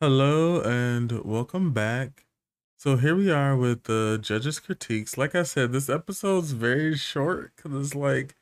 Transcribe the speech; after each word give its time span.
Hello 0.00 0.60
and 0.60 1.10
welcome 1.24 1.72
back. 1.72 2.26
So 2.76 2.96
here 2.96 3.16
we 3.16 3.30
are 3.30 3.56
with 3.56 3.84
the 3.84 4.18
judges' 4.20 4.60
critiques. 4.60 5.16
Like 5.16 5.34
I 5.34 5.42
said, 5.42 5.72
this 5.72 5.88
episode's 5.88 6.52
very 6.52 6.96
short 6.96 7.52
because 7.56 7.72
it's 7.74 7.94
like 7.94 8.34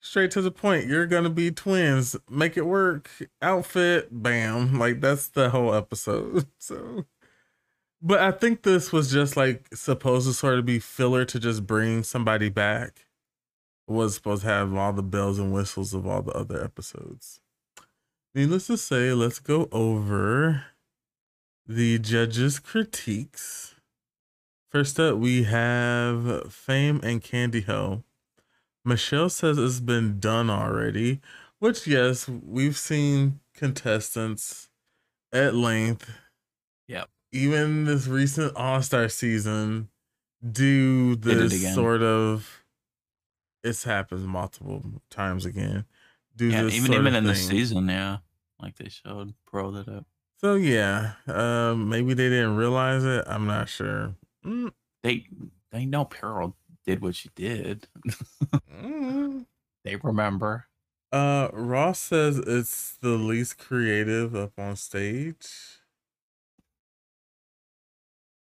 straight 0.00 0.32
to 0.32 0.42
the 0.42 0.50
point. 0.50 0.86
You're 0.86 1.06
gonna 1.06 1.30
be 1.30 1.52
twins. 1.52 2.16
Make 2.28 2.56
it 2.56 2.66
work. 2.66 3.08
Outfit, 3.40 4.08
bam. 4.22 4.78
Like 4.78 5.00
that's 5.00 5.28
the 5.28 5.50
whole 5.50 5.72
episode. 5.74 6.46
So 6.58 7.06
but 8.02 8.20
I 8.20 8.32
think 8.32 8.62
this 8.62 8.92
was 8.92 9.12
just 9.12 9.36
like 9.36 9.68
supposed 9.74 10.26
to 10.28 10.34
sort 10.34 10.58
of 10.58 10.66
be 10.66 10.78
filler 10.80 11.24
to 11.26 11.38
just 11.40 11.66
bring 11.66 12.02
somebody 12.02 12.48
back. 12.48 13.06
It 13.88 13.92
was 13.92 14.16
supposed 14.16 14.42
to 14.42 14.48
have 14.48 14.74
all 14.74 14.92
the 14.92 15.02
bells 15.02 15.38
and 15.38 15.52
whistles 15.54 15.94
of 15.94 16.06
all 16.06 16.22
the 16.22 16.32
other 16.32 16.62
episodes. 16.64 17.40
Needless 18.34 18.66
to 18.66 18.76
say, 18.76 19.12
let's 19.12 19.38
go 19.38 19.68
over 19.70 20.64
the 21.66 21.98
judges' 22.00 22.58
critiques. 22.58 23.76
First 24.70 24.98
up, 24.98 25.18
we 25.18 25.44
have 25.44 26.52
Fame 26.52 27.00
and 27.04 27.22
Kandy 27.22 27.64
Ho. 27.66 28.02
Michelle 28.84 29.28
says 29.28 29.56
it's 29.56 29.78
been 29.78 30.18
done 30.18 30.50
already, 30.50 31.20
which, 31.60 31.86
yes, 31.86 32.28
we've 32.28 32.76
seen 32.76 33.38
contestants 33.54 34.68
at 35.32 35.54
length. 35.54 36.10
Yep. 36.88 37.08
Even 37.32 37.84
this 37.84 38.08
recent 38.08 38.54
All 38.56 38.82
Star 38.82 39.08
season 39.08 39.88
do 40.50 41.14
this 41.16 41.74
sort 41.74 42.02
of. 42.02 42.64
It's 43.62 43.84
happened 43.84 44.26
multiple 44.26 44.82
times 45.08 45.46
again. 45.46 45.86
Do 46.36 46.48
Yeah, 46.48 46.64
this 46.64 46.74
even 46.74 46.92
even 46.92 47.14
in 47.14 47.24
the 47.24 47.34
season, 47.34 47.88
yeah, 47.88 48.18
like 48.60 48.76
they 48.76 48.88
showed 48.88 49.34
pro 49.46 49.70
that 49.72 49.88
up. 49.88 50.06
So 50.38 50.54
yeah, 50.54 51.14
um, 51.26 51.88
maybe 51.88 52.14
they 52.14 52.28
didn't 52.28 52.56
realize 52.56 53.04
it. 53.04 53.24
I'm 53.26 53.46
not 53.46 53.68
sure. 53.68 54.14
Mm, 54.44 54.72
They 55.02 55.26
they 55.70 55.86
know 55.86 56.04
Pearl 56.04 56.56
did 56.86 57.00
what 57.00 57.14
she 57.14 57.30
did. 57.34 57.88
mm. 58.70 59.46
they 59.84 59.96
remember. 59.96 60.66
Uh, 61.12 61.48
Ross 61.52 61.98
says 62.00 62.38
it's 62.38 62.96
the 63.00 63.10
least 63.10 63.58
creative 63.58 64.34
up 64.34 64.58
on 64.58 64.76
stage. 64.76 65.46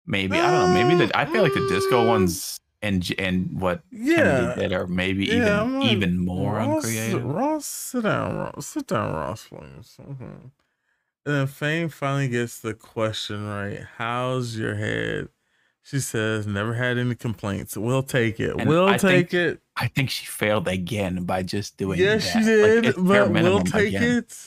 Maybe 0.05 0.37
I 0.39 0.51
don't 0.51 0.73
know. 0.73 0.83
Maybe 0.83 1.05
the 1.05 1.17
I 1.17 1.25
feel 1.25 1.43
like 1.43 1.53
the 1.53 1.67
disco 1.69 2.01
Uh, 2.01 2.07
ones 2.07 2.59
and 2.85 3.13
and 3.19 3.59
what 3.59 3.81
Yeah, 3.91 4.15
Kennedy 4.15 4.61
did 4.61 4.73
are 4.73 4.87
maybe 4.87 5.25
yeah. 5.25 5.63
Even 5.65 5.79
like, 5.79 5.91
even 5.91 6.17
more 6.25 6.53
Ross, 6.55 6.85
uncreative. 6.85 7.23
Ross, 7.25 7.65
sit 7.65 8.03
down, 8.03 8.35
Ross, 8.37 8.67
sit 8.67 8.87
down, 8.87 9.13
Ross, 9.13 9.47
please. 9.47 9.97
Mhm. 10.01 10.51
And 11.27 11.33
then 11.35 11.47
Fame 11.47 11.89
finally 11.89 12.27
gets 12.27 12.59
the 12.59 12.73
question 12.73 13.47
right. 13.47 13.81
How's 13.97 14.57
your 14.57 14.75
head? 14.75 15.29
She 15.81 15.99
says, 15.99 16.47
never 16.47 16.73
had 16.73 16.97
any 16.97 17.13
complaints. 17.15 17.77
We'll 17.77 18.01
take 18.03 18.39
it. 18.39 18.55
And 18.57 18.67
we'll 18.69 18.87
I 18.87 18.97
take 18.97 19.29
think 19.31 19.33
it. 19.33 19.61
I 19.75 19.87
think 19.87 20.09
she 20.09 20.25
failed 20.25 20.67
again 20.67 21.25
by 21.25 21.43
just 21.43 21.77
doing 21.77 21.99
Yes, 21.99 22.31
that. 22.33 22.39
she 22.39 22.45
did, 22.45 22.83
bare 23.07 23.27
but 23.29 23.43
we'll 23.43 23.61
take 23.61 23.89
again. 23.89 24.17
it. 24.19 24.37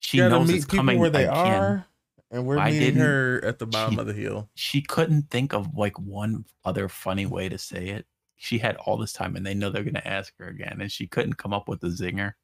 She 0.00 0.18
knows 0.18 0.50
it's 0.50 0.64
people 0.64 0.76
coming 0.78 0.98
where 0.98 1.10
they 1.10 1.24
again. 1.24 1.34
are, 1.62 1.86
and 2.30 2.46
we're 2.46 2.58
I 2.58 2.70
meeting 2.70 2.96
her 2.96 3.40
at 3.44 3.58
the 3.58 3.66
bottom 3.66 3.94
she- 3.94 4.00
of 4.00 4.06
the 4.06 4.12
hill. 4.12 4.48
she 4.54 4.82
couldn't 4.82 5.30
think 5.30 5.52
of 5.54 5.76
like 5.76 5.98
one 5.98 6.44
other 6.64 6.88
funny 6.88 7.26
way 7.26 7.48
to 7.48 7.58
say 7.58 7.88
it. 7.88 8.06
She 8.36 8.58
had 8.58 8.76
all 8.76 8.96
this 8.98 9.12
time, 9.12 9.34
and 9.36 9.46
they 9.46 9.54
know 9.54 9.70
they're 9.70 9.84
gonna 9.84 10.02
ask 10.04 10.32
her 10.38 10.46
again, 10.48 10.78
and 10.80 10.92
she 10.92 11.06
couldn't 11.06 11.34
come 11.38 11.52
up 11.54 11.68
with 11.68 11.82
a 11.84 11.88
zinger. 11.88 12.34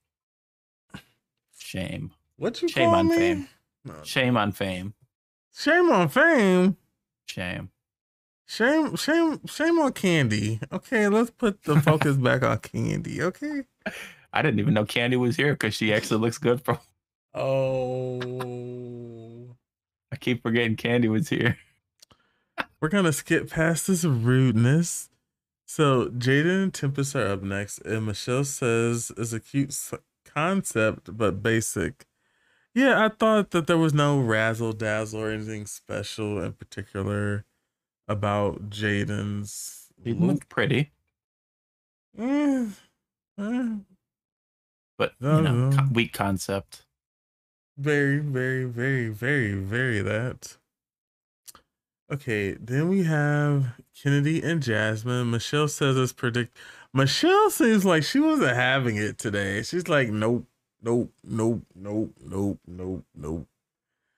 Shame, 1.59 2.13
What 2.37 2.61
you 2.63 2.69
Shame 2.69 2.91
on 2.91 3.09
me? 3.09 3.17
Fame. 3.17 3.49
No. 3.85 3.95
shame 4.05 4.37
on 4.37 4.53
fame, 4.53 4.95
Shame 5.55 5.91
on 5.91 6.09
fame. 6.09 6.77
shame. 7.27 7.71
Shame, 8.47 8.97
shame, 8.97 9.41
shame 9.47 9.79
on 9.79 9.93
Kandy. 9.93 10.61
Okay, 10.73 11.09
let's 11.09 11.31
put 11.31 11.63
the 11.63 11.81
focus 11.81 12.17
back 12.19 12.43
on 12.43 12.59
Kandy. 12.59 13.21
Okay. 13.21 13.63
I 14.33 14.43
didn't 14.43 14.61
even 14.61 14.75
know 14.75 14.85
Kandy 14.85 15.19
was 15.19 15.37
here 15.37 15.53
because 15.55 15.75
she 15.75 15.93
actually 15.93 16.21
looks 16.21 16.39
good. 16.39 16.63
For 16.65 16.79
Oh. 17.35 18.21
Keep 20.23 20.43
forgetting 20.43 20.77
Kandy 20.77 21.11
was 21.11 21.29
here. 21.29 21.59
We're 22.81 22.89
gonna 22.89 23.13
skip 23.13 23.51
past 23.51 23.87
this 23.89 24.05
rudeness. 24.05 25.11
So 25.67 26.09
Jaidynn 26.11 26.63
and 26.65 26.75
Tempest 26.75 27.15
are 27.17 27.27
up 27.27 27.43
next, 27.43 27.79
and 27.81 28.07
Michelle 28.07 28.45
says 28.45 29.11
it's 29.17 29.33
a 29.33 29.41
cute 29.41 29.77
concept 30.25 31.17
but 31.17 31.43
basic. 31.43 32.07
Yeah, 32.75 33.05
I 33.05 33.09
thought 33.09 33.51
that 33.51 33.67
there 33.67 33.77
was 33.79 33.93
no 33.93 34.19
razzle 34.21 34.73
dazzle 34.73 35.21
or 35.21 35.31
anything 35.31 35.67
special 35.67 36.43
in 36.43 36.53
particular 36.55 37.45
about 38.09 38.71
Jaidynn's. 38.71 39.89
He 40.05 40.13
look. 40.13 40.21
looked 40.31 40.49
pretty, 40.49 40.93
Eh, 42.19 42.67
eh, 43.39 43.69
but 44.99 45.15
you 45.21 45.27
No, 45.29 45.41
know, 45.41 45.77
co- 45.77 45.89
weak 45.93 46.13
concept. 46.13 46.82
Very, 47.77 48.19
very, 48.19 48.65
very, 48.65 49.09
very, 49.09 49.55
very 49.55 50.01
that. 50.01 50.57
Okay, 52.13 52.53
then 52.53 52.89
we 52.89 53.05
have 53.05 53.81
Kennedy 54.01 54.43
and 54.43 54.63
Jasmine. 54.63 55.31
Michelle 55.31 55.69
says 55.69 55.97
it's 55.97 56.13
predict. 56.13 56.57
Michelle 56.93 57.49
seems 57.51 57.87
like 57.87 58.03
she 58.03 58.21
wasn't 58.21 58.55
having 58.55 58.97
it 58.97 59.17
today. 59.19 59.63
She's 59.63 59.89
like, 59.89 60.11
nope, 60.11 60.47
nope, 60.83 61.11
nope, 61.25 61.63
nope, 61.75 62.15
nope, 62.23 62.61
nope, 62.67 63.05
nope. 63.15 63.49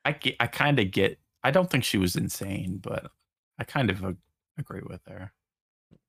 I 0.05 0.13
get, 0.13 0.37
I 0.41 0.49
kind 0.49 0.81
of 0.81 0.91
get. 0.91 1.19
I 1.45 1.53
don't 1.53 1.71
think 1.71 1.85
she 1.85 1.99
was 1.99 2.17
insane, 2.17 2.79
but 2.83 3.11
I 3.59 3.65
kind 3.65 3.91
of 3.91 4.03
ag- 4.05 4.17
agree 4.59 4.83
with 4.85 5.03
her. 5.07 5.33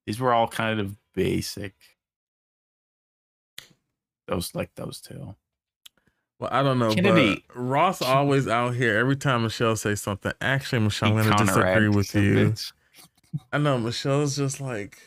These 0.06 0.18
were 0.18 0.32
all 0.32 0.48
kind 0.48 0.80
of 0.80 0.96
basic. 1.14 1.74
Those 4.26 4.54
like 4.54 4.74
those 4.74 5.00
two. 5.00 5.36
Well, 6.38 6.50
I 6.52 6.62
don't 6.62 6.78
know, 6.78 6.92
Kennedy- 6.94 7.44
but 7.48 7.56
Ross 7.56 8.02
always 8.02 8.46
out 8.46 8.74
here. 8.74 8.96
Every 8.98 9.16
time 9.16 9.42
Michelle 9.44 9.76
says 9.76 10.02
something, 10.02 10.32
actually, 10.40 10.80
Michelle, 10.80 11.16
I'm 11.16 11.28
gonna 11.30 11.44
disagree 11.44 11.88
with 11.88 12.14
you. 12.14 12.54
I 13.52 13.58
know 13.58 13.78
Michelle's 13.78 14.36
just 14.36 14.60
like 14.60 14.98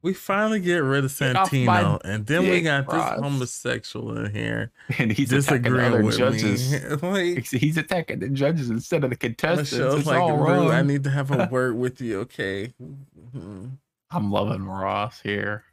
we 0.00 0.14
finally 0.14 0.58
get 0.60 0.78
rid 0.78 1.04
of 1.04 1.18
Get 1.18 1.36
off 1.36 1.52
my 1.52 1.58
Santino, 1.58 2.00
and 2.04 2.24
then 2.26 2.42
we 2.48 2.62
got 2.62 2.86
this 2.88 3.20
homosexual 3.22 4.16
in 4.16 4.32
here 4.34 4.72
and 4.98 5.12
he's 5.12 5.28
disagreeing 5.28 5.92
other 5.92 6.02
with 6.02 6.16
judges. 6.16 6.72
me. 6.72 6.78
like 7.36 7.46
He's- 7.46 7.76
attacking 7.76 8.20
the 8.20 8.30
judges 8.30 8.70
instead 8.70 9.04
of 9.04 9.10
the 9.10 9.16
contestants. 9.16 9.72
Michelle's 9.72 9.98
it's 9.98 10.06
like, 10.06 10.18
all 10.18 10.38
"Ru, 10.38 10.44
wrong. 10.44 10.70
I 10.70 10.80
need 10.80 11.04
to 11.04 11.10
have 11.10 11.30
a 11.30 11.46
word 11.50 11.76
with 11.76 12.00
you, 12.00 12.20
okay? 12.20 12.72
Mhm. 12.82 13.72
I'm 14.10 14.30
loving 14.32 14.64
Ross 14.64 15.20
here. 15.20 15.64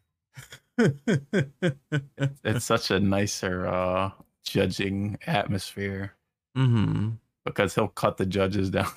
It's 0.78 2.66
such 2.66 2.92
a 2.92 3.00
nicer 3.00 3.68
uh, 3.68 4.12
judging 4.44 5.18
atmosphere 5.26 6.14
hmm 6.56 7.10
because 7.46 7.76
he'll 7.76 7.90
cut 7.90 8.18
the 8.18 8.26
judges 8.26 8.70
down 8.72 8.92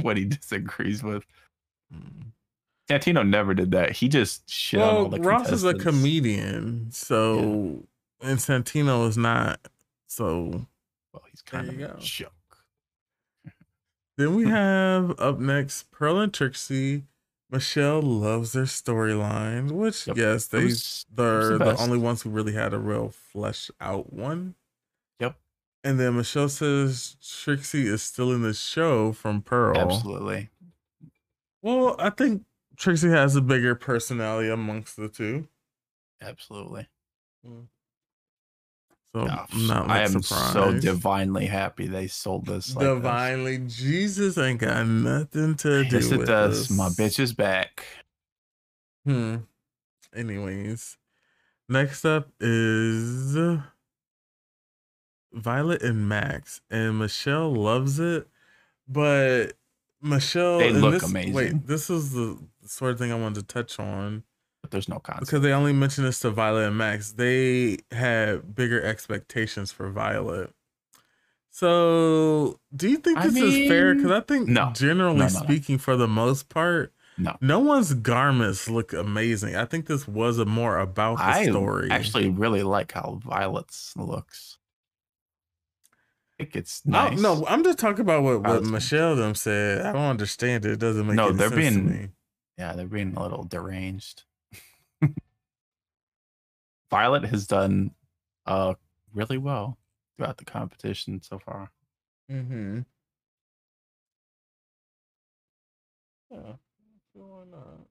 when 0.00 0.16
he 0.16 0.24
disagrees 0.24 1.02
with. 1.02 1.24
Santino 2.88 3.26
never 3.26 3.54
did 3.54 3.70
that. 3.72 3.92
He 3.92 4.08
just 4.08 4.48
shit 4.50 4.80
on 4.80 4.96
all 4.96 5.08
Well, 5.08 5.20
Ross 5.20 5.50
is 5.52 5.64
a 5.64 5.74
comedian, 5.74 6.90
so 6.90 7.84
and 8.20 8.38
Santino 8.38 9.08
is 9.08 9.16
not. 9.16 9.60
So 10.08 10.66
Well, 11.12 11.22
he's 11.30 11.42
kind 11.42 11.68
of 11.68 11.78
a 11.78 11.98
joke. 11.98 12.32
Then 14.16 14.36
we 14.36 14.44
have 14.48 15.18
up 15.20 15.38
next 15.38 15.90
Pearl 15.90 16.18
and 16.18 16.32
Trixie. 16.32 17.04
Michelle 17.50 18.00
loves 18.00 18.52
their 18.52 18.64
storyline, 18.64 19.72
which 19.72 20.06
Yep. 20.06 20.16
yes, 20.16 20.46
they 20.46 20.68
they're 21.14 21.58
the 21.58 21.64
the, 21.64 21.76
only 21.78 21.98
ones 21.98 22.22
who 22.22 22.30
really 22.30 22.54
had 22.54 22.72
a 22.72 22.78
real 22.78 23.10
flesh 23.10 23.70
out 23.80 24.12
one. 24.12 24.54
And 25.84 25.98
then 25.98 26.16
Michelle 26.16 26.48
says 26.48 27.16
Trixie 27.42 27.86
is 27.88 28.02
still 28.02 28.32
in 28.32 28.42
the 28.42 28.54
show 28.54 29.12
from 29.12 29.42
Pearl. 29.42 29.76
Absolutely. 29.76 30.50
Well, 31.60 31.96
I 31.98 32.10
think 32.10 32.42
Trixie 32.76 33.08
has 33.10 33.34
a 33.36 33.40
bigger 33.40 33.74
personality 33.74 34.48
amongst 34.48 34.96
the 34.96 35.08
two. 35.08 35.48
Absolutely. 36.20 36.86
So 37.44 39.26
Gosh, 39.26 39.48
I'm 39.52 39.66
not 39.66 39.90
I 39.90 40.02
am 40.02 40.22
surprised. 40.22 40.52
so 40.52 40.78
divinely 40.78 41.46
happy 41.46 41.86
they 41.86 42.06
sold 42.06 42.46
this. 42.46 42.74
Like 42.74 42.84
this. 42.84 42.94
Divinely, 42.94 43.58
Jesus 43.66 44.38
ain't 44.38 44.60
got 44.60 44.86
nothing 44.86 45.54
to 45.56 45.84
do 45.84 45.96
Yes, 45.96 46.10
it 46.12 46.18
with 46.18 46.26
does. 46.28 46.68
this. 46.68 46.76
My 46.78 46.88
bitch 46.88 47.18
is 47.18 47.32
back. 47.34 47.84
Hmm. 49.04 49.36
Anyways, 50.14 50.96
next 51.68 52.04
up 52.04 52.28
is 52.40 53.36
Violet 55.32 55.82
and 55.82 56.08
Max, 56.08 56.60
and 56.70 56.98
Michelle 56.98 57.52
loves 57.54 57.98
it, 57.98 58.26
but 58.88 59.52
Michelle 60.02 60.58
They 60.58 60.72
look 60.72 60.94
this, 60.94 61.02
amazing. 61.04 61.32
Wait, 61.34 61.66
this 61.66 61.88
is 61.90 62.12
the 62.12 62.38
sort 62.66 62.92
of 62.92 62.98
thing 62.98 63.12
I 63.12 63.18
wanted 63.18 63.46
to 63.48 63.54
touch 63.54 63.78
on 63.78 64.24
But 64.60 64.70
there's 64.72 64.88
no 64.88 64.98
concept. 64.98 65.26
because 65.26 65.42
they 65.42 65.52
only 65.52 65.72
mentioned 65.72 66.06
this 66.06 66.20
to 66.20 66.30
Violet 66.30 66.66
and 66.68 66.76
Max. 66.76 67.12
They 67.12 67.78
had 67.90 68.54
bigger 68.54 68.82
expectations 68.82 69.72
for 69.72 69.90
Violet. 69.90 70.50
So, 71.50 72.58
do 72.74 72.88
you 72.88 72.96
think 72.96 73.18
I 73.18 73.26
this 73.28 73.36
is 73.36 73.68
fair? 73.68 73.94
Because 73.94 74.10
I 74.10 74.20
think, 74.20 74.48
no. 74.48 74.72
generally 74.74 75.18
no, 75.18 75.24
no. 75.24 75.28
speaking, 75.28 75.76
for 75.78 75.96
the 75.96 76.08
most 76.08 76.48
part, 76.48 76.92
No. 77.18 77.36
no 77.42 77.58
one's 77.58 77.92
garments 77.94 78.70
look 78.70 78.92
amazing. 78.94 79.54
I 79.54 79.66
think 79.66 79.86
this 79.86 80.08
was 80.08 80.38
a 80.38 80.46
more 80.46 80.78
about 80.78 81.18
the 81.18 81.24
I 81.24 81.44
story. 81.46 81.90
I 81.90 81.94
actually 81.96 82.30
really 82.30 82.62
like 82.62 82.92
how 82.92 83.20
Violet's 83.22 83.94
looks. 83.96 84.56
I 86.42 86.44
think 86.44 86.56
it's 86.56 86.84
nice. 86.84 87.20
don't- 87.20 87.40
no, 87.40 87.46
I'm 87.46 87.62
just 87.62 87.78
talking 87.78 88.00
about 88.00 88.22
what, 88.24 88.34
what 88.40 88.42
Violet's 88.48 88.66
nice. 88.68 88.72
Michelle 88.72 89.14
them 89.16 89.34
said. 89.36 89.86
I 89.86 89.92
don't 89.92 90.02
understand 90.02 90.64
it. 90.64 90.72
It 90.72 90.78
doesn't 90.80 91.06
make 91.06 91.14
No, 91.16 91.28
any 91.28 91.36
they're 91.36 91.50
sense 91.50 91.74
to 91.74 91.80
being- 91.82 91.88
me. 92.02 92.08
Yeah, 92.58 92.72
they're 92.74 92.86
being 92.86 93.14
a 93.16 93.22
little 93.22 93.44
deranged. 93.44 94.24
Violet 96.90 97.24
has 97.24 97.46
done 97.46 97.92
uh 98.46 98.74
really 99.14 99.38
well 99.38 99.78
throughout 100.16 100.36
the 100.38 100.44
competition 100.44 101.22
so 101.22 101.38
far. 101.38 101.70
Mm-hmm. 102.30 102.80
Yeah. 106.30 106.52
Why 107.12 107.44
not? 107.50 107.86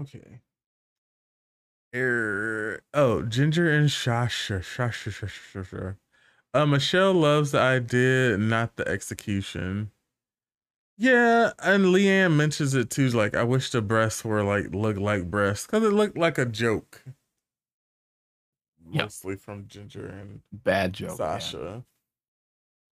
Okay. 0.00 0.40
Er, 1.94 2.80
oh, 2.94 3.22
Ginger 3.22 3.70
and 3.70 3.88
Shasha. 3.88 4.60
Shasha, 4.60 5.10
Shasha, 5.10 5.64
Shasha. 5.64 5.96
Uh, 6.54 6.66
Michelle 6.66 7.14
loves 7.14 7.52
the 7.52 7.58
idea, 7.58 8.36
not 8.36 8.76
the 8.76 8.86
execution. 8.86 9.90
Yeah, 10.98 11.52
and 11.58 11.86
Leanne 11.86 12.36
mentions 12.36 12.74
it 12.74 12.90
too. 12.90 13.08
Like, 13.08 13.34
I 13.34 13.42
wish 13.42 13.70
the 13.70 13.80
breasts 13.80 14.24
were 14.24 14.44
like 14.44 14.74
look 14.74 14.98
like 14.98 15.30
breasts 15.30 15.66
because 15.66 15.82
it 15.84 15.92
looked 15.92 16.18
like 16.18 16.38
a 16.38 16.44
joke. 16.44 17.02
Yep. 18.90 19.04
Mostly 19.04 19.36
from 19.36 19.66
Ginger 19.68 20.06
and 20.06 20.40
Bad 20.52 20.92
joke. 20.92 21.16
Sasha. 21.16 21.84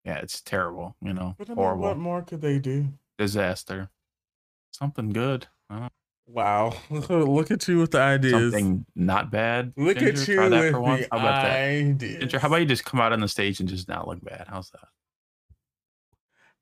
Yeah, 0.04 0.18
it's 0.18 0.40
terrible, 0.40 0.96
you 1.00 1.14
know. 1.14 1.36
But 1.38 1.48
I 1.48 1.52
mean, 1.52 1.56
horrible. 1.56 1.82
what 1.84 1.96
more 1.96 2.22
could 2.22 2.40
they 2.40 2.58
do? 2.58 2.88
Disaster. 3.16 3.90
Something 4.72 5.10
good. 5.10 5.46
Wow, 6.26 6.74
look 6.90 7.50
at 7.50 7.68
you 7.68 7.78
with 7.80 7.90
the 7.92 8.00
ideas. 8.00 8.52
something 8.52 8.86
not 8.96 9.30
bad. 9.30 9.72
Look 9.76 9.98
Ginger, 9.98 10.22
at 10.22 10.28
you 10.28 10.34
Try 10.36 10.48
that 10.48 10.60
with 10.62 10.72
for 10.72 10.80
once. 10.80 11.02
the 11.02 11.08
How 11.12 11.18
about 11.18 11.42
that? 11.42 11.56
ideas. 11.60 12.18
Ginger, 12.20 12.38
how 12.38 12.48
about 12.48 12.60
you 12.60 12.66
just 12.66 12.84
come 12.84 13.00
out 13.00 13.12
on 13.12 13.20
the 13.20 13.28
stage 13.28 13.60
and 13.60 13.68
just 13.68 13.88
not 13.88 14.08
look 14.08 14.24
bad? 14.24 14.46
How's 14.48 14.70
that? 14.70 14.88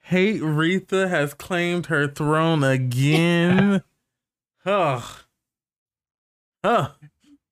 Hate 0.01 0.43
Retha 0.43 1.09
has 1.09 1.33
claimed 1.33 1.87
her 1.87 2.09
throne 2.09 2.65
again. 2.65 3.83
Ugh. 4.67 5.03
Huh. 6.65 6.91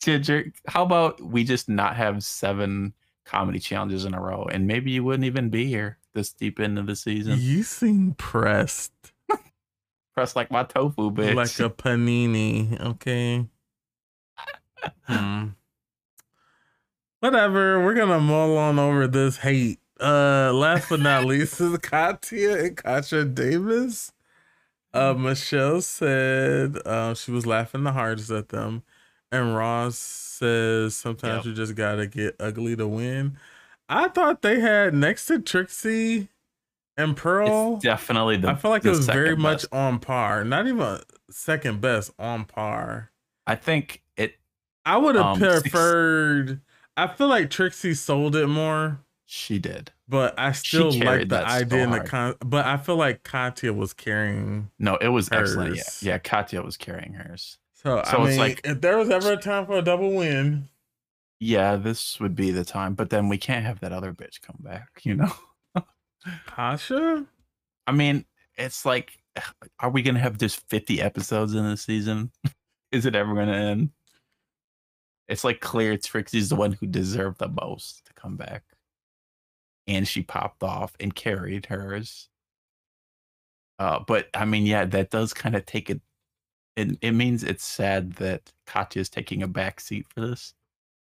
Ginger, 0.02 0.52
how 0.66 0.82
about 0.82 1.20
we 1.20 1.44
just 1.44 1.68
not 1.68 1.96
have 1.96 2.24
seven 2.24 2.92
comedy 3.24 3.60
challenges 3.60 4.04
in 4.04 4.14
a 4.14 4.20
row 4.20 4.44
and 4.50 4.66
maybe 4.66 4.90
you 4.90 5.04
wouldn't 5.04 5.24
even 5.24 5.50
be 5.50 5.66
here 5.66 5.98
this 6.14 6.32
deep 6.32 6.58
into 6.58 6.82
the 6.82 6.96
season. 6.96 7.38
You 7.38 7.62
seem 7.62 8.14
pressed 8.14 8.92
Press 10.20 10.36
like 10.36 10.50
my 10.50 10.64
tofu, 10.64 11.10
bitch. 11.10 11.34
like 11.34 11.58
a 11.60 11.70
panini. 11.74 12.78
Okay. 12.78 13.46
Hmm. 15.04 15.46
Whatever. 17.20 17.82
We're 17.82 17.94
gonna 17.94 18.20
mull 18.20 18.58
on 18.58 18.78
over 18.78 19.06
this 19.06 19.38
hate. 19.38 19.78
Uh, 19.98 20.52
last 20.52 20.90
but 20.90 21.00
not 21.00 21.24
least 21.26 21.58
is 21.58 21.78
Katya 21.78 22.54
and 22.64 22.76
Kasha 22.76 23.24
Davis. 23.24 24.12
Uh, 24.92 25.14
Michelle 25.14 25.80
said 25.80 26.76
uh, 26.84 27.14
she 27.14 27.30
was 27.30 27.46
laughing 27.46 27.84
the 27.84 27.92
hardest 27.92 28.30
at 28.30 28.50
them, 28.50 28.82
and 29.32 29.56
Ross 29.56 29.96
says 29.96 30.94
sometimes 30.96 31.36
Yep. 31.36 31.44
you 31.46 31.54
just 31.54 31.74
gotta 31.76 32.06
get 32.06 32.36
ugly 32.38 32.76
to 32.76 32.86
win. 32.86 33.38
I 33.88 34.08
thought 34.08 34.42
they 34.42 34.60
had 34.60 34.92
next 34.92 35.24
to 35.28 35.38
Trixie 35.38 36.28
and 37.02 37.16
Pearl. 37.16 37.74
it's 37.74 37.82
definitely 37.84 38.36
the 38.36 38.48
I 38.50 38.54
feel 38.54 38.70
like 38.70 38.84
it 38.84 38.90
was 38.90 39.06
very 39.06 39.28
second 39.30 39.42
much 39.42 39.64
on 39.72 39.98
par. 39.98 40.44
Not 40.44 40.66
even 40.66 41.00
second 41.30 41.80
best 41.80 42.12
on 42.18 42.44
par. 42.44 43.10
I 43.46 43.54
think 43.56 44.02
it 44.16 44.36
I 44.84 44.96
would 44.96 45.14
have 45.16 45.24
Um, 45.26 45.38
six- 45.40 45.62
preferred. 45.62 46.60
I 46.96 47.06
feel 47.08 47.28
like 47.28 47.50
Trixie 47.50 47.94
sold 47.94 48.36
it 48.36 48.46
more, 48.46 49.00
she 49.24 49.58
did. 49.58 49.92
but 50.08 50.38
I 50.38 50.52
still 50.52 50.90
like 50.92 51.28
the 51.28 51.40
so 51.48 51.54
idea 51.54 51.84
and 51.84 51.92
the 51.94 52.00
con. 52.00 52.34
But 52.44 52.66
I 52.66 52.76
feel 52.76 52.96
like 52.96 53.22
Katya 53.22 53.72
was 53.72 53.92
carrying. 53.92 54.70
No, 54.78 54.96
it 54.96 55.08
was 55.08 55.30
excellent. 55.32 55.76
Yeah. 55.76 55.82
Hers. 55.82 56.02
yeah, 56.02 56.18
Katya 56.18 56.62
was 56.62 56.76
carrying 56.76 57.14
hers. 57.14 57.58
So, 57.74 58.02
So 58.10 58.18
I 58.18 58.26
mean, 58.28 58.38
like- 58.38 58.60
if 58.64 58.80
there 58.82 58.98
was 58.98 59.08
ever 59.08 59.32
a 59.32 59.36
time 59.38 59.64
for 59.66 59.78
a 59.78 59.82
double 59.82 60.12
win, 60.14 60.68
Yeah, 61.42 61.76
this 61.76 62.20
would 62.20 62.34
be 62.34 62.50
the 62.50 62.66
time, 62.66 62.92
but 62.94 63.08
then 63.08 63.30
we 63.30 63.38
can't 63.38 63.64
have 63.64 63.80
that 63.80 63.92
other 63.92 64.12
bitch 64.12 64.42
come 64.42 64.58
back, 64.60 65.00
you 65.04 65.14
know? 65.14 65.32
Kasha. 66.46 67.26
I 67.86 67.92
mean, 67.92 68.24
it's 68.56 68.84
like, 68.84 69.18
are 69.80 69.90
we 69.90 70.02
gonna 70.02 70.18
have 70.20 70.38
just 70.38 70.68
50 70.68 71.00
episodes 71.00 71.54
in 71.54 71.64
this 71.68 71.82
season? 71.82 72.30
Is 72.92 73.06
it 73.06 73.14
ever 73.14 73.34
gonna 73.34 73.52
end? 73.56 73.90
It's 75.28 75.44
like 75.44 75.60
clear 75.60 75.96
Trixie's 75.96 76.48
the 76.48 76.56
one 76.56 76.72
who 76.72 76.86
deserved 76.86 77.38
the 77.38 77.48
most 77.48 78.04
to 78.06 78.12
come 78.14 78.36
back. 78.36 78.64
And 79.86 80.06
she 80.06 80.22
popped 80.22 80.62
off 80.62 80.94
and 80.98 81.14
carried 81.14 81.66
hers. 81.66 82.28
Uh, 83.78 84.00
but 84.06 84.28
I 84.34 84.44
mean, 84.44 84.66
yeah, 84.66 84.84
that 84.86 85.10
does 85.10 85.32
kind 85.32 85.54
of 85.56 85.64
take 85.66 85.88
it. 85.88 86.00
It, 86.76 86.98
it 87.00 87.12
means 87.12 87.44
it's 87.44 87.64
sad 87.64 88.14
that 88.14 88.52
Katya's 88.66 89.08
taking 89.08 89.42
a 89.42 89.48
back 89.48 89.80
seat 89.80 90.06
for 90.12 90.20
this 90.20 90.54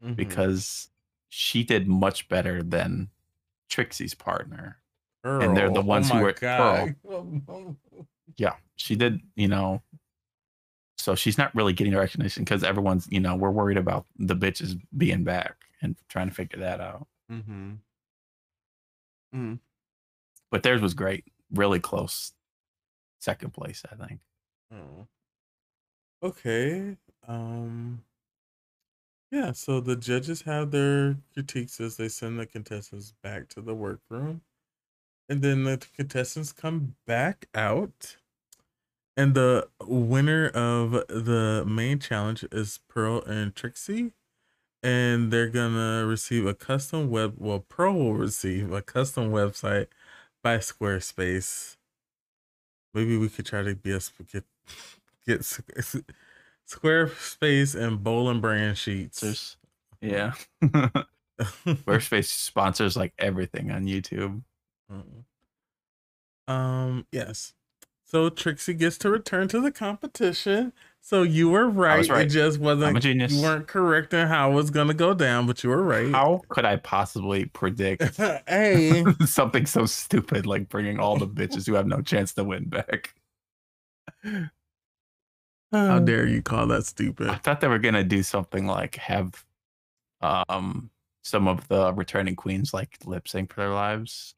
Mhm. 0.04 0.16
because 0.16 0.90
she 1.28 1.62
did 1.64 1.88
much 1.88 2.28
better 2.28 2.62
than 2.62 3.10
Trixie's 3.68 4.14
partner. 4.14 4.78
And 5.24 5.56
they're 5.56 5.70
the 5.70 5.80
ones 5.80 6.10
oh 6.10 6.16
who 6.16 6.22
were- 6.24 6.32
God. 6.32 6.94
yeah, 8.36 8.54
she 8.76 8.96
did, 8.96 9.20
you 9.36 9.48
know. 9.48 9.82
So 10.96 11.14
she's 11.14 11.38
not 11.38 11.54
really 11.54 11.72
getting 11.72 11.92
the 11.92 11.98
recognition 12.00 12.44
because 12.44 12.64
everyone's, 12.64 13.06
you 13.10 13.20
know, 13.20 13.36
we're 13.36 13.50
worried 13.50 13.76
about 13.76 14.06
the 14.18 14.34
bitches 14.34 14.78
being 14.96 15.22
back 15.24 15.54
and 15.80 15.96
trying 16.08 16.28
to 16.28 16.34
figure 16.34 16.58
that 16.58 16.80
out. 16.80 17.06
Mm-hmm. 17.30 17.74
But 20.50 20.62
theirs 20.62 20.80
was 20.80 20.94
great, 20.94 21.24
really 21.52 21.78
close. 21.80 22.32
Second 23.20 23.52
place, 23.52 23.84
I 23.90 24.06
think. 24.06 24.20
Oh. 24.72 25.06
Okay. 26.22 26.96
Um 27.26 28.02
yeah, 29.30 29.52
so 29.52 29.80
the 29.80 29.94
judges 29.94 30.42
have 30.42 30.70
their 30.70 31.18
critiques 31.34 31.80
as 31.80 31.96
they 31.98 32.08
send 32.08 32.38
the 32.40 32.46
contestants 32.46 33.12
back 33.22 33.48
to 33.50 33.60
the 33.60 33.74
workroom. 33.74 34.40
And 35.28 35.42
then 35.42 35.64
the 35.64 35.84
contestants 35.94 36.52
come 36.52 36.94
back 37.06 37.48
out. 37.54 38.16
And 39.16 39.34
the 39.34 39.68
winner 39.82 40.48
of 40.48 40.92
the 40.92 41.64
main 41.66 41.98
challenge 41.98 42.44
is 42.52 42.80
Pearl 42.88 43.22
and 43.22 43.54
Trixie. 43.54 44.12
And 44.82 45.32
they're 45.32 45.50
gonna 45.50 46.06
receive 46.06 46.46
a 46.46 46.54
custom 46.54 47.10
web 47.10 47.34
well, 47.36 47.60
Pearl 47.60 47.94
will 47.94 48.14
receive 48.14 48.72
a 48.72 48.80
custom 48.80 49.30
website 49.32 49.88
by 50.42 50.58
Squarespace. 50.58 51.76
Maybe 52.94 53.16
we 53.16 53.28
could 53.28 53.46
try 53.46 53.62
to 53.62 53.74
be 53.74 53.90
get 54.32 54.44
get 55.26 55.40
Squarespace 56.68 57.74
and 57.74 58.02
Boll 58.02 58.32
& 58.34 58.40
Branch 58.40 58.78
sheets. 58.78 59.20
There's, 59.20 59.56
yeah. 60.00 60.34
Squarespace 61.40 62.26
sponsors 62.26 62.96
like 62.96 63.14
everything 63.18 63.70
on 63.70 63.84
YouTube. 63.84 64.42
Um. 66.46 67.06
Yes. 67.12 67.54
So 68.04 68.30
Trixie 68.30 68.72
gets 68.72 68.96
to 68.98 69.10
return 69.10 69.48
to 69.48 69.60
the 69.60 69.70
competition. 69.70 70.72
So 71.02 71.22
you 71.22 71.50
were 71.50 71.68
right. 71.68 72.08
right. 72.08 72.26
It 72.26 72.30
just 72.30 72.56
I'm 72.56 72.64
wasn't. 72.64 72.96
a 72.96 73.00
genius. 73.00 73.32
You 73.32 73.42
weren't 73.42 73.66
correct 73.66 74.14
in 74.14 74.26
how 74.28 74.50
it 74.50 74.54
was 74.54 74.70
gonna 74.70 74.94
go 74.94 75.12
down, 75.12 75.46
but 75.46 75.62
you 75.62 75.68
were 75.68 75.82
right. 75.82 76.10
How 76.10 76.40
could 76.48 76.64
I 76.64 76.76
possibly 76.76 77.44
predict 77.46 78.16
hey. 78.48 79.04
something 79.26 79.66
so 79.66 79.84
stupid 79.84 80.46
like 80.46 80.70
bringing 80.70 80.98
all 80.98 81.18
the 81.18 81.28
bitches 81.28 81.66
who 81.66 81.74
have 81.74 81.86
no 81.86 82.00
chance 82.00 82.32
to 82.34 82.44
win 82.44 82.68
back? 82.68 83.14
How 85.72 85.98
dare 85.98 86.26
you 86.26 86.42
call 86.42 86.66
that 86.68 86.86
stupid? 86.86 87.28
I 87.28 87.36
thought 87.36 87.60
they 87.60 87.68
were 87.68 87.78
gonna 87.78 88.04
do 88.04 88.22
something 88.22 88.66
like 88.66 88.96
have 88.96 89.44
um 90.22 90.90
some 91.22 91.46
of 91.46 91.68
the 91.68 91.92
returning 91.92 92.36
queens 92.36 92.72
like 92.72 92.96
lip 93.04 93.28
sync 93.28 93.52
for 93.52 93.60
their 93.60 93.74
lives, 93.74 94.34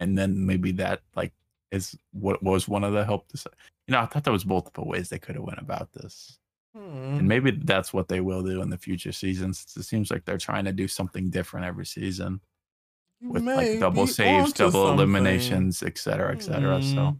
and 0.00 0.16
then 0.16 0.44
maybe 0.46 0.72
that 0.72 1.02
like 1.14 1.32
is 1.72 1.96
what 2.12 2.42
was 2.42 2.68
one 2.68 2.84
of 2.84 2.92
the 2.92 3.04
help. 3.04 3.28
To, 3.28 3.50
you 3.86 3.92
know, 3.92 4.00
I 4.00 4.06
thought 4.06 4.24
there 4.24 4.32
was 4.32 4.46
multiple 4.46 4.86
ways 4.86 5.08
they 5.08 5.18
could 5.18 5.34
have 5.36 5.44
went 5.44 5.58
about 5.58 5.92
this, 5.92 6.38
Hmm. 6.74 7.18
and 7.18 7.28
maybe 7.28 7.50
that's 7.50 7.92
what 7.92 8.08
they 8.08 8.20
will 8.20 8.42
do 8.42 8.60
in 8.62 8.70
the 8.70 8.78
future 8.78 9.12
seasons. 9.12 9.66
It 9.76 9.82
seems 9.84 10.10
like 10.10 10.24
they're 10.24 10.38
trying 10.38 10.64
to 10.66 10.72
do 10.72 10.86
something 10.88 11.30
different 11.30 11.66
every 11.66 11.86
season 11.86 12.40
with 13.22 13.42
may 13.42 13.56
like 13.56 13.80
double 13.80 14.06
saves, 14.06 14.52
double 14.52 14.86
something. 14.86 14.94
eliminations, 14.98 15.82
et 15.82 15.96
cetera, 15.98 16.34
et 16.34 16.42
cetera. 16.42 16.80
Hmm. 16.80 16.94
So 16.94 17.16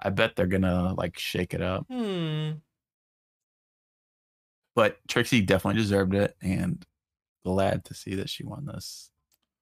I 0.00 0.10
bet 0.10 0.36
they're 0.36 0.46
gonna 0.46 0.94
like 0.94 1.18
shake 1.18 1.54
it 1.54 1.62
up. 1.62 1.86
Hmm. 1.88 2.50
but 4.74 4.98
Trixie 5.08 5.40
definitely 5.40 5.80
deserved 5.80 6.14
it, 6.14 6.36
and 6.40 6.84
glad 7.44 7.84
to 7.86 7.94
see 7.94 8.14
that 8.16 8.30
she 8.30 8.44
won 8.44 8.66
this. 8.66 9.10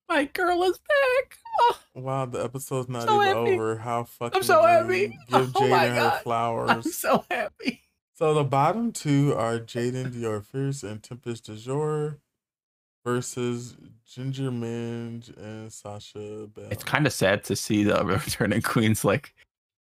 My 0.08 0.24
girl 0.26 0.62
is 0.64 0.78
back. 0.78 1.38
Oh, 1.60 1.78
Wow, 1.94 2.26
the 2.26 2.42
episode's 2.44 2.88
not 2.88 3.04
So 3.08 3.14
even 3.22 3.26
happy. 3.28 3.52
over. 3.52 3.76
How 3.78 4.04
fucking 4.04 4.36
I'm 4.36 4.42
so 4.42 4.62
happy. 4.62 5.18
Give 5.28 5.50
Oh 5.54 5.68
my 5.68 5.86
Jaidynn 5.86 5.94
her 5.94 6.22
God. 6.24 6.70
I'm 6.70 6.82
so 6.82 7.24
happy. 7.30 7.82
So 8.14 8.34
the 8.34 8.44
bottom 8.44 8.92
two 8.92 9.34
are 9.34 9.58
Jaidynn 9.58 10.12
Diore 10.12 10.44
Fierce 10.44 10.82
and 10.82 11.02
Tempest 11.02 11.46
DuJour 11.50 12.16
versus 13.04 13.76
Ginger 14.06 14.50
Minj 14.50 15.36
and 15.36 15.72
Sasha 15.72 16.46
Belle. 16.54 16.68
It's 16.70 16.84
kind 16.84 17.06
of 17.06 17.12
sad 17.12 17.44
to 17.44 17.56
see 17.56 17.84
the 17.84 18.04
returning 18.04 18.62
queens. 18.62 19.04
Like, 19.04 19.34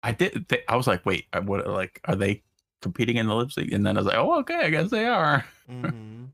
I 0.03 0.11
did. 0.11 0.47
Th- 0.49 0.63
I 0.67 0.75
was 0.75 0.87
like, 0.87 1.05
wait, 1.05 1.25
I- 1.33 1.39
what? 1.39 1.65
Like, 1.67 1.99
are 2.05 2.15
they 2.15 2.41
competing 2.81 3.17
in 3.17 3.27
the 3.27 3.35
lip 3.35 3.51
sync? 3.51 3.71
And 3.71 3.85
then 3.85 3.97
I 3.97 3.99
was 3.99 4.07
like, 4.07 4.17
oh, 4.17 4.39
okay, 4.39 4.55
I 4.65 4.69
guess 4.69 4.89
they 4.89 5.05
are. 5.05 5.45
hmm 5.67 6.25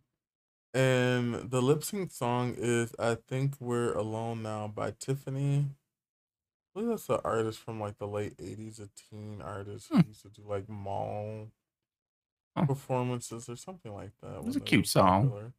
And 0.76 1.50
the 1.52 1.62
lip 1.62 1.86
sync 1.86 2.12
song 2.12 2.54
is 2.58 2.94
I 3.00 3.16
Think 3.16 3.54
We're 3.62 3.94
Alone 3.94 4.44
Now 4.44 4.68
by 4.68 4.92
Tiffany. 4.92 5.68
I 5.70 6.80
believe 6.80 6.90
that's 6.90 7.08
an 7.08 7.22
artist 7.24 7.60
from 7.60 7.80
like 7.80 7.98
the 7.98 8.08
late 8.08 8.36
80s, 8.38 8.82
a 8.82 8.90
teen 8.94 9.42
artist 9.42 9.88
who 9.88 9.96
Hmm. 9.96 10.10
used 10.10 10.24
to 10.24 10.30
do 10.30 10.44
like 10.46 10.68
mall 10.68 11.48
performances 12.56 13.48
or 13.48 13.56
something 13.56 13.94
like 13.94 14.12
that. 14.22 14.36
It 14.38 14.44
was 14.44 14.58
a 14.58 14.60
cute 14.60 14.88
song. 14.88 15.54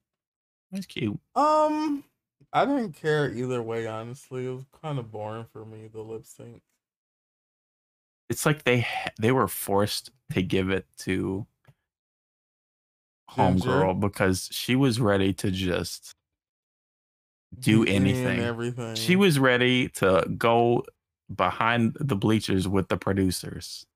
That's 0.71 0.85
cute. 0.85 1.19
Um, 1.35 2.05
I 2.53 2.67
didn't 2.67 2.93
care 2.93 3.33
either 3.33 3.63
way, 3.63 3.87
honestly. 3.87 4.47
It 4.47 4.51
was 4.51 4.67
kind 4.83 4.99
of 4.99 5.11
boring 5.11 5.47
for 5.51 5.65
me, 5.65 5.89
the 5.89 6.03
lip 6.03 6.27
sync. 6.27 6.61
It's 8.29 8.45
like 8.45 8.65
they 8.65 8.87
they 9.19 9.33
were 9.33 9.49
forced 9.49 10.11
to 10.33 10.43
give 10.43 10.69
it 10.69 10.87
to 10.99 11.47
Homegirl 13.31 14.01
because 14.01 14.49
she 14.53 14.77
was 14.77 15.01
ready 15.01 15.33
to 15.35 15.51
just 15.51 16.15
do 17.59 17.85
Be 17.85 17.95
any 17.95 18.11
and 18.11 18.19
anything. 18.27 18.41
everything. 18.45 18.95
She 18.97 19.17
was 19.17 19.39
ready 19.39 19.89
to 19.91 20.27
go 20.37 20.85
behind 21.35 21.97
the 21.99 22.17
bleachers 22.17 22.69
with 22.69 22.89
the 22.89 22.97
producers. 22.97 23.87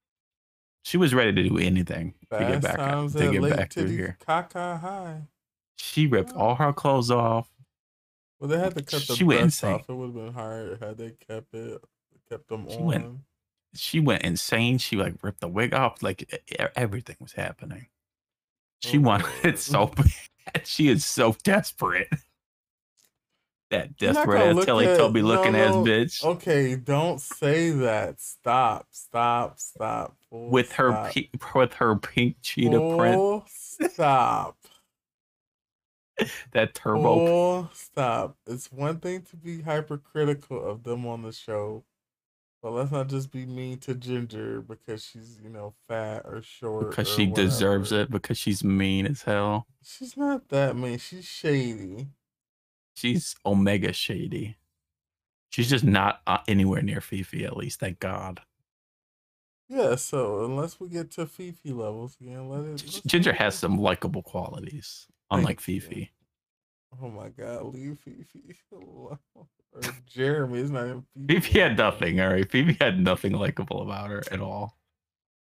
She 0.83 0.97
was 0.97 1.15
ready 1.15 1.33
to 1.33 1.49
do 1.49 1.59
anything 1.59 2.15
to 2.33 2.39
get 2.39 2.63
back 2.63 2.79
up, 2.79 3.13
to 3.13 3.31
get 3.31 3.57
back 3.57 3.73
through 3.73 3.89
here. 3.89 4.17
Caca 4.27 4.81
High. 4.81 5.23
She 5.77 6.07
ripped 6.07 6.33
all 6.33 6.55
her 6.57 6.73
clothes 6.73 7.11
off. 7.11 7.51
Well, 8.39 8.49
they 8.49 8.59
had 8.59 8.75
to 8.75 8.83
cut 8.83 9.07
the 9.07 9.15
She 9.15 9.25
went 9.25 9.41
insane. 9.43 9.75
off. 9.75 9.85
It 9.89 9.93
would 9.93 10.07
have 10.07 10.15
been 10.15 10.33
hard 10.33 10.79
had 10.83 10.97
they 10.97 11.11
kept 11.29 11.55
it, 11.55 11.83
kept 12.31 12.49
them 12.49 12.67
She 12.69 12.77
on. 12.79 12.85
went- 12.85 13.19
She 13.75 14.01
went 14.01 14.23
insane. 14.23 14.79
She 14.79 14.97
like 14.97 15.23
ripped 15.23 15.41
the 15.41 15.49
wig 15.49 15.75
off. 15.75 16.03
Like 16.03 16.43
everything 16.75 17.17
was 17.21 17.33
happening. 17.35 17.87
She 18.81 18.99
Oh, 18.99 19.03
wanted 19.03 19.27
it 19.45 19.59
so 19.59 19.87
bad. 19.97 20.67
She 20.67 20.89
is 20.89 21.05
so 21.05 21.37
desperate. 21.45 22.09
That 23.71 23.97
desperate 23.97 24.57
ass 24.59 24.65
Telly 24.65 24.87
at- 24.87 24.99
Toby 24.99 25.23
looking 25.23 25.53
no, 25.53 25.59
ass 25.61 25.75
bitch 25.77 26.25
Okay, 26.25 26.75
don't 26.75 27.21
say 27.21 27.71
that. 27.71 28.21
Stop, 28.21 28.89
stop, 28.91 29.61
stop. 29.61 30.17
Full 30.29 30.51
with 30.51 30.73
her 30.73 30.91
stop. 31.13 31.55
with 31.55 31.75
her 31.75 31.95
pink 31.97 32.37
cheetah 32.43 32.97
print, 32.97 33.43
stop. 33.47 34.57
that 36.53 36.75
turbo. 36.75 37.27
Full 37.27 37.71
stop. 37.73 38.37
It's 38.47 38.73
one 38.73 38.99
thing 38.99 39.23
to 39.31 39.37
be 39.37 39.63
hypercritical 39.63 40.65
of 40.69 40.83
them 40.83 41.07
on 41.07 41.23
the 41.23 41.33
show, 41.33 41.85
but 42.63 42.73
let's 42.73 42.93
not 42.93 43.09
just 43.09 43.31
be 43.31 43.47
mean 43.47 43.79
to 43.79 43.95
Ginger 43.95 44.61
because 44.61 45.03
she's, 45.05 45.41
you 45.43 45.49
know, 45.49 45.75
fat 45.89 46.23
or 46.25 46.43
short. 46.43 46.91
because 46.91 47.11
or 47.11 47.15
she 47.15 47.27
deserves 47.27 47.93
it 47.93 48.11
because 48.11 48.37
she's 48.37 48.63
mean 48.63 49.07
as 49.07 49.23
hell. 49.23 49.67
She's 49.83 50.17
not 50.17 50.49
that 50.51 50.77
mean. 50.77 50.99
She's 50.99 51.25
shady. 51.25 52.09
She's 52.95 53.35
omega 53.47 53.93
shady. 53.93 54.57
She's 55.49 55.71
just 55.71 55.85
not 55.85 56.21
uh, 56.27 56.39
anywhere 56.47 56.83
near 56.83 57.01
Phi 57.01 57.23
Phi. 57.23 57.45
At 57.45 57.57
least, 57.57 57.81
thank 57.81 57.99
God. 57.99 58.43
Yeah, 59.69 59.95
so 59.95 60.45
unless 60.45 60.79
we 60.81 60.89
get 60.89 61.11
to 61.13 61.27
Phi 61.27 61.53
Phi 61.53 61.71
levels 61.71 62.17
again, 62.21 62.49
let 62.49 62.65
it. 62.65 63.01
Ginger 63.07 63.33
has 63.33 63.55
some 63.55 63.79
likable 63.79 64.23
qualities, 64.23 65.07
unlike. 65.31 65.61
Phi 65.61 65.79
Phi. 65.79 66.11
Oh 67.01 67.09
my 67.11 67.29
god, 67.31 67.75
leave 67.75 67.99
Phi 68.01 68.25
Phi 68.33 68.55
alone. 68.73 69.19
Or 69.73 69.97
Jeremy 70.07 70.59
is 70.61 70.71
not 70.73 70.87
even 70.87 71.03
Phi 71.03 71.41
Phi. 71.41 71.41
Fifi 71.41 71.61
had 71.61 71.77
nothing. 71.77 72.21
All 72.21 72.29
right, 72.31 72.51
Phi 72.51 72.65
Phi 72.65 72.77
had 72.85 73.01
nothing 73.01 73.33
likable 73.33 73.83
about 73.83 74.11
her 74.11 74.25
at 74.33 74.41
all. 74.41 74.77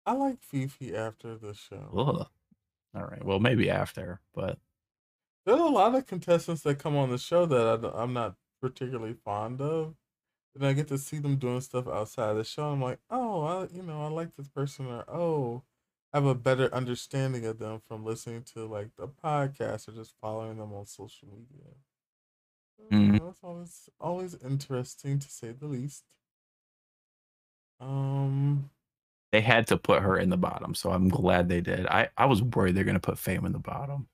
I 0.06 0.12
like 0.14 0.42
Phi 0.42 0.66
Phi 0.66 0.94
after 0.94 1.36
the 1.36 1.54
show. 1.54 1.88
Ugh. 1.96 2.28
All 2.94 3.04
right, 3.06 3.24
well 3.24 3.40
maybe 3.40 3.70
after, 3.70 4.20
but 4.34 4.58
There's 5.46 5.60
a 5.60 5.64
lot 5.64 5.94
of 5.94 6.06
contestants 6.06 6.62
that 6.62 6.78
come 6.78 6.96
on 6.96 7.10
the 7.10 7.18
show 7.18 7.46
that 7.46 7.84
I, 7.84 8.02
I'm 8.02 8.12
not 8.12 8.36
particularly 8.60 9.14
fond 9.14 9.60
of. 9.60 9.94
And 10.54 10.66
I 10.66 10.72
get 10.74 10.88
to 10.88 10.98
see 10.98 11.18
them 11.18 11.36
doing 11.36 11.60
stuff 11.62 11.88
outside 11.88 12.34
the 12.34 12.44
show. 12.44 12.70
I'm 12.72 12.82
like, 12.82 13.00
oh, 13.10 13.42
I, 13.42 13.68
you 13.74 13.82
know, 13.82 14.02
I 14.04 14.08
like 14.08 14.36
this 14.36 14.48
person, 14.48 14.86
or 14.86 15.04
oh, 15.10 15.62
have 16.12 16.24
a 16.26 16.34
better 16.34 16.72
understanding 16.74 17.46
of 17.46 17.58
them 17.58 17.80
from 17.86 18.04
listening 18.04 18.42
to 18.54 18.66
like 18.66 18.90
the 18.96 19.08
podcast 19.08 19.88
or 19.88 19.92
just 19.92 20.14
following 20.20 20.58
them 20.58 20.72
on 20.72 20.86
social 20.86 21.28
media. 21.28 21.70
So, 22.76 22.84
Mhm. 22.96 23.18
know, 23.18 23.28
it's 23.28 23.38
always 23.42 23.88
always 24.00 24.34
interesting 24.42 25.18
to 25.18 25.28
say 25.30 25.52
the 25.52 25.66
least. 25.66 26.04
Um, 27.80 28.70
they 29.32 29.40
had 29.40 29.66
to 29.68 29.76
put 29.78 30.02
her 30.02 30.18
in 30.18 30.28
the 30.30 30.36
bottom, 30.36 30.74
so 30.74 30.90
I'm 30.90 31.08
glad 31.08 31.48
they 31.48 31.60
did. 31.60 31.86
I 31.86 32.10
I 32.16 32.26
was 32.26 32.42
worried 32.42 32.74
they're 32.74 32.84
gonna 32.84 33.00
put 33.00 33.18
Fame 33.18 33.46
in 33.46 33.52
the 33.52 33.58
bottom 33.58 34.08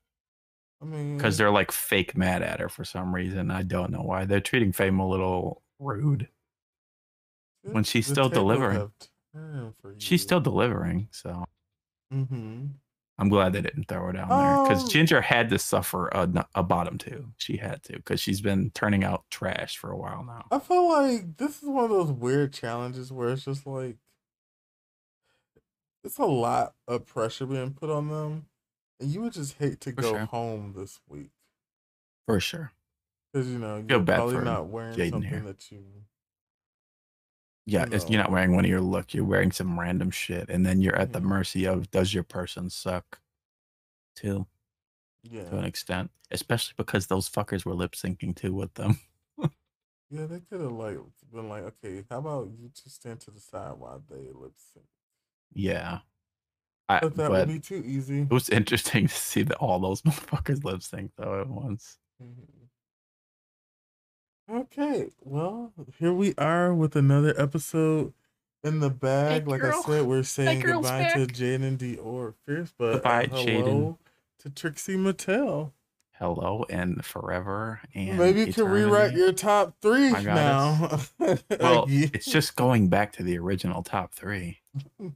I 0.81 0.85
mean, 0.85 1.17
because 1.17 1.37
they're 1.37 1.51
like 1.51 1.71
fake 1.71 2.15
mad 2.15 2.43
at 2.43 2.59
her 2.59 2.69
for 2.69 2.85
some 2.85 3.13
reason. 3.13 3.49
I 3.51 3.63
don't 3.63 3.91
know 3.91 4.03
why. 4.03 4.25
They're 4.25 4.39
treating 4.39 4.71
Fame 4.71 4.99
a 4.99 5.07
little 5.07 5.63
rude. 5.79 6.29
when 7.63 7.83
she's 7.83 8.07
still 8.07 8.29
delivering. 8.29 8.77
have 8.77 8.91
turned 9.33 9.75
for 9.81 9.93
She's 9.97 10.21
still 10.21 10.39
delivering, 10.39 11.09
so 11.11 11.43
Mm-hmm. 12.13 12.65
I'm 13.19 13.29
glad 13.29 13.53
they 13.53 13.61
didn't 13.61 13.85
throw 13.85 14.05
her 14.05 14.11
down 14.13 14.29
there 14.29 14.63
because 14.63 14.87
Ginger 14.91 15.21
had 15.21 15.49
to 15.49 15.57
suffer 15.57 16.09
a 16.53 16.61
bottom 16.63 16.97
two. 16.99 17.25
She 17.37 17.57
had 17.57 17.81
to 17.83 17.93
because 17.93 18.19
she's 18.19 18.41
been 18.41 18.69
turning 18.75 19.03
out 19.03 19.23
trash 19.31 19.77
for 19.77 19.89
a 19.91 19.97
while 19.97 20.23
now. 20.23 20.45
I 20.51 20.59
feel 20.59 20.87
like 20.87 21.37
this 21.37 21.63
is 21.63 21.67
one 21.67 21.85
of 21.85 21.89
those 21.89 22.11
weird 22.11 22.53
challenges 22.53 23.11
where 23.11 23.29
it's 23.29 23.45
just 23.45 23.65
like 23.65 23.97
it's 26.03 26.19
a 26.19 26.25
lot 26.25 26.75
of 26.87 27.05
pressure 27.07 27.45
being 27.47 27.73
put 27.73 27.89
on 27.89 28.07
them, 28.09 28.45
and 28.99 29.09
you 29.09 29.21
would 29.21 29.33
just 29.33 29.57
hate 29.57 29.81
to 29.81 29.91
For 29.93 30.01
go 30.01 30.09
sure. 30.11 30.25
home 30.25 30.73
this 30.77 30.99
week 31.09 31.31
For 32.27 32.39
sure. 32.39 32.71
because 33.33 33.47
you 33.49 33.57
know 33.57 33.83
you're 33.89 34.03
probably 34.03 34.37
not 34.43 34.67
wearing 34.67 34.95
Jaden 34.95 35.09
something 35.09 35.29
here. 35.29 35.39
that 35.41 35.71
you. 35.71 35.83
Yeah, 37.67 37.85
it's, 37.91 38.09
you're 38.09 38.21
not 38.21 38.31
wearing 38.31 38.55
one 38.55 38.63
of 38.63 38.69
your 38.71 38.79
look. 38.81 39.13
You're 39.13 39.25
wearing 39.25 39.51
some 39.51 39.77
random 39.77 40.09
shit, 40.09 40.49
and 40.49 40.65
then 40.65 40.79
you're 40.81 40.95
at 40.95 41.11
the 41.11 41.19
Mhm. 41.19 41.23
mercy 41.25 41.65
of 41.65 41.91
does 41.91 42.13
your 42.13 42.23
person 42.23 42.69
suck, 42.69 43.19
too, 44.15 44.47
yeah, 45.23 45.49
to 45.49 45.57
an 45.57 45.65
extent. 45.65 46.11
Especially 46.31 46.73
because 46.77 47.07
those 47.07 47.29
fuckers 47.29 47.65
were 47.65 47.75
lip 47.75 47.91
syncing 47.93 48.35
too 48.35 48.53
with 48.53 48.73
them. 48.75 48.99
yeah, 50.09 50.25
they 50.27 50.39
could 50.41 50.61
have 50.61 50.71
like 50.71 50.97
been 51.33 51.49
like, 51.49 51.63
okay, 51.63 52.05
how 52.09 52.19
about 52.19 52.49
you 52.57 52.69
just 52.69 52.95
stand 52.95 53.19
to 53.21 53.31
the 53.31 53.39
side 53.41 53.77
while 53.77 54.01
they 54.09 54.29
lip 54.33 54.53
sync? 54.73 54.85
Yeah, 55.53 55.99
I, 56.89 56.99
But 57.01 57.15
that 57.17 57.29
but 57.29 57.47
would 57.47 57.53
be 57.55 57.59
too 57.59 57.83
easy. 57.85 58.21
it 58.21 58.29
was 58.31 58.49
interesting 58.49 59.07
to 59.07 59.13
see 59.13 59.43
that 59.43 59.57
all 59.57 59.79
those 59.79 60.01
motherfuckers 60.03 60.63
lip 60.63 60.83
sync 60.83 61.11
though 61.17 61.41
at 61.41 61.47
once. 61.49 61.97
Mhm. 62.21 62.69
Okay, 64.49 65.09
well, 65.21 65.73
here 65.99 66.13
we 66.13 66.33
are 66.37 66.73
with 66.73 66.95
another 66.95 67.33
episode 67.37 68.13
in 68.63 68.79
the 68.79 68.89
bag. 68.89 69.45
like 69.47 69.59
girl. 69.61 69.81
I 69.85 69.89
said, 69.89 70.05
we're 70.05 70.23
saying 70.23 70.61
girl's 70.61 70.85
goodbye 70.85 71.09
to 71.15 71.25
back. 71.27 71.35
Jaidynn 71.35 71.77
Diore 71.77 72.33
Fierce, 72.45 72.73
but 72.77 72.93
Goodbye, 72.93 73.27
hello 73.29 73.45
Jaidynn. 73.45 73.97
to 74.39 74.49
Trixie 74.49 74.95
Mattel. 74.95 75.71
Hello 76.13 76.65
and 76.69 77.05
forever 77.05 77.79
and 77.93 78.17
Maybe 78.17 78.39
you 78.45 78.51
can 78.53 78.65
rewrite 78.65 79.13
your 79.13 79.31
top 79.33 79.75
three 79.83 80.09
My 80.11 80.21
now. 80.23 80.99
Well, 81.19 81.83
Again. 81.83 82.09
it's 82.13 82.25
just 82.25 82.55
going 82.55 82.87
back 82.87 83.11
to 83.13 83.23
the 83.23 83.37
original 83.37 83.83
top 83.83 84.13
three. 84.13 84.59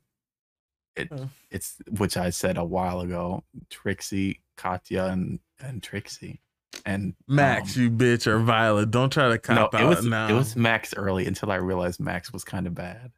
It, 0.98 1.10
it's 1.50 1.78
which 1.90 2.18
I 2.18 2.32
said 2.32 2.58
a 2.58 2.66
while 2.66 3.00
ago. 3.00 3.46
Trixie, 3.70 4.42
Katya, 4.58 5.06
and 5.06 5.40
and 5.58 5.82
Trixie, 5.82 6.42
and 6.86 7.14
Max, 7.28 7.76
um, 7.78 7.84
you 7.84 7.92
bitch, 7.92 8.28
or 8.28 8.40
Violet. 8.40 8.92
Don't 8.92 9.12
try 9.12 9.24
to 9.26 9.54
no, 9.54 9.68
cop 9.68 9.74
it 9.76 9.82
out 9.82 9.90
was 9.90 10.06
now. 10.06 10.30
it 10.30 10.34
was 10.34 10.56
Max 10.56 10.94
early 10.96 11.26
until 11.28 11.52
I 11.52 11.56
realized 11.56 12.00
Max 12.00 12.32
was 12.34 12.44
kind 12.44 12.68
of 12.68 12.74
bad. 12.76 13.12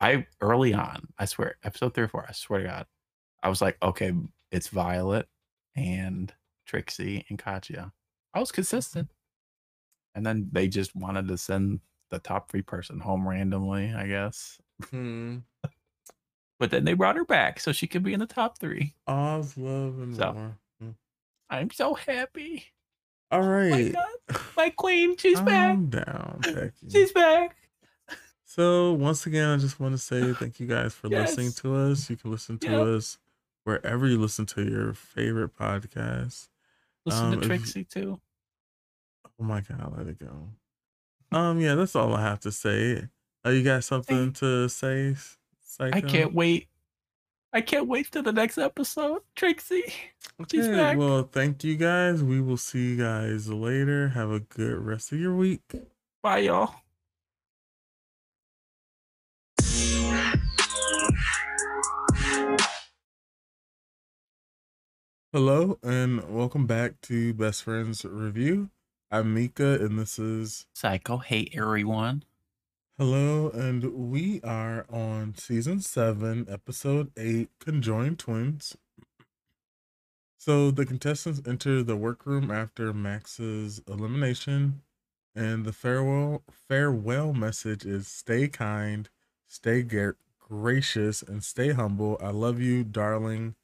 I 0.00 0.26
early 0.40 0.74
on, 0.74 1.08
I 1.18 1.26
swear, 1.26 1.56
episode 1.64 1.94
three 1.94 2.04
or 2.04 2.08
four, 2.08 2.26
I 2.28 2.32
swear 2.32 2.60
to 2.62 2.66
God, 2.68 2.86
I 3.42 3.48
was 3.48 3.60
like, 3.62 3.76
okay, 3.82 4.12
it's 4.50 4.68
Violet 4.68 5.28
and 5.76 6.32
Trixie 6.66 7.24
and 7.28 7.38
Katya. 7.38 7.92
I 8.34 8.40
was 8.40 8.50
consistent, 8.52 9.10
and 10.14 10.24
then 10.26 10.48
they 10.52 10.68
just 10.68 10.94
wanted 10.96 11.28
to 11.28 11.38
send 11.38 11.80
the 12.10 12.18
top 12.18 12.50
three 12.50 12.62
person 12.62 13.00
home 13.00 13.28
randomly, 13.28 13.92
I 13.94 14.06
guess. 14.06 14.58
Hmm. 14.90 15.38
But 16.60 16.70
then 16.70 16.84
they 16.84 16.92
brought 16.94 17.16
her 17.16 17.24
back 17.24 17.58
so 17.58 17.72
she 17.72 17.88
could 17.88 18.04
be 18.04 18.12
in 18.12 18.20
the 18.20 18.26
top 18.26 18.56
three. 18.56 18.94
Oz, 19.08 19.56
love, 19.58 19.98
and 19.98 20.14
So, 20.14 20.32
more. 20.32 20.58
I'm 21.52 21.70
so 21.70 21.94
happy. 21.94 22.64
All 23.30 23.42
right. 23.42 23.72
Oh 23.72 23.76
my. 23.76 23.88
God. 23.90 24.40
My 24.56 24.70
queen, 24.70 25.16
she's 25.18 25.40
back. 25.40 25.74
Calm 25.76 25.86
down, 25.90 26.38
Becky. 26.42 26.88
She's 26.90 27.12
back. 27.12 27.56
So 28.44 28.92
once 28.94 29.26
again, 29.26 29.48
I 29.48 29.56
just 29.58 29.78
want 29.80 29.92
to 29.94 29.98
say 29.98 30.32
thank 30.38 30.58
you 30.60 30.66
guys 30.66 30.94
for 30.94 31.08
listening 31.08 31.52
to 31.52 31.74
us. 31.76 32.08
You 32.10 32.16
can 32.16 32.30
listen 32.30 32.58
to 32.60 32.70
Yep. 32.70 32.86
us 32.86 33.18
wherever 33.64 34.06
you 34.06 34.18
listen 34.18 34.46
to 34.46 34.62
your 34.64 34.94
favorite 34.94 35.54
podcast. 35.56 36.48
Listen 37.04 37.34
Um, 37.34 37.40
to 37.40 37.56
you- 37.78 37.84
too. 37.84 38.20
Oh 39.40 39.44
my 39.44 39.60
god, 39.60 39.94
let 39.96 40.06
it 40.06 40.18
go. 40.18 40.48
Um, 41.36 41.60
yeah, 41.60 41.74
that's 41.74 41.96
all 41.96 42.14
I 42.14 42.22
have 42.22 42.40
to 42.40 42.52
say. 42.52 43.08
Uh, 43.44 43.50
you 43.50 43.62
got 43.62 43.82
something 43.84 44.32
to 44.34 44.68
say? 44.68 45.16
Saiko? 45.66 45.94
I 45.94 46.00
can't 46.00 46.32
wait. 46.34 46.68
I 47.52 47.60
can't 47.60 47.86
wait 47.86 48.10
till 48.10 48.22
the 48.22 48.32
next 48.32 48.56
episode, 48.58 49.22
Trixie. 49.36 49.82
She's 50.50 50.66
Okay, 50.66 50.74
back. 50.76 50.96
well, 50.96 51.28
thank 51.30 51.62
you 51.64 51.76
guys. 51.76 52.22
We 52.22 52.40
will 52.40 52.56
see 52.56 52.90
you 52.92 52.96
guys 52.96 53.48
later. 53.50 54.08
Have 54.08 54.30
a 54.30 54.40
good 54.40 54.78
rest 54.78 55.12
of 55.12 55.20
your 55.20 55.34
week. 55.36 55.60
Bye, 56.22 56.38
y'all. 56.38 56.74
Hello, 65.32 65.78
and 65.82 66.28
welcome 66.28 66.66
back 66.66 67.00
to 67.02 67.32
Best 67.32 67.62
Friends 67.62 68.02
RuView. 68.02 68.68
I'm 69.10 69.32
Mika, 69.34 69.74
and 69.82 69.98
this 69.98 70.18
is 70.18 70.66
Saiko, 70.76 71.22
hey 71.22 71.48
everyone. 71.54 72.24
Hello, 72.98 73.48
and 73.48 74.10
we 74.10 74.42
are 74.42 74.84
on 74.90 75.34
season 75.34 75.80
seven, 75.80 76.46
episode 76.46 77.10
eight, 77.16 77.48
Conjoined 77.58 78.18
Twins. 78.18 78.76
So 80.36 80.70
the 80.70 80.84
contestants 80.84 81.40
enter 81.46 81.82
the 81.82 81.96
workroom 81.96 82.50
after 82.50 82.92
Max's 82.92 83.80
elimination, 83.88 84.82
and 85.34 85.64
the 85.64 85.72
farewell 85.72 86.42
farewell 86.68 87.32
message 87.32 87.86
is 87.86 88.08
stay 88.08 88.46
kind, 88.46 89.08
stay 89.48 89.82
gar- 89.82 90.18
gracious, 90.38 91.22
and 91.22 91.42
stay 91.42 91.72
humble. 91.72 92.18
I 92.20 92.28
love 92.28 92.60
you, 92.60 92.84
darling. 92.84 93.54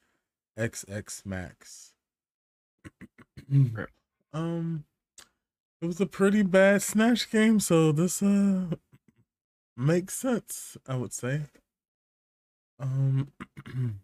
XX 0.58 1.26
Max. 1.26 1.92
um, 4.32 4.84
it 5.82 5.86
was 5.86 6.00
a 6.00 6.06
pretty 6.06 6.42
bad 6.42 6.80
snatch 6.80 7.30
game, 7.30 7.60
so 7.60 7.92
this 7.92 8.22
uh 8.22 8.68
makes 9.78 10.14
sense, 10.14 10.76
I 10.86 10.96
would 10.96 11.12
say. 11.12 11.42
Um 12.78 13.32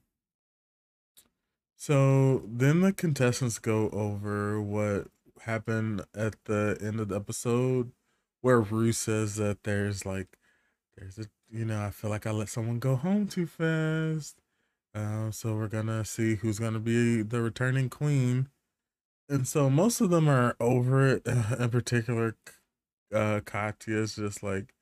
so 1.77 2.43
then 2.47 2.81
the 2.81 2.93
contestants 2.93 3.59
go 3.59 3.91
over 3.91 4.61
what 4.61 5.09
happened 5.43 6.03
at 6.15 6.37
the 6.45 6.79
end 6.81 7.01
of 7.01 7.09
the 7.09 7.17
episode 7.17 7.93
where 8.41 8.61
Ru 8.61 8.93
says 8.93 9.37
that 9.37 9.63
there's 9.65 10.07
like 10.07 10.39
there's 10.97 11.19
a 11.19 11.27
you 11.55 11.65
know, 11.65 11.83
I 11.83 11.91
feel 11.91 12.11
like 12.11 12.27
I 12.27 12.33
let 12.33 12.49
someone 12.49 12.81
go 12.81 12.97
home 12.97 13.29
too 13.29 13.47
fast. 13.47 14.41
Um, 14.93 15.31
so 15.33 15.55
we're 15.55 15.69
gonna 15.69 16.05
see 16.05 16.37
who's 16.37 16.59
gonna 16.59 16.81
be 16.81 17.23
the 17.23 17.41
returning 17.41 17.89
queen. 17.89 18.49
And 19.29 19.47
so 19.47 19.71
most 19.71 20.01
of 20.01 20.11
them 20.11 20.29
are 20.29 20.57
over 20.61 21.07
it. 21.07 21.27
In 21.59 21.71
particular, 21.71 22.37
uh, 23.13 23.41
Katya's 23.45 24.17
just 24.17 24.43
like, 24.43 24.75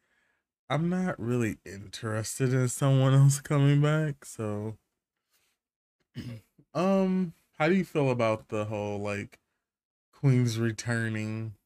I'm 0.72 0.88
not 0.88 1.20
really 1.20 1.58
interested 1.66 2.54
in 2.54 2.66
someone 2.68 3.12
else 3.22 3.40
coming 3.42 3.82
back. 3.82 4.24
So, 4.24 4.78
um, 6.74 7.34
how 7.58 7.68
do 7.68 7.74
you 7.74 7.84
feel 7.84 8.10
about 8.10 8.48
the 8.48 8.64
whole 8.64 8.98
like 8.98 9.38
queens 10.12 10.58
returning? 10.58 11.56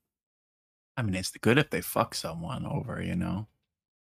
I 0.97 1.03
mean, 1.03 1.15
it's 1.15 1.31
good 1.31 1.59
if 1.59 1.71
they 1.71 1.83
fuck 1.83 2.15
someone 2.17 2.67
over, 2.67 3.01
you 3.01 3.15
know. 3.15 3.47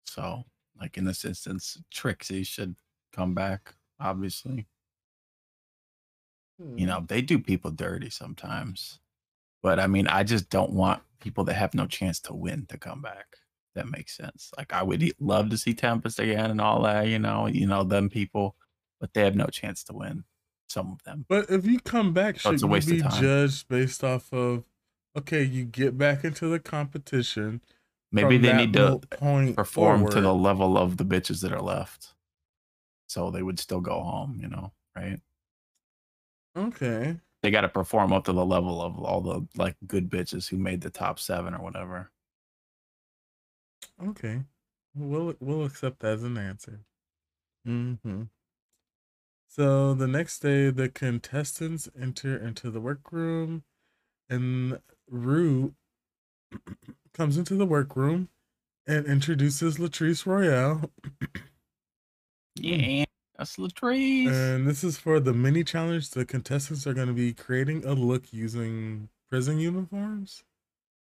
So, 0.05 0.45
like 0.81 0.99
in 0.99 1.07
this 1.07 1.25
instance, 1.25 1.79
Trixie 1.91 2.45
should 2.45 2.77
come 3.13 3.35
back. 3.35 3.77
Obviously, 4.01 4.69
you 6.77 6.87
know 6.87 7.05
they 7.09 7.23
do 7.23 7.39
people 7.39 7.71
dirty 7.71 8.11
sometimes, 8.11 9.01
but 9.63 9.81
I 9.81 9.89
mean, 9.89 10.09
I 10.09 10.25
just 10.25 10.51
don't 10.51 10.73
want 10.73 11.03
people 11.21 11.45
that 11.45 11.55
have 11.55 11.75
no 11.75 11.87
chance 11.87 12.21
to 12.23 12.35
win 12.35 12.67
to 12.67 12.79
come 12.79 13.03
back. 13.03 13.40
That 13.75 13.89
makes 13.89 14.17
sense. 14.17 14.51
Like 14.59 14.73
I 14.73 14.83
would 14.83 15.03
love 15.21 15.51
to 15.51 15.59
see 15.59 15.75
Tempest 15.75 16.19
again 16.19 16.51
and 16.51 16.61
all 16.61 16.83
that, 16.83 17.07
you 17.07 17.19
know, 17.19 17.47
you 17.47 17.67
know 17.67 17.85
them 17.85 18.09
people, 18.09 18.57
but 19.01 19.15
they 19.15 19.23
have 19.23 19.37
no 19.37 19.47
chance 19.47 19.85
to 19.85 19.93
win. 19.93 20.25
Some 20.69 20.93
of 20.93 21.03
them. 21.05 21.25
But 21.29 21.51
if 21.51 21.67
you 21.67 21.81
come 21.81 22.13
back, 22.13 22.39
So 22.41 22.51
it's 22.51 22.61
should 22.61 22.67
a 22.67 22.69
you 22.69 22.73
waste 22.73 22.89
of 22.91 22.97
be 22.97 23.03
time. 23.03 23.23
judged 23.23 23.69
based 23.69 24.05
off 24.05 24.33
of 24.33 24.65
okay, 25.17 25.43
you 25.43 25.65
get 25.65 25.99
back 25.99 26.25
into 26.25 26.49
the 26.49 26.59
competition. 26.61 27.61
Maybe 28.13 28.39
they 28.39 28.53
need 28.53 28.73
to 28.75 29.01
perform 29.55 30.09
to 30.11 30.21
the 30.21 30.35
level 30.35 30.77
of 30.77 30.97
the 30.97 31.05
bitches 31.05 31.43
that 31.43 31.53
are 31.53 31.63
left. 31.63 32.15
So 33.09 33.31
they 33.31 33.43
would 33.43 33.59
still 33.59 33.81
go 33.81 34.01
home, 34.01 34.39
you 34.41 34.49
know, 34.49 34.73
right? 34.97 35.21
Okay. 36.57 37.17
They 37.43 37.51
got 37.51 37.63
to 37.63 37.69
perform 37.69 38.13
up 38.13 38.25
to 38.25 38.33
the 38.33 38.45
level 38.45 38.83
of 38.83 38.99
all 38.99 39.21
the 39.21 39.47
like 39.57 39.77
good 39.87 40.11
bitches 40.11 40.49
who 40.49 40.59
made 40.59 40.81
the 40.81 40.91
top 40.91 41.19
seven 41.19 41.55
or 41.55 41.63
whatever. 41.63 42.11
Okay. 44.09 44.43
We'll 44.95 45.35
we'll 45.41 45.65
accept 45.65 46.01
that 46.01 46.13
as 46.15 46.23
an 46.23 46.37
answer. 46.37 46.81
Mm-hmm. 47.67 48.23
So 49.49 49.95
the 49.95 50.07
next 50.09 50.41
day 50.41 50.71
the 50.71 50.89
contestants 50.89 51.89
enter 52.01 52.37
into 52.37 52.71
the 52.71 52.81
workroom 52.81 53.65
and 54.29 54.81
Ru 55.09 55.75
comes 57.15 57.37
into 57.37 57.55
the 57.55 57.67
workroom 57.67 58.29
and 58.87 59.07
introduces 59.07 59.79
Latrice 59.79 60.27
Royale. 60.27 60.91
Yeah, 62.57 63.05
that's 63.39 63.57
Latrice. 63.57 64.29
And 64.29 64.67
this 64.67 64.85
is 64.85 64.99
for 64.99 65.19
the 65.19 65.33
mini 65.33 65.65
challenge. 65.65 66.11
The 66.11 66.27
contestants 66.27 66.87
are 66.87 66.93
going 66.93 67.07
to 67.07 67.15
be 67.15 67.33
creating 67.33 67.87
a 67.87 67.95
look 67.95 68.33
using 68.33 69.09
prison 69.31 69.59
uniforms. 69.59 70.43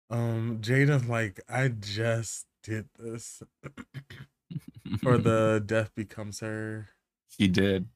Um, 0.09 0.59
Jada's 0.61 1.07
like, 1.07 1.41
I 1.49 1.69
just 1.69 2.47
did 2.63 2.89
this 2.99 3.43
for 5.03 5.19
the 5.19 5.63
Death 5.65 5.95
Becomes 5.95 6.41
Her 6.41 6.89
she 7.29 7.49
did. 7.49 7.89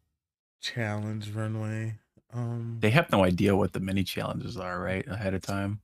challenge 0.61 1.31
runway. 1.31 1.99
Um, 2.33 2.79
They 2.81 2.91
have 2.91 3.11
no 3.13 3.25
idea 3.25 3.55
what 3.57 3.73
the 3.73 3.81
mini 3.81 4.03
challenges 4.05 4.57
are, 4.57 4.81
right? 4.81 5.07
Ahead 5.07 5.35
of 5.35 5.43
time 5.43 5.81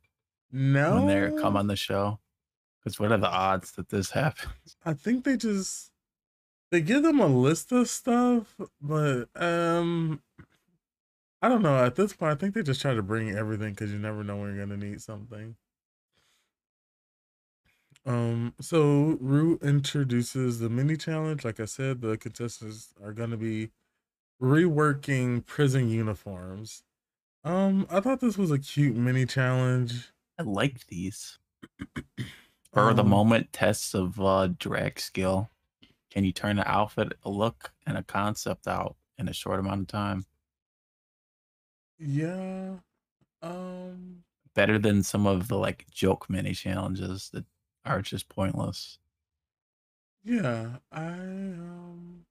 no, 0.51 0.95
when 0.97 1.07
they 1.07 1.41
come 1.41 1.57
on 1.57 1.67
the 1.67 1.77
show. 1.77 2.19
Because 2.81 2.99
what 2.99 3.13
are 3.13 3.19
the 3.19 3.31
odds 3.31 3.73
that 3.73 3.89
this 3.91 4.11
happens? 4.21 4.77
I 4.85 4.93
think 4.95 5.25
they 5.25 5.37
just 5.37 5.91
they 6.71 6.81
give 6.81 7.03
them 7.03 7.21
a 7.21 7.27
list 7.27 7.71
of 7.73 7.89
stuff, 7.89 8.59
but 8.81 9.29
um, 9.37 10.23
I 11.43 11.49
don't 11.49 11.63
know. 11.63 11.85
At 11.85 11.97
this 11.97 12.13
point, 12.15 12.33
I 12.33 12.35
think 12.37 12.55
they 12.55 12.63
just 12.63 12.81
try 12.81 12.95
to 12.95 13.03
bring 13.03 13.31
everything 13.31 13.71
because 13.75 13.93
you 13.93 13.99
never 13.99 14.25
know 14.25 14.37
when 14.39 14.55
you're 14.55 14.65
gonna 14.67 14.79
need 14.79 15.03
something. 15.03 15.57
Um, 18.05 18.55
so 18.61 19.17
Ru 19.21 19.59
introduces 19.63 20.59
the 20.59 20.69
mini 20.69 20.97
challenge. 20.97 21.45
Like 21.45 21.61
I 21.61 21.67
said, 21.67 22.01
the 22.01 22.17
contestants 22.17 22.93
are 23.03 23.13
gonna 23.13 23.37
be 23.37 23.71
reworking 24.43 25.45
prison 25.47 25.89
uniforms. 25.91 26.85
Um, 27.45 27.87
I 27.91 28.01
thought 28.01 28.21
this 28.21 28.39
was 28.39 28.51
a 28.51 28.59
cute 28.59 28.97
mini 28.97 29.27
challenge. 29.27 30.13
I 30.39 30.43
like 30.45 30.87
these. 30.89 31.39
For 32.73 32.95
the 32.95 33.05
Um, 33.05 33.09
moment 33.09 33.53
tests 33.53 33.95
of 33.95 34.21
uh, 34.21 34.49
drag 34.59 34.99
skill. 35.01 35.51
Can 36.11 36.25
you 36.25 36.33
turn 36.33 36.59
an 36.59 36.65
outfit, 36.67 37.15
a 37.25 37.31
look, 37.31 37.73
and 37.87 37.97
a 37.99 38.03
concept 38.03 38.67
out 38.69 38.97
in 39.19 39.29
a 39.29 39.33
short 39.33 39.61
amount 39.61 39.83
of 39.83 39.87
time? 39.89 40.27
Yeah. 41.99 42.81
Um. 43.43 44.25
Better 44.55 44.79
than 44.79 45.03
some 45.03 45.27
of 45.27 45.49
the 45.49 45.57
like 45.57 45.87
joke 45.91 46.29
mini 46.29 46.53
challenges 46.55 47.31
that 47.31 47.45
are 47.85 48.03
just 48.03 48.29
pointless. 48.29 48.99
Yeah, 50.25 50.77
I 50.93 51.05
um 51.09 52.25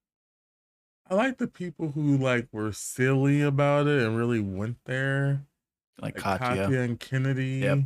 I 1.10 1.16
like 1.16 1.38
the 1.38 1.48
people 1.48 1.92
who 1.92 2.18
like 2.18 2.48
were 2.52 2.72
silly 2.72 3.42
about 3.42 3.88
it 3.88 4.02
and 4.02 4.16
really 4.18 4.40
went 4.40 4.78
there. 4.86 5.46
Like 6.02 6.16
Like 6.16 6.40
Katya. 6.40 6.64
Katya 6.64 6.80
and 6.82 7.00
Kennedy. 7.00 7.60
Yep, 7.64 7.80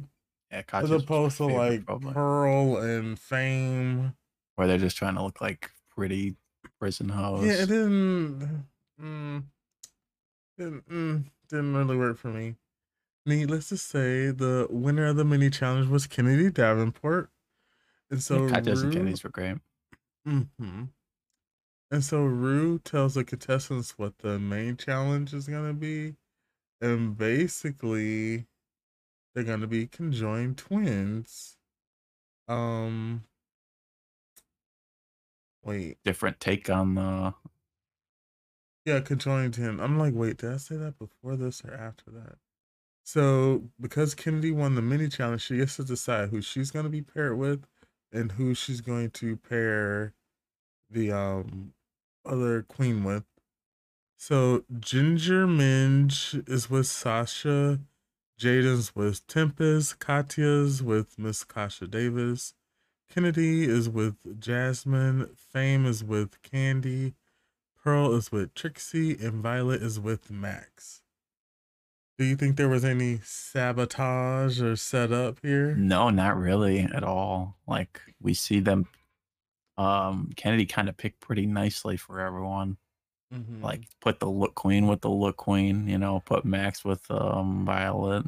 Yeah, 0.51 0.57
As 0.59 0.65
Katya's 0.65 0.89
my 0.91 0.95
opposed 0.97 1.37
to 1.37 1.45
like 1.45 1.85
probably. 1.85 2.13
Pearl 2.13 2.77
and 2.77 3.17
Fame. 3.19 4.15
where 4.55 4.67
they're 4.67 4.77
just 4.77 4.95
trying 4.97 5.15
to 5.15 5.23
look 5.23 5.41
like 5.41 5.71
pretty 5.89 6.35
prison 6.79 7.09
hoes. 7.09 7.45
Yeah, 7.45 7.53
it 7.63 7.67
didn't 7.67 8.65
mm, 9.01 9.43
didn't 10.57 10.87
mm, 10.89 11.23
didn't 11.49 11.75
really 11.75 11.97
work 11.97 12.17
for 12.17 12.27
me. 12.29 12.55
Needless 13.25 13.69
to 13.69 13.77
say, 13.77 14.29
the 14.29 14.67
winner 14.69 15.07
of 15.07 15.15
the 15.15 15.25
mini 15.25 15.49
challenge 15.49 15.87
was 15.89 16.05
Kennedy 16.05 16.51
Davenport. 16.51 17.31
And 18.11 18.21
so 18.21 18.47
and 18.47 18.65
Ru- 18.67 18.91
Kenny's 18.91 19.23
were 19.23 19.29
great. 19.29 19.57
Mm-hmm. 20.27 20.83
And 21.91 22.03
so 22.03 22.23
Ru 22.23 22.79
tells 22.79 23.13
the 23.15 23.23
contestants 23.23 23.97
what 23.97 24.17
the 24.19 24.39
main 24.39 24.77
challenge 24.77 25.33
is 25.33 25.47
gonna 25.47 25.73
be, 25.73 26.15
and 26.81 27.17
basically, 27.17 28.45
they're 29.33 29.43
gonna 29.43 29.67
be 29.67 29.87
conjoined 29.87 30.57
twins. 30.57 31.57
Um, 32.47 33.23
wait, 35.63 35.97
Different 36.03 36.39
take 36.39 36.69
on 36.69 36.95
the. 36.95 37.33
yeah, 38.85 38.99
conjoined 38.99 39.55
him. 39.55 39.79
I'm 39.79 39.97
like, 39.97 40.13
wait, 40.15 40.37
did 40.37 40.53
I 40.53 40.57
say 40.57 40.75
that 40.77 40.97
before 40.99 41.35
this 41.35 41.63
or 41.63 41.73
after 41.73 42.11
that? 42.11 42.37
So 43.03 43.63
because 43.79 44.15
Kennedy 44.15 44.51
won 44.51 44.75
the 44.75 44.81
mini 44.81 45.07
challenge, 45.09 45.43
she 45.43 45.57
gets 45.57 45.75
to 45.77 45.83
decide 45.83 46.29
who 46.29 46.41
she's 46.41 46.71
gonna 46.71 46.89
be 46.89 47.01
paired 47.03 47.37
with 47.37 47.65
and 48.15 48.33
who 48.33 48.53
she's 48.53 48.81
going 48.81 49.11
to 49.11 49.37
pair 49.37 50.13
the 50.89 51.11
um 51.11 51.73
other 52.25 52.63
queen 52.63 53.03
with. 53.03 53.23
So 54.17 54.63
Ginger 54.79 55.45
Minj 55.45 56.49
is 56.49 56.69
with 56.69 56.87
Sasha, 56.87 57.79
Jaidynn's 58.39 58.95
with 58.95 59.27
Tempest, 59.27 59.99
Katya's 59.99 60.81
with 60.81 61.19
Miss 61.19 61.43
Kasha 61.43 61.87
Davis, 61.87 62.53
Kennedy 63.09 63.63
is 63.63 63.87
with 63.87 64.39
Jasmine, 64.39 65.29
Fame 65.35 65.85
is 65.85 66.03
with 66.03 66.41
Kandy, 66.41 67.13
Pearl 67.83 68.13
is 68.13 68.31
with 68.31 68.53
Trixie, 68.55 69.13
and 69.13 69.43
Violet 69.43 69.81
is 69.81 69.99
with 69.99 70.31
Max. 70.31 71.01
Do 72.17 72.23
you 72.25 72.35
think 72.37 72.55
there 72.55 72.69
was 72.69 72.85
any 72.85 73.19
sabotage 73.23 74.61
or 74.61 74.75
setup 74.77 75.39
here? 75.41 75.75
No, 75.75 76.09
not 76.09 76.37
really 76.37 76.79
at 76.81 77.03
all. 77.03 77.57
Like 77.67 77.99
we 78.21 78.33
see 78.33 78.59
them. 78.61 78.87
Um, 79.77 80.29
Kennedy 80.37 80.65
kind 80.65 80.87
of 80.87 80.95
picked 80.95 81.19
pretty 81.19 81.45
nicely 81.45 81.97
for 81.97 82.21
everyone. 82.21 82.77
Mhm. 83.33 83.61
Like 83.61 83.81
put 83.99 84.19
the 84.21 84.29
look 84.29 84.55
queen 84.55 84.87
with 84.87 85.01
the 85.01 85.09
look 85.09 85.35
queen. 85.35 85.87
You 85.89 85.97
know, 85.97 86.21
put 86.25 86.45
Max 86.45 86.85
with 86.85 87.09
um 87.11 87.65
Violet. 87.65 88.25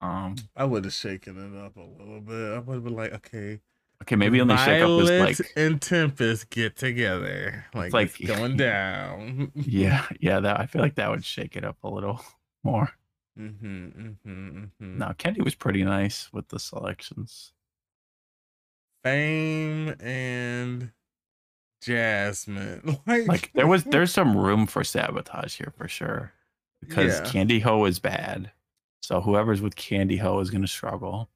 Um. 0.00 0.36
I 0.54 0.64
would 0.64 0.84
have 0.84 0.94
shaken 0.94 1.36
it 1.36 1.58
up 1.58 1.76
a 1.76 1.80
little 1.80 2.20
bit. 2.20 2.52
I 2.54 2.58
would 2.58 2.74
have 2.74 2.84
been 2.84 2.94
like, 2.96 3.12
okay, 3.14 3.60
Okay, 4.02 4.14
maybe 4.14 4.40
only 4.42 4.56
shake 4.58 4.82
up 4.82 4.88
Violet 4.88 5.06
this 5.06 5.40
like. 5.40 5.52
and 5.56 5.80
Tempest 5.80 6.50
get 6.50 6.76
together. 6.76 7.64
Like, 7.74 7.92
like- 7.94 8.20
it's 8.20 8.30
going 8.30 8.56
down. 8.58 9.52
Yeah, 9.54 10.06
yeah. 10.20 10.40
That 10.40 10.60
I 10.60 10.66
feel 10.66 10.82
like 10.82 10.94
that 10.96 11.10
would 11.10 11.24
shake 11.24 11.56
it 11.56 11.64
up 11.64 11.76
a 11.82 11.88
little 11.88 12.22
more. 12.66 12.90
mm-hmm, 13.38 13.66
mm-hmm, 13.66 14.58
mm-hmm. 14.58 14.98
No, 14.98 15.12
Kennedy 15.18 15.42
was 15.42 15.54
pretty 15.54 15.84
nice 15.84 16.32
with 16.32 16.48
the 16.48 16.58
selections. 16.58 17.52
Fame 19.02 19.94
and 20.00 20.90
Jasmine. 21.80 22.98
Like, 23.06 23.28
Like 23.28 23.50
there 23.54 23.66
was 23.66 23.84
there's 23.84 24.12
some 24.20 24.36
room 24.36 24.66
for 24.66 24.82
sabotage 24.82 25.56
here 25.56 25.72
for 25.76 25.88
sure. 25.88 26.32
Because 26.80 27.20
Yeah. 27.20 27.24
Kandy 27.24 27.62
Ho 27.62 27.84
is 27.84 27.98
bad. 27.98 28.50
So 29.02 29.20
whoever's 29.20 29.60
with 29.60 29.76
Kandy 29.76 30.18
Ho 30.18 30.40
is 30.40 30.50
gonna 30.50 30.66
struggle. 30.66 31.30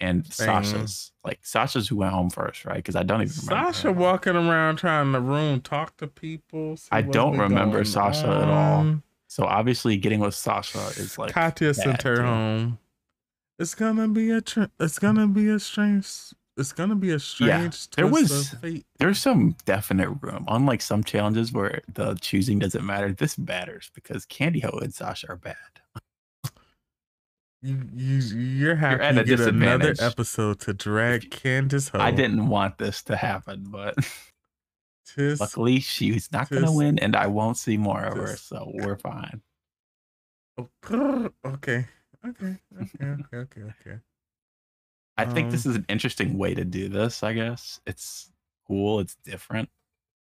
And 0.00 0.26
Fame. 0.26 0.64
Sasha's 0.64 1.12
like 1.24 1.40
Sasha's 1.42 1.86
who 1.86 1.96
went 1.96 2.12
home 2.12 2.30
first, 2.30 2.64
right? 2.64 2.76
Because 2.76 2.96
I 2.96 3.04
don't 3.04 3.22
even 3.22 3.34
remember. 3.44 3.72
Sasha 3.72 3.92
walking 3.92 4.34
around 4.34 4.76
trying 4.76 5.12
to 5.12 5.20
room, 5.20 5.60
talk 5.60 5.96
to 5.98 6.08
people. 6.08 6.76
I 6.90 7.02
don't 7.02 7.38
remember 7.38 7.84
Sasha 7.84 8.26
at 8.26 8.48
all. 8.48 8.96
So 9.32 9.44
obviously 9.44 9.96
getting 9.96 10.20
with 10.20 10.34
Sasha 10.34 10.88
is 10.98 11.16
like 11.16 11.32
Katya 11.32 11.72
sent 11.72 12.02
her 12.02 12.16
too. 12.16 12.22
home. 12.22 12.78
It's 13.58 13.74
gonna 13.74 14.06
be 14.08 14.30
a 14.30 14.42
tr- 14.42 14.64
it's 14.78 14.98
gonna 14.98 15.26
be 15.26 15.48
a 15.48 15.58
strange 15.58 16.06
it's 16.58 16.72
gonna 16.72 16.96
be 16.96 17.12
a 17.12 17.18
strange 17.18 17.48
yeah, 17.48 17.70
there 17.96 18.08
twist 18.10 18.30
was- 18.30 18.52
of 18.52 18.60
fate. 18.60 18.84
there's 18.98 19.18
some 19.18 19.56
definite 19.64 20.10
room. 20.20 20.44
Unlike 20.48 20.82
some 20.82 21.02
challenges 21.02 21.50
where 21.50 21.80
the 21.94 22.14
choosing 22.20 22.58
doesn't 22.58 22.84
matter, 22.84 23.10
this 23.10 23.38
matters 23.38 23.90
because 23.94 24.26
Kandy 24.26 24.62
Ho 24.64 24.78
and 24.82 24.92
Sasha 24.92 25.30
are 25.30 25.36
bad. 25.36 25.56
You 27.62 27.88
you 27.94 28.16
you're 28.18 28.74
happy 28.76 29.02
at 29.02 29.14
you 29.14 29.20
a 29.20 29.24
get 29.24 29.40
another 29.40 29.94
episode 29.98 30.60
to 30.60 30.74
drag 30.74 31.30
Candace 31.30 31.88
home. 31.88 32.02
I 32.02 32.10
didn't 32.10 32.48
want 32.48 32.76
this 32.76 33.02
to 33.04 33.16
happen, 33.16 33.64
but 33.70 33.94
Tis, 35.04 35.40
luckily 35.40 35.80
she's 35.80 36.30
not 36.32 36.50
gonna 36.50 36.72
win 36.72 36.98
and 36.98 37.16
I 37.16 37.26
won't 37.26 37.56
see 37.56 37.76
more 37.76 38.02
of 38.02 38.16
her, 38.16 38.36
so 38.36 38.70
we're 38.74 38.96
fine. 38.98 39.42
okay. 40.58 41.28
Okay. 41.44 41.86
Okay. 42.24 42.58
Okay. 43.02 43.36
Okay. 43.36 43.62
Okay. 43.62 43.98
I 45.18 45.24
think 45.26 45.50
this 45.50 45.66
Um, 45.66 45.72
is 45.72 45.76
an 45.76 45.86
interesting 45.88 46.38
way 46.38 46.54
to 46.54 46.64
do 46.64 46.88
this, 46.88 47.22
I 47.22 47.32
guess. 47.34 47.80
It's 47.86 48.32
cool, 48.66 49.00
it's 49.00 49.16
different. 49.16 49.68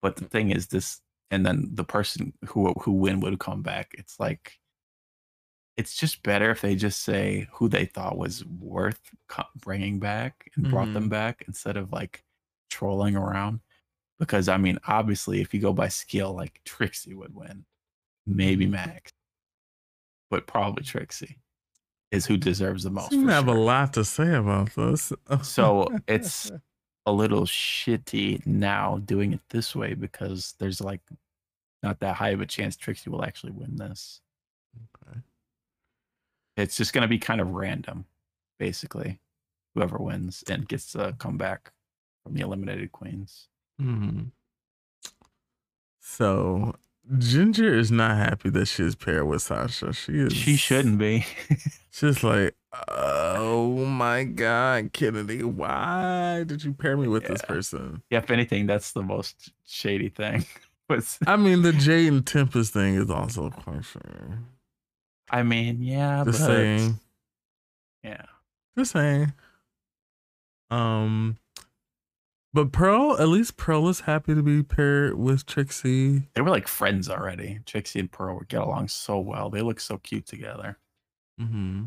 But 0.00 0.16
the 0.16 0.24
thing 0.24 0.50
is 0.50 0.68
this 0.68 1.00
and 1.30 1.46
then 1.46 1.70
the 1.74 1.84
person 1.84 2.32
who 2.46 2.72
who 2.74 2.92
win 2.92 3.20
would 3.20 3.38
come 3.38 3.62
back. 3.62 3.94
It's 3.98 4.18
like 4.20 4.58
it's 5.76 5.96
just 5.96 6.22
better 6.22 6.50
if 6.50 6.60
they 6.60 6.76
just 6.76 7.00
say 7.02 7.48
who 7.52 7.68
they 7.68 7.86
thought 7.86 8.18
was 8.18 8.44
worth 8.44 9.00
bringing 9.56 9.98
back 9.98 10.50
and 10.56 10.70
brought 10.70 10.92
them 10.92 11.08
back 11.08 11.44
instead 11.46 11.76
of 11.76 11.92
like 11.92 12.24
trolling 12.70 13.16
around. 13.16 13.60
Because 14.22 14.48
I 14.48 14.56
mean, 14.56 14.78
obviously, 14.86 15.40
if 15.40 15.52
you 15.52 15.58
go 15.60 15.72
by 15.72 15.88
skill, 15.88 16.32
like 16.32 16.60
Trixie 16.64 17.12
would 17.14 17.34
win, 17.34 17.64
maybe 18.24 18.66
Mhm. 18.66 18.70
Max, 18.70 19.10
but 20.30 20.46
probably 20.46 20.84
Trixie 20.84 21.38
is 22.12 22.24
who 22.26 22.36
deserves 22.36 22.84
the 22.84 22.90
most. 22.90 23.10
You 23.10 23.26
have 23.26 23.48
a 23.48 23.52
lot 23.52 23.92
to 23.94 24.04
say 24.04 24.32
about 24.34 24.74
this. 24.76 25.12
So 25.42 25.88
it's 26.06 26.52
a 27.06 27.12
little 27.12 27.46
shitty 27.46 28.46
now 28.46 28.98
doing 28.98 29.32
it 29.32 29.40
this 29.48 29.74
way 29.74 29.94
because 29.94 30.54
there's 30.60 30.80
like 30.80 31.00
not 31.82 31.98
that 31.98 32.14
high 32.14 32.28
of 32.30 32.40
a 32.40 32.46
chance 32.46 32.76
Trixie 32.76 33.10
will 33.10 33.24
actually 33.24 33.50
win 33.52 33.74
this. 33.74 34.20
Okay. 35.02 35.18
It's 36.56 36.76
just 36.76 36.92
going 36.92 37.02
to 37.02 37.08
be 37.08 37.18
kind 37.18 37.40
of 37.40 37.50
random, 37.50 38.04
basically. 38.60 39.18
Whoever 39.74 39.98
wins 39.98 40.44
and 40.48 40.68
gets 40.68 40.92
to 40.92 41.16
come 41.18 41.38
back 41.38 41.72
from 42.22 42.34
the 42.34 42.42
eliminated 42.42 42.92
queens. 42.92 43.48
Mhm. 43.82 44.30
So 46.00 46.74
Ginger 47.18 47.74
is 47.74 47.90
not 47.90 48.16
happy 48.16 48.50
that 48.50 48.66
she's 48.66 48.94
paired 48.94 49.26
with 49.26 49.42
Sasha. 49.42 49.92
She 49.92 50.12
is. 50.12 50.32
She 50.32 50.56
shouldn't 50.56 50.98
be. 50.98 51.26
She's 51.94 52.24
like, 52.24 52.54
oh 52.88 53.84
my 53.84 54.24
god, 54.24 54.92
Kennedy, 54.94 55.42
why 55.42 56.42
did 56.46 56.64
you 56.64 56.72
pair 56.72 56.96
me 56.96 57.06
with 57.06 57.26
this 57.26 57.42
person? 57.42 58.02
Yeah. 58.08 58.18
if 58.18 58.30
anything, 58.30 58.66
that's 58.66 58.92
the 58.92 59.02
most 59.02 59.52
shady 59.66 60.08
thing. 60.08 60.46
I 61.26 61.36
mean, 61.36 61.62
the 61.62 61.72
Jade 61.72 62.08
and 62.12 62.26
Tempest 62.26 62.72
thing 62.72 62.94
is 62.94 63.10
also 63.10 63.50
quite 63.50 63.84
sure. 63.84 64.38
I 65.30 65.42
mean, 65.42 65.82
yeah, 65.82 66.22
Just 66.24 66.40
but 66.40 66.46
saying. 66.46 67.00
yeah. 68.02 68.22
Just 68.78 68.92
saying. 68.92 69.32
Um, 70.70 71.36
but 72.54 72.72
Pearl, 72.72 73.16
at 73.18 73.28
least 73.28 73.56
Pearl 73.56 73.88
is 73.88 74.00
happy 74.00 74.34
to 74.34 74.42
be 74.42 74.62
paired 74.62 75.14
with 75.14 75.46
Trixie. 75.46 76.28
They 76.34 76.40
were 76.42 76.50
like 76.50 76.68
friends 76.68 77.08
already. 77.08 77.60
Trixie 77.66 78.00
and 78.00 78.10
Pearl 78.12 78.36
would 78.38 78.48
get 78.48 78.60
along 78.62 78.88
so 78.88 79.18
well. 79.18 79.50
They 79.50 79.62
look 79.62 79.80
so 79.80 79.98
cute 79.98 80.26
together. 80.26 80.78
Mm-hmm. 81.40 81.84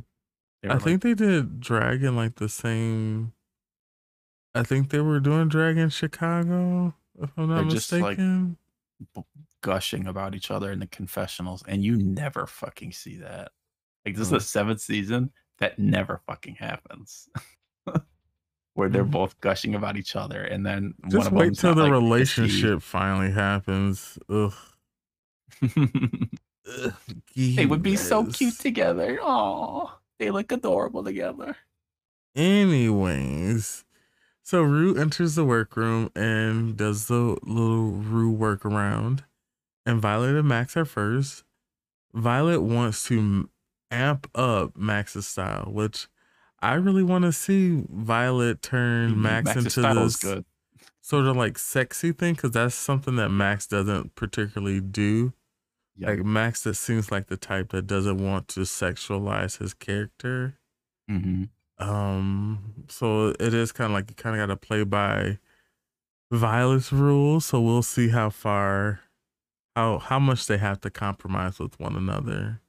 I 0.68 0.74
were, 0.74 0.80
think 0.80 1.02
they 1.04 1.14
did 1.14 1.60
Dragon 1.60 2.16
like 2.16 2.36
the 2.36 2.50
same. 2.50 3.34
I 4.56 4.64
think 4.64 4.90
they 4.90 5.02
were 5.02 5.20
doing 5.20 5.50
Dragon 5.50 5.90
Chicago, 5.90 6.96
if 7.22 7.30
I'm 7.38 7.50
not 7.50 7.62
They're 7.62 7.72
just, 7.72 7.92
like, 7.92 8.18
mistaken. 8.18 8.58
b- 9.14 9.24
gushing 9.62 10.08
about 10.08 10.34
each 10.34 10.50
other 10.50 10.72
in 10.72 10.80
the 10.80 10.88
confessionals, 10.88 11.64
and 11.68 11.84
you 11.84 11.98
never 11.98 12.48
fucking 12.48 12.92
see 12.94 13.18
that. 13.18 13.52
Like 14.06 14.16
this 14.16 14.28
is 14.28 14.32
the 14.32 14.40
seventh 14.40 14.82
season 14.82 15.32
that 15.60 15.78
never 15.80 16.22
fucking 16.26 16.56
happens. 16.56 17.28
Where 18.76 18.90
they're 18.90 19.06
Mhm. 19.06 19.12
both 19.12 19.40
gushing 19.42 19.76
about 19.76 19.98
each 19.98 20.16
other, 20.16 20.44
and 20.44 20.66
then 20.66 20.94
one 21.00 21.12
Just 21.12 21.28
of 21.28 21.34
wait 21.34 21.56
till 21.56 21.76
the 21.76 21.84
like, 21.84 21.92
relationship 21.92 22.82
finally 22.82 23.32
happens. 23.32 24.20
Ugh. 24.30 24.54
Ugh. 25.64 26.94
they 27.36 27.66
would 27.66 27.84
be 27.84 27.96
so 27.96 28.26
cute 28.26 28.60
together. 28.60 29.20
Oh, 29.22 29.98
they 30.20 30.32
look 30.32 30.52
adorable 30.52 31.04
together. 31.04 31.56
Anyways, 32.36 33.86
so 34.44 34.62
Ru 34.62 34.96
enters 34.96 35.36
the 35.36 35.46
workroom 35.46 36.12
and 36.16 36.76
does 36.76 37.08
the 37.08 37.38
little 37.44 37.92
Ru 37.92 38.36
workaround, 38.36 39.24
and 39.86 40.02
Violet 40.02 40.36
and 40.36 40.48
Max 40.48 40.76
are 40.76 40.86
first. 40.86 41.44
Violet 42.14 42.62
wants 42.62 43.06
to 43.08 43.50
amp 43.92 44.30
up 44.36 44.76
Max's 44.76 45.28
style, 45.28 45.70
which 45.72 46.08
I 46.72 46.76
really 46.76 47.04
want 47.04 47.24
to 47.24 47.32
see 47.32 47.84
Violet 47.90 48.62
turn 48.62 49.12
Mhm, 49.16 49.18
Max 49.18 49.46
Max's 49.56 49.78
into 49.78 49.94
this 49.94 50.16
good. 50.18 50.46
sort 51.02 51.26
of 51.26 51.36
like 51.38 51.58
sexy 51.58 52.12
thing 52.12 52.34
because 52.36 52.52
that's 52.52 52.76
something 52.76 53.16
that 53.18 53.30
Max 53.30 53.68
doesn't 53.68 54.16
particularly 54.16 54.82
do. 54.82 55.34
Yeah. 55.96 56.10
Like 56.10 56.26
Max, 56.26 56.64
that 56.64 56.76
seems 56.76 57.12
like 57.12 57.28
the 57.28 57.38
type 57.38 57.70
that 57.70 57.88
doesn't 57.88 58.18
want 58.18 58.48
to 58.50 58.62
sexualize 58.62 59.60
his 59.60 59.74
character. 59.74 60.58
Mhm. 61.10 61.50
Um, 61.78 62.86
so 62.88 63.30
it 63.40 63.54
is 63.54 63.72
kind 63.72 63.92
of 63.92 63.96
like 63.96 64.10
you 64.10 64.16
kind 64.16 64.36
of 64.40 64.46
got 64.48 64.54
to 64.54 64.58
play 64.58 64.84
by 64.84 65.40
Violet's 66.32 66.92
rules. 66.92 67.46
So 67.46 67.62
we'll 67.62 67.84
see 67.84 68.10
how 68.10 68.30
far, 68.30 69.02
how 69.76 70.00
how 70.00 70.20
much 70.20 70.48
they 70.48 70.58
have 70.58 70.82
to 70.82 70.90
compromise 70.90 71.60
with 71.60 71.80
one 71.80 71.96
another. 71.96 72.62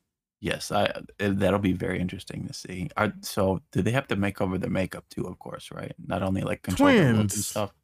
Yes, 0.46 0.70
I 0.70 0.84
uh, 0.84 1.00
that'll 1.18 1.58
be 1.58 1.72
very 1.72 1.98
interesting 1.98 2.46
to 2.46 2.54
see. 2.54 2.88
Are, 2.96 3.12
so, 3.20 3.60
do 3.72 3.82
they 3.82 3.90
have 3.90 4.06
to 4.06 4.14
make 4.16 4.40
over 4.40 4.58
the 4.58 4.70
makeup 4.70 5.04
too? 5.08 5.26
Of 5.26 5.40
course, 5.40 5.72
right? 5.72 5.92
Not 6.06 6.22
only 6.22 6.42
like 6.42 6.62
control 6.62 6.88
their 6.90 7.12
look 7.14 7.20
and 7.22 7.30
Twins. 7.30 7.46
stuff. 7.48 7.74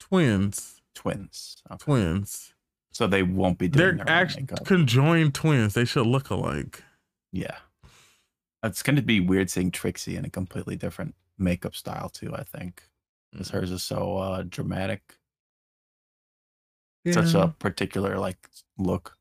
Twins. 0.00 0.80
Twins. 0.96 1.62
Okay. 1.70 1.84
Twins. 1.84 2.54
So 2.90 3.06
they 3.06 3.22
won't 3.22 3.58
be 3.58 3.68
doing 3.68 3.98
They're 3.98 4.04
their 4.04 4.14
own 4.16 4.20
actually 4.22 4.42
makeup. 4.42 4.66
conjoined 4.66 5.34
twins. 5.34 5.74
They 5.74 5.84
should 5.84 6.06
look 6.08 6.28
alike. 6.30 6.82
Yeah. 7.30 7.56
It's 8.64 8.82
going 8.82 8.96
to 8.96 9.02
be 9.02 9.20
weird 9.20 9.48
seeing 9.48 9.70
Trixie 9.70 10.16
in 10.16 10.24
a 10.24 10.30
completely 10.30 10.74
different 10.74 11.14
makeup 11.38 11.76
style 11.76 12.08
too, 12.08 12.34
I 12.34 12.42
think. 12.42 12.82
Because 13.30 13.50
hers 13.50 13.70
is 13.70 13.84
so 13.84 14.16
uh 14.18 14.42
dramatic. 14.42 15.02
Such 17.08 17.34
a 17.34 17.54
particular 17.60 18.18
like 18.18 18.48
look. 18.76 19.16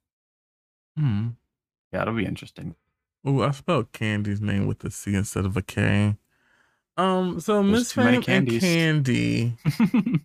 Hmm. 0.98 1.28
Yeah, 1.96 2.02
it'll 2.02 2.14
be 2.14 2.26
interesting. 2.26 2.76
Oh, 3.24 3.42
I 3.42 3.52
spelled 3.52 3.94
Candy's 3.94 4.42
name 4.42 4.68
with 4.68 4.84
a 4.84 4.92
C 4.92 5.16
instead 5.16 5.46
of 5.46 5.56
a 5.56 5.62
K. 5.62 6.18
Um, 6.98 7.40
so 7.40 7.64
Miss 7.64 7.94
Fame 7.94 8.22
and. 8.28 8.48
Kandy, 8.48 9.58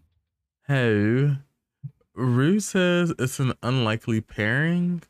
hey, 0.66 1.36
Ru 2.14 2.58
says 2.58 3.14
it's 3.20 3.38
an 3.38 3.52
unlikely 3.62 4.20
pairing, 4.20 5.02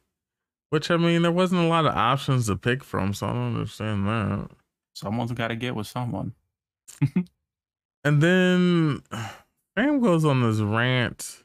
which 0.68 0.90
I 0.90 0.98
mean, 0.98 1.22
there 1.22 1.32
wasn't 1.32 1.62
a 1.62 1.66
lot 1.66 1.86
of 1.86 1.96
options 1.96 2.46
to 2.48 2.56
pick 2.56 2.84
from, 2.84 3.14
so 3.14 3.26
I 3.26 3.32
don't 3.32 3.54
understand 3.54 4.06
that. 4.06 4.50
Someone's 4.92 5.32
got 5.32 5.48
to 5.48 5.56
get 5.56 5.74
with 5.74 5.86
someone. 5.86 6.34
And 8.04 8.22
then 8.22 9.02
Fame 9.76 10.00
goes 10.00 10.24
on 10.24 10.42
this 10.42 10.60
rant 10.60 11.44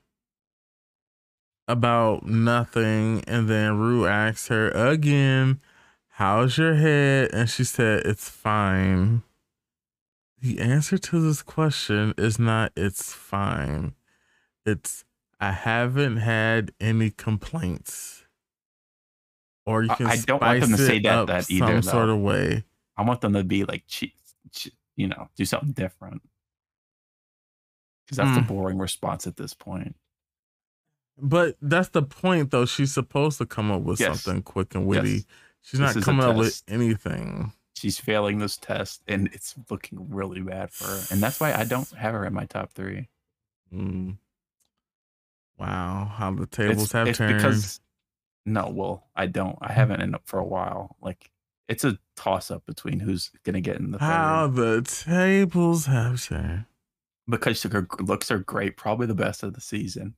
about 1.67 2.25
nothing, 2.25 3.23
and 3.27 3.47
then 3.49 3.77
Ru 3.77 4.05
asks 4.05 4.47
her 4.49 4.69
again, 4.71 5.59
How's 6.09 6.57
your 6.57 6.75
head? 6.75 7.31
And 7.33 7.49
she 7.49 7.63
said, 7.63 8.05
It's 8.05 8.29
fine. 8.29 9.23
The 10.39 10.59
answer 10.59 10.97
to 10.97 11.19
this 11.21 11.41
question 11.41 12.13
is 12.17 12.37
not 12.39 12.71
it's 12.75 13.11
fine. 13.11 13.93
It's 14.65 15.03
I 15.39 15.51
haven't 15.51 16.17
had 16.17 16.71
any 16.79 17.09
complaints. 17.09 18.25
Or 19.65 19.83
you 19.83 19.89
I- 19.91 19.95
can 19.95 20.05
I 20.07 20.15
don't 20.17 20.41
want 20.41 20.61
them 20.61 20.71
to 20.71 20.77
say 20.77 20.99
that- 20.99 21.27
that 21.27 21.49
either, 21.51 21.65
some 21.67 21.81
sort 21.81 22.09
of 22.09 22.19
way. 22.19 22.63
I 22.95 23.01
want 23.01 23.21
them 23.21 23.33
to 23.33 23.43
be 23.43 23.65
like, 23.65 23.83
you 24.95 25.07
know, 25.07 25.29
do 25.35 25.43
something 25.45 25.71
different. 25.73 26.21
Because 28.05 28.17
that's 28.17 28.37
the 28.37 28.43
Mm. 28.43 28.47
boring 28.47 28.77
response 28.77 29.25
at 29.25 29.35
this 29.37 29.53
point. 29.55 29.95
But 31.17 31.55
that's 31.61 31.89
the 31.89 32.03
point, 32.03 32.51
though. 32.51 32.65
She's 32.65 32.93
supposed 32.93 33.37
to 33.37 33.45
come 33.45 33.71
up 33.71 33.81
with 33.83 33.99
Yes. 33.99 34.21
something 34.23 34.43
quick 34.43 34.75
and 34.75 34.85
witty. 34.85 35.09
Yes. 35.09 35.23
She's 35.61 35.79
This 35.79 35.95
not 35.95 36.03
coming 36.03 36.25
up 36.25 36.35
with 36.35 36.61
anything. 36.67 37.53
She's 37.75 37.97
failing 37.99 38.39
this 38.39 38.57
test, 38.57 39.01
and 39.07 39.27
it's 39.33 39.55
looking 39.69 40.09
really 40.09 40.41
bad 40.41 40.71
for 40.71 40.85
her. 40.85 41.01
And 41.11 41.21
that's 41.21 41.39
why 41.39 41.53
I 41.53 41.63
don't 41.63 41.89
have 41.91 42.13
her 42.13 42.25
in 42.25 42.33
my 42.33 42.45
top 42.45 42.71
three. 42.73 43.09
Mm. 43.73 44.17
Wow, 45.57 46.11
how 46.17 46.31
the 46.31 46.45
tables 46.47 46.83
It's, 46.83 46.91
have 46.91 47.07
it's 47.07 47.17
turned. 47.17 47.35
because 47.37 47.79
no, 48.45 48.69
well, 48.69 49.07
I 49.15 49.25
don't. 49.25 49.57
I 49.61 49.71
haven't 49.71 50.01
in 50.01 50.15
for 50.25 50.39
a 50.39 50.45
while. 50.45 50.95
Like 51.01 51.31
it's 51.67 51.83
a 51.83 51.97
toss 52.15 52.51
up 52.51 52.65
between 52.65 52.99
who's 52.99 53.31
gonna 53.43 53.61
get 53.61 53.77
in 53.77 53.91
the 53.91 53.97
how 53.99 54.47
the 54.47 54.81
tables 54.83 55.85
have 55.87 56.21
turned. 56.23 56.65
because 57.27 57.63
her 57.63 57.87
looks 57.99 58.29
are 58.31 58.39
great, 58.39 58.77
probably 58.77 59.07
the 59.07 59.15
best 59.15 59.43
of 59.43 59.53
the 59.53 59.61
season. 59.61 60.15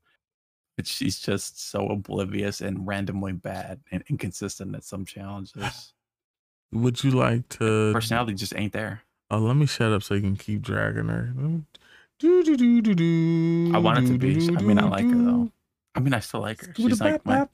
But 0.77 0.87
she's 0.87 1.19
just 1.19 1.69
so 1.69 1.87
oblivious 1.87 2.61
and 2.61 2.87
randomly 2.87 3.33
bad 3.33 3.81
and 3.91 4.03
inconsistent 4.07 4.75
at 4.75 4.85
some 4.85 5.03
challenges. 5.03 5.93
Would 6.71 7.03
you 7.03 7.11
like 7.11 7.49
to? 7.49 7.91
Personality 7.93 8.33
just 8.33 8.55
ain't 8.55 8.73
there. 8.73 9.01
Oh, 9.29 9.39
let 9.39 9.57
me 9.57 9.65
shut 9.65 9.91
up 9.91 10.03
so 10.03 10.13
you 10.13 10.21
can 10.21 10.37
keep 10.37 10.61
dragging 10.61 11.09
her. 11.09 11.33
Do, 12.19 12.43
do, 12.43 12.57
do, 12.57 12.81
do, 12.81 12.95
do, 12.95 13.71
I 13.75 13.77
want 13.77 13.99
it 13.99 14.07
to 14.07 14.17
be. 14.17 14.55
I 14.55 14.61
mean, 14.61 14.79
I 14.79 14.87
like 14.87 15.05
her 15.05 15.15
though. 15.15 15.51
I 15.95 15.99
mean, 15.99 16.13
I 16.13 16.19
still 16.19 16.41
like 16.41 16.65
her. 16.65 16.73
She's 16.75 17.01
like 17.01 17.25
my. 17.25 17.47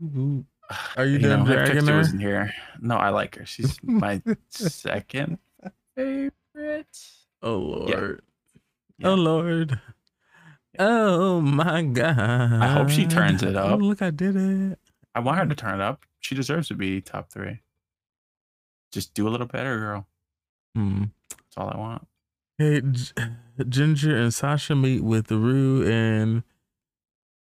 Are 0.96 1.04
you 1.04 1.18
done 1.18 1.44
know, 1.44 1.52
dragging 1.52 1.86
her? 1.86 1.96
wasn't 1.96 2.22
here. 2.22 2.52
No, 2.80 2.96
I 2.96 3.10
like 3.10 3.36
her. 3.36 3.46
She's 3.46 3.78
my 3.82 4.22
second 4.48 5.38
favorite. 5.94 6.98
Oh 7.42 7.56
Lord. 7.56 8.22
Yeah. 8.98 9.08
Oh 9.08 9.14
Lord. 9.14 9.80
Oh 10.78 11.40
my 11.40 11.82
God. 11.82 12.18
I 12.18 12.68
hope 12.68 12.90
she 12.90 13.06
turns 13.06 13.42
it 13.42 13.56
up. 13.56 13.72
Oh, 13.72 13.76
look, 13.76 14.02
I 14.02 14.10
did 14.10 14.36
it. 14.36 14.78
I 15.14 15.20
want 15.20 15.38
her 15.38 15.46
to 15.46 15.54
turn 15.54 15.80
it 15.80 15.84
up. 15.84 16.04
She 16.20 16.34
deserves 16.34 16.68
to 16.68 16.74
be 16.74 17.00
top 17.00 17.30
three. 17.30 17.60
Just 18.92 19.14
do 19.14 19.28
a 19.28 19.30
little 19.30 19.46
better, 19.46 19.78
girl. 19.78 20.06
Hmm. 20.74 21.04
That's 21.30 21.56
all 21.56 21.70
I 21.70 21.76
want. 21.76 22.06
Hey, 22.58 22.82
Ginger 23.68 24.16
and 24.16 24.32
Sasha 24.32 24.74
meet 24.74 25.02
with 25.02 25.30
Ru, 25.30 25.86
and 25.86 26.42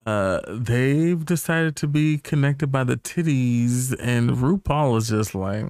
uh, 0.05 0.41
they've 0.47 1.23
decided 1.23 1.75
to 1.77 1.87
be 1.87 2.17
connected 2.17 2.71
by 2.71 2.83
the 2.83 2.97
titties. 2.97 3.95
And 3.99 4.31
RuPaul 4.31 4.97
is 4.97 5.09
just 5.09 5.33
like, 5.33 5.65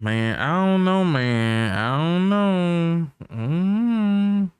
man, 0.00 0.38
I 0.38 0.66
don't 0.66 0.84
know, 0.84 1.04
man, 1.04 1.76
I 1.76 1.96
don't 1.96 2.28
know. 2.28 3.10
Mm. 3.32 4.50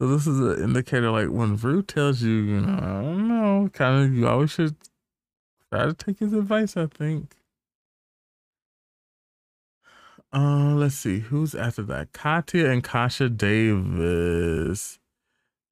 So 0.00 0.06
this 0.08 0.26
is 0.26 0.40
an 0.40 0.62
indicator, 0.64 1.10
like 1.10 1.28
when 1.28 1.56
Ru 1.58 1.82
tells 1.82 2.22
you, 2.22 2.30
you 2.32 2.60
know, 2.62 2.72
I 2.72 3.02
don't 3.02 3.28
know, 3.28 3.68
kind 3.70 4.02
of, 4.06 4.14
you 4.16 4.26
always 4.26 4.50
should 4.50 4.74
try 5.70 5.84
to 5.84 5.92
take 5.92 6.20
his 6.20 6.32
advice. 6.32 6.74
I 6.74 6.86
think. 6.86 7.34
Uh, 10.32 10.74
let's 10.76 10.94
see 10.94 11.18
who's 11.18 11.54
after 11.54 11.82
that. 11.82 12.12
Katya 12.14 12.70
and 12.70 12.82
Kasha 12.82 13.28
Davis. 13.28 14.98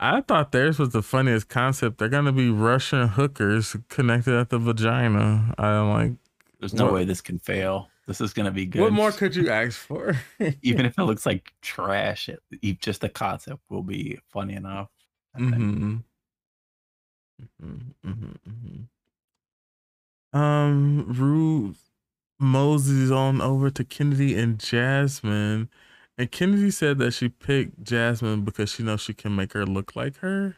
I 0.00 0.20
thought 0.20 0.52
theirs 0.52 0.78
was 0.78 0.90
the 0.90 1.02
funniest 1.02 1.48
concept. 1.48 1.96
They're 1.98 2.08
gonna 2.10 2.30
be 2.32 2.50
Russian 2.50 3.08
hookers 3.08 3.76
connected 3.88 4.34
at 4.34 4.50
the 4.50 4.58
vagina. 4.58 5.54
I'm 5.56 5.88
like, 5.90 6.12
There's 6.60 6.74
no 6.74 6.84
What- 6.86 6.94
way 6.94 7.04
this 7.04 7.20
can 7.22 7.38
fail. 7.38 7.88
This 8.08 8.22
is 8.22 8.32
gonna 8.32 8.50
be 8.50 8.64
good. 8.64 8.80
what 8.80 8.94
more 8.94 9.12
could 9.12 9.36
you 9.36 9.50
ask 9.50 9.78
for? 9.78 10.14
Even 10.62 10.86
if 10.86 10.98
it 10.98 11.02
looks 11.02 11.26
like 11.26 11.52
trash, 11.62 12.30
it, 12.30 12.40
just 12.80 13.02
the 13.02 13.10
concept 13.10 13.60
will 13.68 13.82
be 13.82 14.18
funny 14.28 14.54
enough. 14.54 14.88
I 15.34 15.38
think. 15.38 15.52
hmm 15.52 15.96
hmm 17.60 18.30
hmm 20.32 20.38
Um, 20.38 21.12
Ru 21.12 21.74
moseys 22.40 23.10
on 23.10 23.42
over 23.42 23.68
to 23.70 23.84
Kennedy 23.84 24.34
and 24.38 24.58
Jasmine, 24.58 25.68
and 26.16 26.32
Kennedy 26.32 26.70
said 26.70 26.96
that 26.98 27.12
she 27.12 27.28
picked 27.28 27.82
Jasmine 27.84 28.42
because 28.42 28.72
she 28.72 28.82
knows 28.82 29.02
she 29.02 29.12
can 29.12 29.36
make 29.36 29.52
her 29.52 29.66
look 29.66 29.94
like 29.94 30.16
her. 30.18 30.56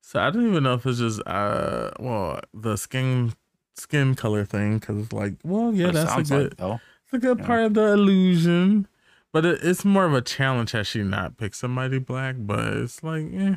So 0.00 0.20
I 0.20 0.30
don't 0.30 0.48
even 0.48 0.62
know 0.62 0.74
if 0.74 0.86
it's 0.86 0.98
just 0.98 1.20
uh, 1.26 1.90
well, 2.00 2.40
the 2.54 2.76
skin 2.76 3.34
skin 3.80 4.14
color 4.14 4.44
thing 4.44 4.78
because 4.78 5.12
like, 5.12 5.34
well, 5.44 5.72
yeah, 5.74 5.90
that's 5.90 6.10
a 6.10 6.14
sounds 6.14 6.30
good, 6.30 6.42
like, 6.50 6.56
though. 6.56 6.80
it's 7.04 7.12
a 7.14 7.18
good 7.18 7.38
Yeah. 7.40 7.46
part 7.46 7.60
of 7.64 7.74
the 7.74 7.92
illusion. 7.92 8.86
But 9.32 9.46
it, 9.46 9.60
it's 9.62 9.84
more 9.84 10.04
of 10.06 10.12
a 10.14 10.20
challenge 10.22 10.72
has 10.72 10.86
she 10.88 11.02
not 11.02 11.36
picked 11.36 11.54
somebody 11.56 11.98
black. 11.98 12.36
But 12.38 12.66
it's 12.76 13.02
like, 13.02 13.26
eh, 13.32 13.56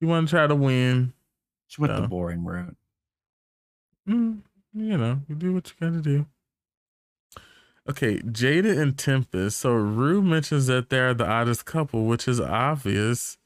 you 0.00 0.08
want 0.08 0.28
to 0.28 0.34
try 0.34 0.46
to 0.46 0.54
win. 0.54 1.12
She 1.68 1.80
went 1.80 1.92
Yeah. 1.94 2.00
the 2.00 2.08
boring 2.08 2.44
route. 2.44 2.76
Mm, 4.08 4.42
you 4.74 4.98
know, 4.98 5.20
you 5.28 5.34
do 5.34 5.52
what 5.54 5.68
you 5.70 5.74
gotta 5.80 6.02
do. 6.02 6.26
Okay, 7.88 8.18
Jada 8.20 8.78
and 8.80 8.96
Tempest. 8.96 9.58
So 9.58 9.72
Ru 9.74 10.22
mentions 10.22 10.66
that 10.68 10.88
they're 10.90 11.14
the 11.14 11.26
oddest 11.28 11.64
couple, 11.66 12.06
which 12.06 12.26
is 12.26 12.40
obvious, 12.40 13.36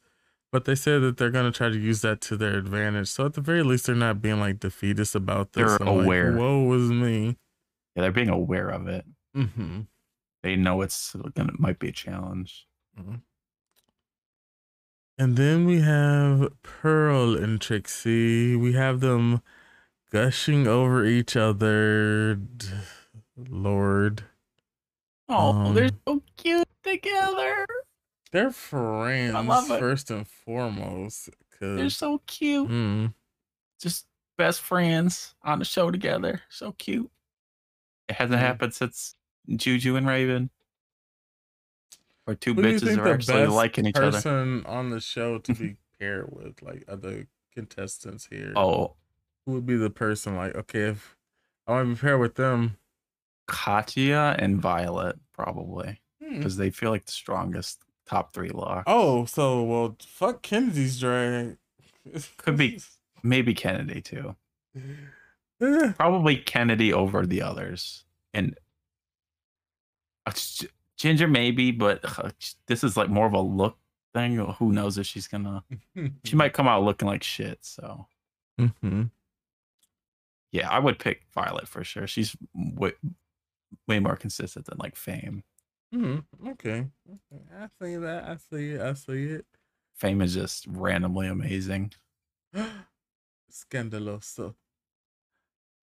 but 0.51 0.65
they 0.65 0.75
said 0.75 1.03
that 1.03 1.17
they're 1.17 1.31
gonna 1.31 1.53
try 1.53 1.69
to 1.69 1.79
use 1.79 2.01
that 2.03 2.21
to 2.23 2.37
their 2.37 2.57
advantage. 2.57 3.09
So 3.09 3.27
at 3.27 3.35
the 3.35 3.41
very 3.41 3.63
least, 3.63 3.87
they're 3.87 3.95
not 3.95 4.23
being 4.23 4.41
like 4.41 4.61
defeatist 4.61 5.15
about 5.15 5.53
this. 5.53 5.77
They're 5.79 5.87
like, 5.87 6.05
aware. 6.05 6.33
Whoa, 6.37 6.73
is 6.75 6.91
me. 6.91 7.37
Yeah, 7.95 8.03
they're 8.03 8.13
being 8.13 8.29
aware 8.29 8.69
of 8.69 8.87
it. 8.89 9.05
hmm 9.35 9.81
They 10.43 10.57
know 10.57 10.81
it's 10.83 11.15
gonna 11.35 11.53
might 11.59 11.79
be 11.79 11.89
a 11.89 11.93
challenge. 11.93 12.67
And 15.21 15.37
then 15.37 15.65
we 15.67 15.81
have 15.81 16.53
Pearl 16.63 17.37
and 17.37 17.61
Trixie. 17.61 18.55
We 18.55 18.75
have 18.75 19.01
them 19.01 19.43
gushing 20.13 20.67
over 20.69 21.05
each 21.05 21.37
other. 21.37 22.39
Lord. 23.37 24.23
Oh, 25.29 25.73
they're 25.73 25.87
Um, 25.87 26.01
so 26.07 26.23
cute 26.37 26.69
together. 26.83 27.67
They're 28.33 28.51
friends 28.51 29.35
love 29.49 29.71
it. 29.71 29.79
first 29.81 30.11
and 30.11 30.27
foremost. 30.27 31.31
They're 31.61 31.91
so 31.91 32.19
cute. 32.27 32.69
mm, 32.69 33.15
Just 33.81 34.07
best 34.37 34.61
friends 34.61 35.35
on 35.43 35.59
the 35.59 35.65
show 35.65 35.91
together. 35.91 36.43
So 36.51 36.73
cute. 36.73 37.11
It 38.09 38.17
hasn't 38.17 38.39
Mm. 38.39 38.43
happened 38.45 38.75
since 38.75 39.15
Juju 39.49 39.97
and 39.97 40.07
Raven. 40.07 40.51
Or 42.27 42.35
two 42.35 42.55
who 42.55 42.63
bitches 42.63 42.99
are 42.99 43.09
actually 43.09 43.47
liking 43.47 43.87
each 43.87 43.97
other. 43.97 44.11
person 44.13 44.65
on 44.67 44.91
the 44.91 45.01
show 45.01 45.39
to 45.39 45.55
be 45.55 45.77
paired 45.99 46.29
with, 46.31 46.61
like 46.63 46.85
other 46.87 47.27
contestants 47.55 48.27
here? 48.27 48.53
Oh, 48.55 48.95
who 49.47 49.53
would 49.55 49.67
be 49.67 49.77
the 49.77 49.91
person? 49.91 50.37
Like, 50.37 50.55
okay, 50.55 50.89
if 50.91 51.17
I 51.67 51.73
want 51.73 51.89
to 51.89 51.95
be 51.95 52.01
paired 52.01 52.21
with 52.21 52.35
them. 52.35 52.77
Katya 53.47 54.37
and 54.39 54.61
Violet 54.61 55.17
probably 55.33 56.03
Hmm. 56.23 56.37
because 56.37 56.59
they 56.59 56.69
feel 56.71 56.91
like 56.91 57.07
the 57.07 57.13
strongest 57.13 57.83
top 58.09 58.33
three 58.33 58.49
lock. 58.51 58.85
Oh, 58.87 59.25
so 59.27 59.63
well, 59.63 59.97
fuck 60.01 60.43
Kennedy's 60.43 60.99
drag. 61.01 61.57
Could 62.39 62.57
be. 62.57 62.81
Maybe 63.23 63.53
Kennedy 63.55 64.01
too. 64.01 64.37
Eh, 65.61 65.93
Probably 65.97 66.37
Kennedy 66.37 66.93
over 66.93 67.27
the 67.27 67.43
others. 67.43 68.05
And 68.33 68.57
uh, 70.25 70.33
Ginger 70.97 71.27
maybe, 71.27 71.71
but 71.73 72.01
uh, 72.19 72.31
this 72.67 72.85
is 72.85 72.97
like 72.97 73.09
more 73.09 73.27
of 73.27 73.33
a 73.33 73.41
look 73.41 73.77
thing. 74.15 74.37
Who 74.37 74.73
knows 74.73 74.99
if 74.99 75.07
she's 75.07 75.27
gonna? 75.27 75.65
She 76.25 76.37
might 76.37 76.53
come 76.53 76.69
out 76.69 76.85
looking 76.85 77.09
like 77.09 77.23
shit. 77.25 77.59
So 77.63 78.07
Mhm. 78.61 79.11
yeah, 80.53 80.69
I 80.71 80.79
would 80.79 80.99
pick 80.99 81.23
Violet 81.35 81.67
for 81.69 81.83
sure. 81.85 82.07
She's 82.07 82.37
way, 82.55 82.93
way 83.89 83.99
more 83.99 84.17
consistent 84.17 84.67
than 84.67 84.79
like 84.79 84.95
Fame. 84.97 85.43
Mhm. 85.95 86.25
Okay. 86.49 86.87
Okay. 87.09 87.43
I 87.57 87.69
see 87.81 87.97
that. 87.97 88.25
I 88.25 88.37
see 88.37 88.71
it. 88.73 88.81
I 88.81 88.93
see 88.95 89.25
it. 89.25 89.47
Fame 89.95 90.21
is 90.23 90.35
just 90.35 90.67
randomly 90.69 91.29
amazing. 91.29 91.93
Scandaloso. 93.51 94.55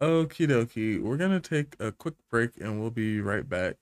Okie 0.01 0.47
dokie. 0.47 1.01
We're 1.01 1.17
gonna 1.17 1.39
take 1.39 1.75
a 1.79 1.91
quick 1.91 2.15
break 2.29 2.51
and 2.59 2.79
we'll 2.79 2.91
be 2.91 3.19
right 3.21 3.47
back. 3.47 3.77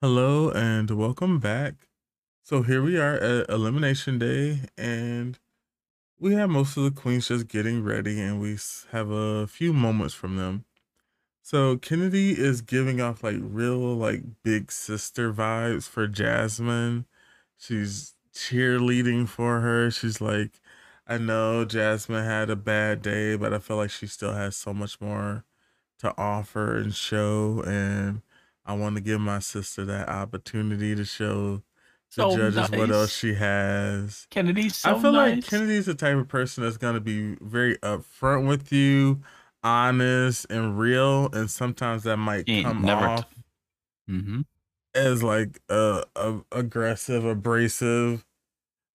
Hello 0.00 0.50
and 0.50 0.88
welcome 0.92 1.40
back. 1.40 1.88
So 2.44 2.62
here 2.62 2.80
we 2.82 2.96
are 2.96 3.14
at 3.16 3.50
Elimination 3.50 4.18
Day, 4.18 4.60
and 4.78 5.38
we 6.18 6.34
have 6.34 6.50
most 6.50 6.76
of 6.76 6.84
the 6.84 6.90
queens 6.90 7.28
just 7.28 7.48
getting 7.48 7.82
ready, 7.84 8.20
and 8.20 8.40
we 8.40 8.58
have 8.90 9.10
a 9.10 9.46
few 9.46 9.72
moments 9.72 10.14
from 10.14 10.36
them. 10.36 10.64
So 11.42 11.78
Kennedy 11.78 12.32
is 12.32 12.62
giving 12.62 13.00
off 13.00 13.24
like 13.24 13.38
real 13.40 13.78
like 13.96 14.22
big 14.42 14.72
sister 14.72 15.32
vibes 15.32 15.88
for 15.88 16.06
Jasmine. 16.08 17.06
She's 17.58 18.14
cheerleading 18.34 19.28
for 19.28 19.60
her. 19.60 19.90
She's 19.90 20.20
like, 20.20 20.60
I 21.06 21.18
know 21.18 21.64
Jasmine 21.64 22.24
had 22.24 22.50
a 22.50 22.56
bad 22.56 23.02
day, 23.02 23.36
but 23.36 23.54
I 23.54 23.58
feel 23.60 23.76
like 23.78 23.90
she 23.90 24.06
still 24.06 24.34
has 24.34 24.56
so 24.56 24.74
much 24.74 25.00
more 25.00 25.44
to 26.00 26.14
offer 26.18 26.76
and 26.76 26.94
show. 26.94 27.62
And 27.66 28.22
I 28.66 28.74
want 28.74 28.96
to 28.96 29.02
give 29.02 29.20
my 29.20 29.38
sister 29.40 29.84
that 29.86 30.08
opportunity 30.08 30.94
to 30.94 31.04
show 31.04 31.62
the 32.16 32.30
So 32.30 32.36
judges 32.36 32.70
what 32.70 32.90
else 32.90 33.12
she 33.16 33.34
has. 33.34 34.26
Kennedy's 34.30 34.76
so 34.76 34.96
I 34.96 35.00
feel 35.00 35.12
like. 35.12 35.46
Kennedy's 35.46 35.86
the 35.86 35.94
type 35.94 36.16
of 36.16 36.28
person 36.28 36.64
that's 36.64 36.76
gonna 36.76 37.00
be 37.00 37.36
very 37.40 37.76
upfront 37.78 38.46
with 38.48 38.72
you, 38.72 39.20
honest 39.62 40.46
and 40.50 40.78
real, 40.78 41.28
and 41.32 41.50
sometimes 41.50 42.04
that 42.04 42.16
might 42.16 42.46
She 42.48 42.62
come 42.62 42.82
never 42.82 43.00
t- 43.06 43.06
off 43.12 43.26
hmm 44.06 44.40
as 44.94 45.22
like 45.22 45.60
uh, 45.68 46.02
uh 46.16 46.38
aggressive, 46.50 47.24
abrasive. 47.24 48.24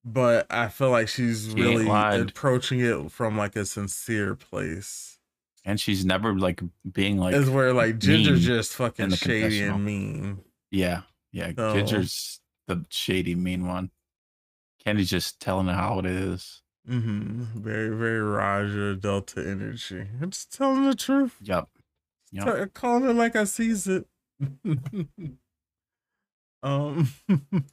But 0.06 0.48
I 0.52 0.68
feel 0.68 0.90
like 0.90 1.08
she's 1.08 1.50
She 1.56 1.62
really 1.62 1.88
approaching 1.88 2.82
it 2.82 3.10
from 3.12 3.38
like 3.38 3.56
a 3.56 3.66
sincere 3.66 4.36
place. 4.36 5.18
And 5.64 5.80
she's 5.80 6.04
never 6.04 6.38
like 6.38 6.62
being 6.92 7.18
like 7.20 7.36
Is 7.36 7.50
where 7.50 7.72
like 7.72 8.00
Ginger's 8.00 8.44
just 8.46 8.74
fucking 8.74 9.12
shady 9.12 9.62
and 9.62 9.86
mean. 9.86 10.40
Yeah, 10.72 11.04
yeah. 11.32 11.52
So- 11.56 11.74
Ginger's 11.76 12.42
the 12.68 12.86
shady, 12.90 13.36
mean 13.36 13.68
one. 13.68 13.92
Kenny's 14.84 15.10
just 15.10 15.40
telling 15.40 15.68
how 15.68 16.00
it 16.00 16.06
is. 16.06 16.62
Mm-hmm. 16.90 17.44
Very, 17.62 17.96
very 17.96 18.20
Raja 18.20 18.96
Delta 18.96 19.40
energy. 19.40 20.08
I'm 20.22 20.32
just 20.32 20.54
telling 20.54 20.84
the 20.84 20.96
truth. 20.96 21.38
Yup. 21.42 21.70
Yep. 22.32 22.46
Tell- 22.46 22.68
calling 22.68 23.10
it 23.10 23.14
like 23.14 23.36
I 23.36 23.46
sees 23.46 23.88
it. 23.88 24.06
um. 26.64 27.10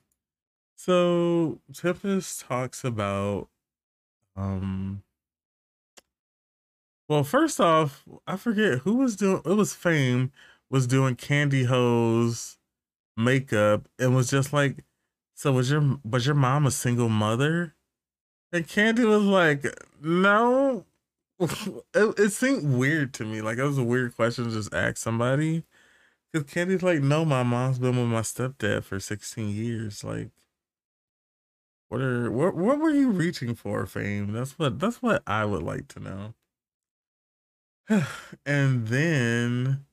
so 0.76 1.60
Tempest 1.74 2.42
talks 2.42 2.84
about 2.84 3.48
um. 4.36 5.02
Well, 7.08 7.24
first 7.24 7.58
off, 7.60 8.04
I 8.28 8.36
forget 8.36 8.80
who 8.80 8.94
was 8.94 9.16
doing. 9.16 9.42
It 9.44 9.54
was 9.54 9.74
Fame 9.74 10.30
was 10.70 10.86
doing 10.86 11.16
Kandy 11.16 11.66
Ho's 11.66 12.58
makeup 13.24 13.88
and 13.98 14.14
was 14.14 14.30
just 14.30 14.52
like, 14.52 14.84
"So 15.34 15.52
was 15.52 15.70
your 15.70 15.98
was 16.04 16.26
your 16.26 16.34
mom 16.34 16.66
a 16.66 16.70
single 16.70 17.08
mother?" 17.08 17.74
And 18.52 18.66
Kandy 18.66 19.06
was 19.06 19.24
like, 19.24 19.66
"No." 20.02 20.86
It, 21.94 22.18
it 22.18 22.30
seemed 22.32 22.74
weird 22.76 23.14
to 23.14 23.24
me. 23.24 23.40
Like 23.42 23.58
it 23.58 23.64
was 23.64 23.78
a 23.78 23.82
weird 23.84 24.14
question 24.14 24.44
to 24.44 24.50
just 24.50 24.74
ask 24.74 24.98
somebody. 24.98 25.64
Cause 26.34 26.44
Kandy's 26.44 26.82
like, 26.82 27.00
"No, 27.02 27.24
my 27.24 27.42
mom's 27.42 27.78
been 27.78 27.96
with 27.96 28.06
my 28.06 28.20
stepdad 28.20 28.84
for 28.84 29.00
16 29.00 29.48
years." 29.50 30.04
Like, 30.04 30.30
what 31.88 32.00
are 32.00 32.30
what 32.30 32.54
what 32.54 32.78
were 32.78 32.90
you 32.90 33.10
reaching 33.10 33.54
for, 33.54 33.84
Fame? 33.86 34.32
That's 34.32 34.58
what 34.58 34.78
that's 34.78 35.02
what 35.02 35.22
I 35.26 35.44
would 35.44 35.62
like 35.62 35.88
to 35.88 36.00
know. 36.00 36.34
and 38.46 38.86
then 38.88 39.86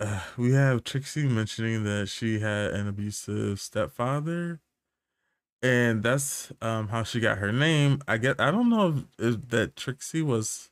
uh, 0.00 0.22
we 0.36 0.52
have 0.52 0.84
Trixie 0.84 1.28
mentioning 1.28 1.84
that 1.84 2.08
she 2.08 2.40
had 2.40 2.72
an 2.72 2.88
abusive 2.88 3.60
stepfather, 3.60 4.60
and 5.62 6.02
that's 6.02 6.52
um 6.62 6.88
how 6.88 7.02
she 7.02 7.20
got 7.20 7.38
her 7.38 7.52
name. 7.52 8.00
I 8.08 8.16
get 8.18 8.40
I 8.40 8.50
don't 8.50 8.70
know 8.70 9.04
if, 9.18 9.34
if 9.34 9.48
that 9.50 9.76
Trixie 9.76 10.22
was 10.22 10.70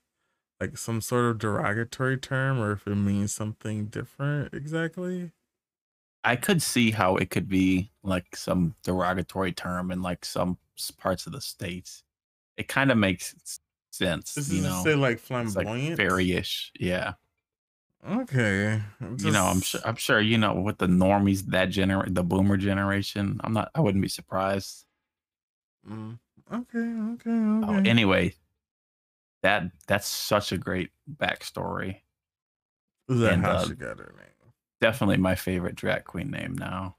like 0.61 0.79
some 0.79 1.01
sort 1.03 1.27
of 1.27 1.39
derogatory 1.39 2.19
term 2.19 2.61
or 2.61 2.73
if 2.73 2.87
it 2.87 2.97
means 2.97 3.33
something 3.33 3.87
different 3.87 4.55
exactly. 4.55 5.33
I 6.25 6.37
could 6.37 6.63
see 6.63 6.91
how 6.91 7.17
it 7.17 7.31
could 7.31 7.49
be 7.49 7.93
like 8.03 8.37
some 8.37 8.75
derogatory 8.83 9.53
term 9.53 9.91
in 9.91 10.03
like 10.03 10.25
some 10.25 10.59
parts 10.99 11.27
of 11.27 11.33
the 11.33 11.41
states. 11.41 12.03
It 12.57 12.69
kind 12.69 12.91
of 12.93 12.99
makes 12.99 13.35
sense, 13.93 14.35
This 14.37 14.49
you 14.49 14.61
is 14.61 14.67
to 14.67 14.71
know. 14.71 14.83
say 14.83 14.95
like 14.95 15.19
It's 15.43 15.57
like 15.57 15.67
flamboyant. 15.67 15.97
fairy-ish, 15.97 16.73
yeah. 16.79 17.15
Okay. 18.07 18.83
you 19.19 19.31
know, 19.31 19.45
I'm 19.45 19.61
sure. 19.61 19.81
I'm 19.85 19.97
sure 19.97 20.21
you 20.21 20.39
know 20.39 20.55
with 20.55 20.79
the 20.79 20.87
normies 20.87 21.47
that 21.47 21.71
gener 21.71 22.13
the 22.13 22.23
boomer 22.23 22.57
generation. 22.57 23.41
I'm 23.43 23.53
not. 23.53 23.71
I 23.75 23.81
wouldn't 23.81 24.03
be 24.03 24.09
surprised. 24.09 24.85
Mm, 25.89 26.19
okay, 26.53 26.79
okay, 26.79 27.31
okay. 27.31 27.67
Oh, 27.67 27.83
anyway, 27.85 28.35
that 29.43 29.65
that's 29.87 30.09
such 30.09 30.53
a 30.53 30.59
great 30.59 30.91
backstory. 31.17 32.01
is 33.09 33.21
that 33.21 33.35
and, 33.35 33.43
how 33.43 33.53
uh, 33.53 33.67
she 33.67 33.75
got 33.75 33.99
her 33.99 34.15
name? 34.17 34.53
Definitely 34.81 35.17
my 35.17 35.35
favorite 35.35 35.75
drag 35.75 36.05
queen 36.05 36.31
name 36.31 36.57
now. 36.57 36.97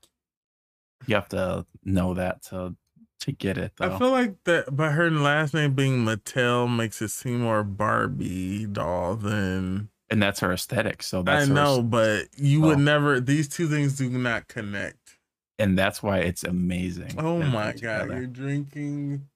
You 1.08 1.16
have 1.16 1.30
to 1.30 1.66
know 1.84 2.14
that 2.16 2.44
to 2.44 2.76
to 3.22 3.32
get 3.32 3.58
it 3.58 3.74
though. 3.78 3.96
I 3.96 4.00
feel 4.00 4.12
like 4.12 4.44
that, 4.46 4.76
but 4.76 4.92
her 4.94 5.12
last 5.12 5.54
name 5.54 5.74
being 5.74 6.06
Mattel 6.06 6.74
makes 6.74 7.02
it 7.02 7.10
seem 7.10 7.42
more 7.42 7.64
Barbie 7.64 8.66
doll 8.66 9.16
than 9.16 9.90
and 10.10 10.22
that's 10.22 10.40
her 10.40 10.52
aesthetic. 10.54 11.04
So 11.04 11.20
I 11.20 11.24
that's 11.24 11.48
her- 11.48 11.54
know. 11.54 11.82
But 11.84 12.28
you 12.38 12.62
would 12.62 12.78
Oh. 12.78 12.82
never; 12.82 13.20
these 13.20 13.48
two 13.48 13.68
things 13.68 13.98
do 13.98 14.10
not 14.10 14.48
connect. 14.48 15.18
and 15.58 15.78
that's 15.78 16.02
why 16.02 16.20
it's 16.20 16.44
amazing. 16.44 17.16
Oh 17.18 17.40
my 17.44 17.72
god, 17.74 17.74
together. 17.76 18.14
you're 18.18 18.26
drinking 18.28 19.28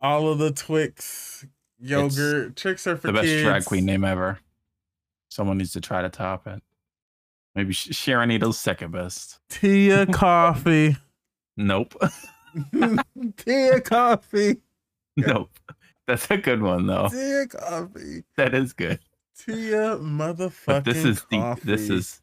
all 0.00 0.28
of 0.28 0.38
the 0.38 0.50
Twix 0.52 1.46
yogurt. 1.78 2.56
Tricks 2.56 2.86
are 2.86 2.96
for 2.96 3.06
the 3.08 3.12
best 3.14 3.24
kids. 3.26 3.42
drag 3.44 3.64
queen 3.64 3.84
name 3.84 4.04
ever. 4.04 4.38
Someone 5.30 5.58
needs 5.58 5.72
to 5.74 5.80
try 5.80 6.02
to 6.02 6.08
top 6.08 6.46
it. 6.48 6.62
Maybe 7.54 7.72
Sh- 7.72 7.94
Sharon 7.94 8.28
Needles 8.28 8.58
second 8.58 8.90
best. 8.92 9.38
Tia 9.48 10.06
coffee. 10.12 10.96
Nope. 11.56 11.94
Tia 12.72 13.80
Kofi. 13.80 14.60
nope. 15.16 15.50
That's 16.08 16.28
a 16.30 16.36
good 16.38 16.62
one 16.62 16.86
though. 16.86 17.08
Tia 17.08 17.46
Kofi. 17.46 18.24
That 18.36 18.54
is 18.54 18.72
good. 18.72 18.98
Tia 19.44 19.96
motherfucking 19.98 20.66
But 20.66 20.84
this 20.84 21.04
is 21.04 21.24
the 21.30 21.58
this 21.64 21.88
is 21.90 22.20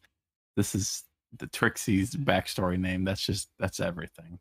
this 0.56 0.74
is 0.74 1.04
the 1.36 1.46
Trixie's 1.46 2.14
backstory 2.14 2.78
name. 2.78 3.04
That's 3.04 3.24
just 3.24 3.48
that's 3.58 3.80
everything. 3.80 4.38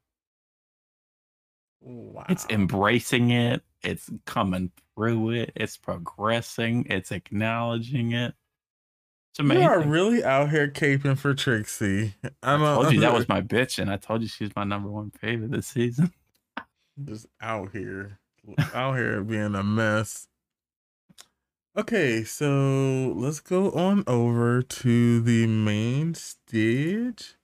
wow. 1.81 2.25
It's 2.29 2.45
embracing 2.49 3.31
it. 3.31 3.61
It's 3.83 4.09
coming 4.25 4.71
through 4.95 5.31
it. 5.31 5.51
It's 5.55 5.77
progressing. 5.77 6.85
It's 6.89 7.11
acknowledging 7.11 8.13
it. 8.13 8.33
It's 9.39 9.49
You 9.49 9.61
are 9.61 9.81
really 9.81 10.23
out 10.23 10.49
here 10.49 10.67
caping 10.67 11.17
for 11.17 11.33
Trixie. 11.33 12.15
I, 12.41 12.55
I 12.55 12.57
told 12.57 12.91
you 12.91 13.01
that 13.01 13.13
was 13.13 13.29
my 13.29 13.41
bitch, 13.41 13.77
and 13.79 13.91
I 13.91 13.97
told 13.97 14.21
you 14.21 14.27
she's 14.27 14.55
my 14.55 14.63
number 14.63 14.89
one 14.89 15.11
favorite 15.11 15.51
this 15.51 15.67
season. 15.67 16.11
just 17.03 17.27
out 17.41 17.69
here, 17.71 18.19
out 18.73 18.97
here 18.97 19.21
being 19.23 19.53
a 19.55 19.63
mess. 19.63 20.27
Okay, 21.77 22.23
so 22.23 23.13
let's 23.15 23.39
go 23.39 23.69
on 23.69 24.03
over 24.07 24.63
to 24.63 25.21
the 25.21 25.45
main 25.45 26.15
stage. 26.15 27.35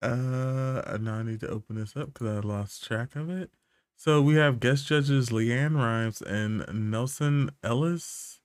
Uh, 0.00 0.96
now 0.98 1.16
I 1.16 1.22
need 1.24 1.40
to 1.40 1.48
open 1.50 1.76
this 1.76 1.94
up 1.94 2.14
because 2.14 2.26
I 2.26 2.40
lost 2.40 2.84
track 2.84 3.14
of 3.14 3.28
it. 3.28 3.50
So 3.96 4.22
we 4.22 4.36
have 4.36 4.60
guest 4.60 4.86
judges 4.86 5.28
LeAnn 5.28 5.76
Rimes 5.76 6.22
and 6.22 6.64
Nelsan 6.90 7.50
Ellis. 7.62 8.40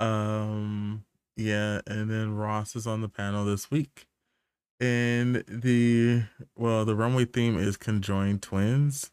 Um, 0.00 1.04
yeah, 1.36 1.80
and 1.86 2.10
then 2.10 2.34
Ross 2.34 2.74
is 2.74 2.88
on 2.88 3.02
the 3.02 3.08
panel 3.08 3.44
this 3.44 3.70
week. 3.70 4.08
And 4.80 5.44
the 5.46 6.24
well, 6.56 6.84
the 6.84 6.96
runway 6.96 7.24
theme 7.24 7.56
is 7.56 7.76
conjoined 7.76 8.42
twins. 8.42 9.12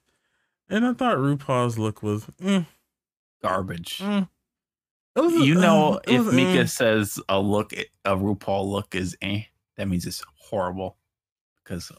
And 0.68 0.84
I 0.84 0.94
thought 0.94 1.18
RuPaul's 1.18 1.78
look 1.78 2.02
was 2.02 2.26
mm, 2.42 2.66
Garbage. 3.44 4.00
mm. 4.00 4.28
It 5.16 5.22
was, 5.22 5.34
You 5.34 5.58
uh, 5.58 5.62
know, 5.62 6.00
it 6.08 6.16
if 6.16 6.26
was, 6.26 6.36
Mika 6.36 6.64
mm. 6.64 6.70
says 6.70 7.20
a 7.30 7.40
look, 7.40 7.74
a 7.74 8.16
RuPaul 8.16 8.68
look 8.68 8.96
is 8.96 9.18
eh, 9.22 9.44
that 9.78 9.88
means 9.88 10.06
it's 10.06 10.24
horrible. 10.38 10.98
Because 11.64 11.92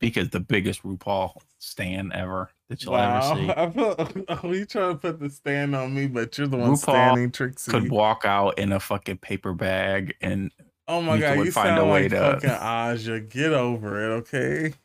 Mika's 0.00 0.30
the 0.30 0.40
biggest 0.40 0.82
RuPaul 0.82 1.36
stan 1.58 2.12
ever 2.14 2.50
that 2.68 2.82
you'll 2.82 2.92
wow, 2.92 3.32
ever 3.32 3.40
see. 3.40 3.50
I 3.56 3.70
feel 3.70 4.24
oh, 4.28 4.52
you 4.52 4.64
trying 4.64 4.92
to 4.92 4.98
put 4.98 5.18
the 5.18 5.28
stand 5.28 5.74
on 5.74 5.94
me, 5.94 6.06
but 6.06 6.36
you're 6.38 6.46
the 6.46 6.56
one 6.56 6.70
RuPaul 6.70 6.78
standing 6.78 7.32
Trixie. 7.32 7.70
Could 7.70 7.90
walk 7.90 8.24
out 8.24 8.58
in 8.58 8.72
a 8.72 8.80
fucking 8.80 9.18
paper 9.18 9.52
bag 9.52 10.14
and 10.20 10.52
oh 10.86 11.02
my 11.02 11.16
Mika 11.16 11.28
god, 11.28 11.38
would 11.38 11.46
you 11.46 11.52
find 11.52 11.78
a 11.78 11.84
way 11.84 12.02
like 12.02 12.10
to- 12.12 12.16
fucking 12.16 12.50
Aja. 12.50 13.20
Get 13.20 13.52
over 13.52 14.04
it, 14.04 14.14
okay? 14.18 14.74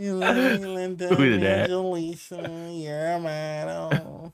You 0.00 0.14
little 0.14 0.74
Linda 0.74 1.08
Who 1.08 1.24
did 1.24 1.40
that? 1.42 1.68
Angelisa, 1.68 2.84
you're 2.84 3.14
a 3.14 3.18
model. 3.18 4.32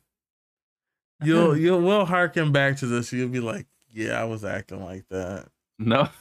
You'll 1.24 1.56
you'll 1.58 1.80
will 1.80 2.04
harken 2.04 2.52
back 2.52 2.76
to 2.78 2.86
this. 2.86 3.12
You'll 3.12 3.28
be 3.28 3.40
like, 3.40 3.66
yeah, 3.90 4.20
I 4.20 4.24
was 4.24 4.44
acting 4.44 4.84
like 4.84 5.04
that. 5.10 5.48
no, 5.78 6.02
no. 6.04 6.08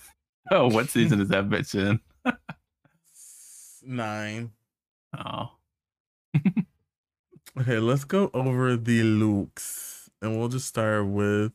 Oh, 0.52 0.68
what 0.68 0.90
season 0.90 1.22
is 1.22 1.30
that 1.30 1.48
bitch 1.48 1.74
in? 1.74 2.02
Nine. 3.82 4.52
Oh, 5.18 5.52
Okay, 7.60 7.78
let's 7.78 8.04
go 8.04 8.32
over 8.34 8.76
the 8.76 9.04
looks, 9.04 10.10
and 10.22 10.38
we'll 10.38 10.50
just 10.50 10.68
start 10.68 11.06
with. 11.08 11.54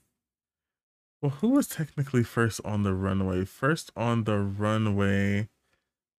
Well, 1.20 1.32
who 1.32 1.48
was 1.48 1.66
technically 1.66 2.22
first 2.22 2.60
on 2.64 2.84
the 2.84 2.94
runway? 2.94 3.44
First 3.44 3.90
on 3.96 4.24
the 4.24 4.38
runway 4.38 5.48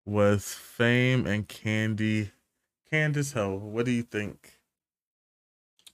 was 0.06 0.54
Fame 0.54 1.26
and 1.26 1.48
Kandy. 1.48 2.32
Candace 2.92 3.34
Ho, 3.34 3.56
what 3.56 3.86
do 3.86 3.92
you 3.92 4.04
think 4.04 4.59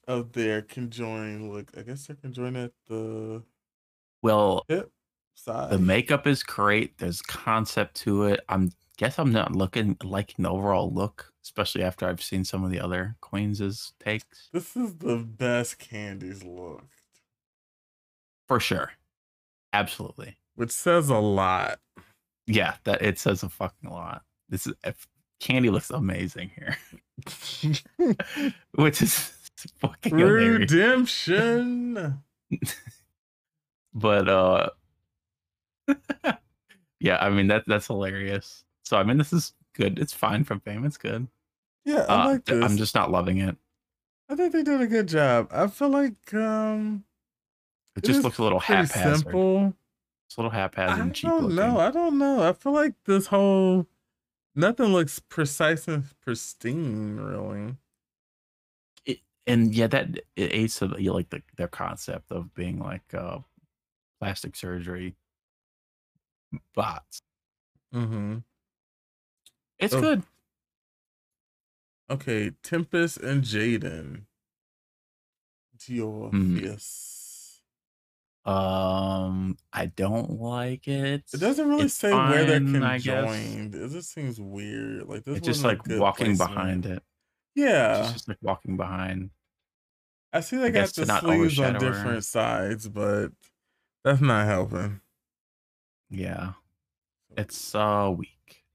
of 0.08 0.34
their 0.34 0.62
conjoined 0.62 1.51
look? 1.51 1.72
I 1.78 1.82
guess 1.82 2.08
they're 2.08 2.16
conjoined 2.16 2.58
at 2.58 2.72
the 2.88 3.43
well, 4.22 4.66
hip 4.68 4.91
side. 5.36 5.70
the 5.70 5.80
makeup 5.80 6.28
is 6.28 6.43
great. 6.43 6.97
There's 6.97 7.22
concept 7.22 7.95
to 8.03 8.26
it. 8.26 8.41
I'm 8.49 8.72
guess 8.97 9.20
I'm 9.20 9.32
not 9.32 9.56
looking 9.56 9.97
liking 10.03 10.43
the 10.43 10.49
overall 10.49 10.91
look, 10.93 11.32
especially 11.43 11.84
after 11.84 12.08
I've 12.08 12.24
seen 12.24 12.43
some 12.45 12.64
of 12.64 12.72
the 12.72 12.80
other 12.80 13.16
queens' 13.22 13.93
takes. 13.99 14.49
this 14.53 14.76
is 14.76 14.95
the 14.97 15.18
best 15.18 15.80
Kandy's 15.80 16.43
look, 16.43 16.86
For 18.47 18.60
sure, 18.60 18.93
absolutely. 19.74 20.38
which 20.56 20.72
says 20.72 21.10
a 21.10 21.18
lot. 21.18 21.80
Yeah, 22.47 22.76
that 22.84 23.01
it 23.01 23.20
says 23.20 23.43
a 23.43 23.49
fucking 23.49 23.89
lot. 23.89 24.24
This 24.49 24.68
is 24.68 24.74
if 24.84 25.08
Kandy 25.41 25.72
looks 25.72 25.89
amazing 25.89 26.51
here, 26.56 26.78
which 28.76 29.01
is 29.01 29.34
fucking 29.80 30.18
hilarious. 30.18 30.72
Redemption. 30.72 32.24
but 33.93 34.28
uh 34.30 34.70
yeah 36.99 37.18
i 37.22 37.30
mean 37.30 37.47
that 37.47 37.63
that's 37.68 37.88
hilarious 37.88 38.63
so 38.84 38.97
i 38.97 39.03
mean 39.03 39.18
this 39.18 39.32
is 39.34 39.53
good 39.74 39.99
it's 39.99 40.13
fine 40.13 40.43
from 40.43 40.59
fame 40.59 40.86
it's 40.86 40.97
good 40.97 41.28
Yeah, 41.86 42.05
I 42.09 42.24
uh, 42.24 42.26
like 42.26 42.45
this. 42.45 42.63
i'm 42.63 42.78
just 42.78 42.95
not 42.95 43.11
loving 43.11 43.38
it 43.39 43.55
I 44.28 44.36
think 44.36 44.53
they 44.53 44.63
did 44.63 44.82
a 44.82 44.88
good 44.88 45.07
job. 45.07 45.49
I 45.51 45.68
feel 45.68 45.89
like 45.89 46.34
um 46.34 47.03
it 47.95 48.03
It 48.03 48.05
just 48.07 48.24
looks 48.24 48.39
a 48.39 48.43
little 48.43 48.59
haphazard 48.59 49.18
simple. 49.18 49.74
it's 50.28 50.36
a 50.36 50.39
little 50.41 50.49
haphazard 50.49 50.97
I 50.99 51.01
and 51.03 51.13
cheap 51.13 51.30
don't 51.30 51.43
looking 51.43 51.55
know. 51.55 51.78
I 51.80 51.91
don't 51.91 52.18
know. 52.18 52.41
I 52.41 52.53
feel 52.53 52.72
like 52.74 52.95
this 53.05 53.28
whole 53.28 53.86
nothing 54.55 54.88
looks 54.88 55.20
precise 55.20 55.88
and 55.88 56.05
pristine, 56.22 57.18
really. 57.18 57.76
And 59.47 59.73
yeah 59.75 59.87
that 59.87 60.17
it 60.35 60.53
aids 60.53 60.75
to 60.79 60.87
the, 60.87 61.01
you 61.01 61.13
like 61.13 61.29
the 61.29 61.41
their 61.57 61.67
concept 61.67 62.31
of 62.31 62.53
being 62.55 62.79
like 62.79 63.13
uh 63.13 63.39
plastic 64.19 64.55
surgery 64.55 65.15
bots 66.73 67.21
Mm-hmm. 67.93 68.37
it's 69.79 69.93
Oh. 69.93 70.01
good 70.01 70.23
Okay, 72.09 72.51
Tempest 72.61 73.17
and 73.17 73.41
Jaidynn. 73.43 74.25
Diore 75.77 76.31
yes. 76.63 77.61
um 78.45 79.57
i 79.73 79.87
don't 79.87 80.39
like 80.39 80.87
it 80.87 81.23
It 81.33 81.39
doesn't 81.39 81.67
really 81.67 81.85
It's 81.85 81.93
say 81.95 82.11
where 82.13 82.45
they're 82.45 82.59
fine, 82.59 82.83
I 82.83 82.97
guess. 82.99 83.25
conjoined. 83.25 83.75
It 83.75 83.89
just 83.91 84.13
seems 84.13 84.39
weird. 84.39 85.07
Like 85.07 85.23
this 85.25 85.37
it's 85.37 85.45
just 85.47 85.63
like 85.63 85.79
walking 85.87 86.37
placement. 86.37 86.55
behind 86.55 86.85
it 86.85 87.03
Yeah. 87.55 88.03
it's 88.03 88.13
just 88.13 88.27
like 88.29 88.37
walking 88.41 88.77
behind 88.77 89.31
I 90.36 90.41
see 90.41 90.57
they 90.57 90.67
I 90.67 90.71
got 90.71 90.93
the 90.93 91.05
sleeves 91.05 91.59
on 91.59 91.77
overshadow 91.77 91.79
her. 91.79 91.91
different 91.93 92.25
sides, 92.25 92.89
but 92.89 93.29
that's 94.03 94.19
not 94.19 94.45
helping. 94.45 94.99
Yeah, 96.09 96.53
it's 97.38 97.73
uh 97.73 98.13
weak. 98.15 98.65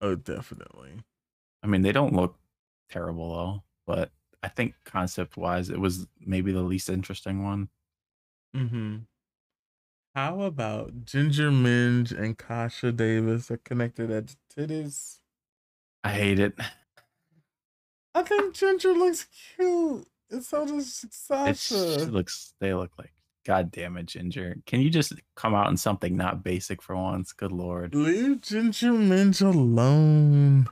Oh, 0.00 0.14
definitely. 0.14 1.04
I 1.62 1.66
mean, 1.66 1.82
they 1.82 1.92
don't 1.92 2.14
look 2.14 2.38
terrible 2.88 3.34
though, 3.34 3.62
but 3.86 4.12
I 4.42 4.48
think 4.48 4.76
concept 4.84 5.36
wise, 5.36 5.68
it 5.68 5.78
was 5.78 6.06
maybe 6.24 6.52
the 6.52 6.62
least 6.62 6.88
interesting 6.88 7.44
one. 7.44 7.68
Mm-hmm. 8.56 8.96
How 10.14 10.40
about 10.40 11.04
Ginger 11.04 11.50
Minj 11.50 12.18
and 12.18 12.38
Kasha 12.38 12.92
Davis 12.92 13.50
are 13.50 13.58
connected 13.58 14.10
at 14.10 14.28
the 14.28 14.36
titties? 14.56 15.18
I 16.02 16.12
hate 16.12 16.38
it. 16.38 16.54
I 18.14 18.22
think 18.22 18.54
Ginger 18.54 18.94
looks 18.94 19.26
cute. 19.56 20.08
And 20.30 20.44
so 20.44 20.64
It's 20.78 21.06
Sasha. 21.10 22.02
it 22.02 22.12
looks 22.12 22.52
they 22.60 22.74
look 22.74 22.92
like 22.98 23.12
god 23.46 23.70
damn 23.70 23.96
it, 23.96 24.06
Ginger. 24.06 24.56
Can 24.66 24.80
you 24.80 24.90
just 24.90 25.14
come 25.36 25.54
out 25.54 25.70
in 25.70 25.76
something 25.76 26.16
not 26.16 26.42
basic 26.44 26.82
for 26.82 26.94
once? 26.96 27.32
Good 27.32 27.52
lord. 27.52 27.94
Leave 27.94 28.40
Ginger 28.42 28.92
Minj 28.92 29.40
alone. 29.42 30.66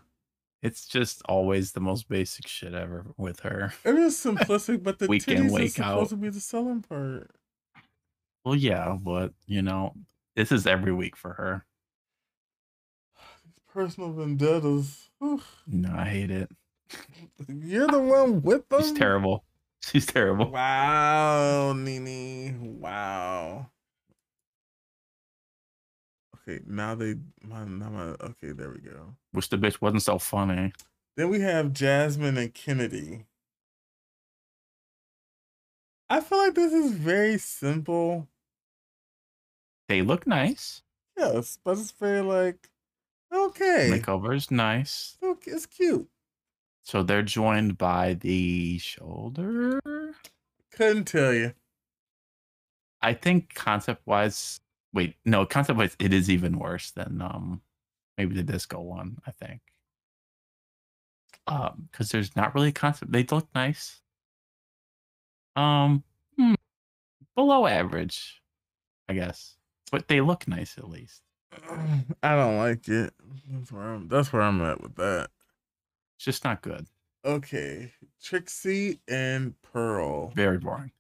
It's 0.62 0.86
just 0.86 1.22
always 1.26 1.72
the 1.72 1.80
most 1.80 2.08
basic 2.08 2.46
shit 2.48 2.74
ever 2.74 3.06
with 3.16 3.40
her. 3.40 3.72
It 3.84 3.94
is 3.94 4.14
simplistic, 4.16 4.82
but 4.82 4.98
the 5.00 5.06
Weekend 5.06 5.46
titties 5.46 5.52
wake 5.52 5.70
supposed 5.72 6.04
out. 6.04 6.08
to 6.10 6.16
be 6.16 6.28
the 6.28 6.40
selling 6.40 6.82
part. 6.82 7.30
Well, 8.44 8.54
yeah, 8.56 8.96
but 9.00 9.32
you 9.46 9.62
know, 9.62 9.94
this 10.34 10.52
is 10.52 10.66
every 10.66 10.92
week 10.92 11.16
for 11.16 11.32
her. 11.34 11.64
These 13.44 13.54
personal 13.72 14.12
vendettas. 14.12 15.08
Whew. 15.18 15.40
No, 15.66 15.94
I 15.96 16.04
hate 16.04 16.30
it. 16.30 16.50
You're 17.48 17.88
the 17.88 17.98
one 18.00 18.42
with 18.42 18.68
them. 18.68 18.82
She's 18.82 18.92
terrible. 18.92 19.44
She's 19.92 20.06
terrible. 20.06 20.50
Wow, 20.50 21.72
Nene. 21.72 22.80
Wow. 22.80 23.70
Okay, 26.48 26.60
now 26.66 26.96
they 26.96 27.14
my 27.44 27.64
now 27.64 27.90
my 27.90 28.02
okay, 28.20 28.50
there 28.50 28.70
we 28.70 28.80
go. 28.80 29.14
Wish 29.32 29.48
the 29.48 29.56
bitch 29.56 29.80
wasn't 29.80 30.02
so 30.02 30.18
funny. 30.18 30.72
Then 31.16 31.30
we 31.30 31.40
have 31.40 31.72
Jasmine 31.72 32.36
and 32.36 32.52
Kennedy. 32.52 33.26
I 36.10 36.20
feel 36.20 36.38
like 36.38 36.54
this 36.54 36.72
is 36.72 36.90
very 36.90 37.38
simple. 37.38 38.26
They 39.88 40.02
look 40.02 40.26
nice. 40.26 40.82
Yes, 41.16 41.58
but 41.64 41.78
it's 41.78 41.92
very 41.92 42.22
like 42.22 42.70
okay. 43.32 43.90
Makeover 43.92 44.34
is 44.34 44.50
nice. 44.50 45.16
Okay, 45.22 45.52
it's 45.52 45.66
cute. 45.66 46.08
So 46.86 47.02
they're 47.02 47.22
joined 47.22 47.78
by 47.78 48.14
the 48.14 48.78
shoulder. 48.78 49.80
Couldn't 50.70 51.06
tell 51.06 51.34
you. 51.34 51.52
I 53.02 53.12
think 53.12 53.54
concept 53.54 54.06
wise, 54.06 54.60
wait, 54.92 55.16
no, 55.24 55.44
concept 55.46 55.78
wise, 55.78 55.96
it 55.98 56.12
is 56.14 56.30
even 56.30 56.60
worse 56.60 56.92
than 56.92 57.20
um 57.20 57.60
maybe 58.16 58.36
the 58.36 58.44
disco 58.44 58.80
one. 58.80 59.18
I 59.26 59.32
think, 59.32 59.62
um, 61.48 61.88
because 61.90 62.10
there's 62.10 62.36
not 62.36 62.54
really 62.54 62.68
a 62.68 62.72
concept. 62.72 63.10
They 63.10 63.24
look 63.24 63.48
nice. 63.52 64.00
Um, 65.56 66.04
hmm, 66.38 66.54
below 67.34 67.66
average, 67.66 68.40
I 69.08 69.14
guess, 69.14 69.56
but 69.90 70.06
they 70.06 70.20
look 70.20 70.46
nice 70.46 70.78
at 70.78 70.88
least. 70.88 71.22
I 72.22 72.36
don't 72.36 72.58
like 72.58 72.86
it. 72.86 73.12
That's 73.50 73.72
where 73.72 73.82
I'm 73.82 74.06
that's 74.06 74.32
where 74.32 74.42
I'm 74.42 74.62
at 74.62 74.80
with 74.80 74.94
that. 74.96 75.30
It's 76.16 76.24
just 76.24 76.44
not 76.44 76.62
good. 76.62 76.86
Okay. 77.24 77.92
Trixie 78.22 79.00
and 79.08 79.54
Pearl. 79.62 80.30
Very 80.30 80.58
boring. 80.58 80.92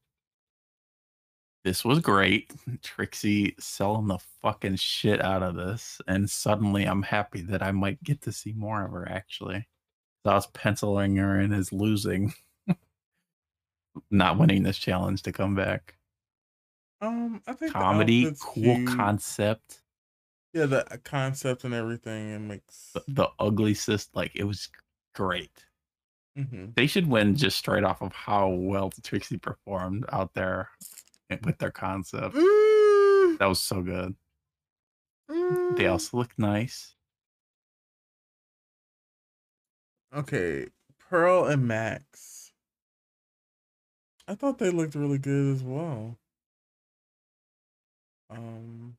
This 1.64 1.84
was 1.84 1.98
great. 1.98 2.52
Trixie 2.82 3.54
selling 3.58 4.06
the 4.06 4.18
fucking 4.42 4.76
shit 4.76 5.22
out 5.22 5.42
of 5.42 5.56
this. 5.56 6.00
And 6.06 6.28
suddenly 6.28 6.84
I'm 6.84 7.02
happy 7.02 7.40
that 7.42 7.62
I 7.62 7.72
might 7.72 8.02
get 8.02 8.22
to 8.22 8.32
see 8.32 8.52
more 8.52 8.84
of 8.84 8.92
her 8.92 9.08
actually. 9.08 9.66
I 10.24 10.34
was 10.34 10.46
penciling 10.48 11.16
her 11.16 11.40
in 11.40 11.52
as 11.52 11.72
losing, 11.72 12.34
not 14.10 14.38
winning 14.38 14.64
this 14.64 14.78
challenge 14.78 15.22
to 15.22 15.32
come 15.32 15.54
back. 15.54 15.94
Um, 17.00 17.42
I 17.46 17.52
think 17.52 17.72
Comedy, 17.72 18.32
cool 18.40 18.62
cute. 18.62 18.88
concept. 18.88 19.82
Yeah, 20.52 20.66
the 20.66 20.92
uh, 20.92 20.96
concept 21.04 21.64
and 21.64 21.74
everything, 21.74 22.32
it 22.32 22.38
makes. 22.40 22.90
The, 22.94 23.04
the 23.08 23.28
ugly 23.38 23.74
sis, 23.74 24.08
like 24.14 24.32
it 24.34 24.44
was 24.44 24.68
great. 25.16 25.64
hmm 26.36 26.66
They 26.76 26.86
should 26.86 27.08
win 27.08 27.36
just 27.36 27.58
straight 27.58 27.84
off 27.84 28.02
of 28.02 28.12
how 28.12 28.48
well 28.48 28.90
Trixie 29.02 29.38
performed 29.38 30.04
out 30.12 30.34
there 30.34 30.70
with 31.44 31.58
their 31.58 31.70
concept. 31.72 32.34
Mm, 32.34 33.38
That 33.38 33.46
was 33.46 33.60
so 33.62 33.82
good. 33.82 34.14
They 35.28 35.34
mm. 35.34 35.90
also 35.90 36.16
look 36.18 36.38
nice. 36.38 36.94
Okay, 40.12 40.70
Pearl 40.98 41.44
and 41.46 41.68
Max. 41.68 42.52
I 44.28 44.36
thought 44.36 44.58
they 44.58 44.70
looked 44.70 44.94
really 44.94 45.18
good 45.18 45.52
as 45.56 45.64
well. 45.64 46.16
Um, 48.30 48.96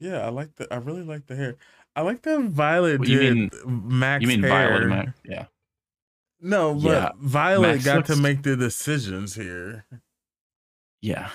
yeah, 0.00 0.18
I 0.24 0.28
like 0.28 0.54
the. 0.56 0.72
I 0.72 0.76
really 0.76 1.02
like 1.02 1.26
the 1.26 1.36
hair. 1.36 1.56
I 1.98 2.02
like 2.02 2.22
that 2.22 2.40
Violet 2.42 3.00
What, 3.00 3.08
you 3.08 3.18
did 3.18 3.34
mean- 3.34 3.50
Max 3.98 4.22
You 4.22 4.28
mean 4.28 4.42
hair. 4.42 4.50
Violet? 4.70 4.86
Mac? 4.88 5.16
Yeah. 5.24 5.46
No, 6.40 6.74
but 6.74 6.84
Yeah, 6.90 7.10
Violet 7.18 7.68
Max 7.72 7.84
got 7.84 8.06
to 8.06 8.14
make 8.16 8.42
the 8.44 8.56
decisions 8.56 9.34
here. 9.34 9.84
Yeah. 11.00 11.30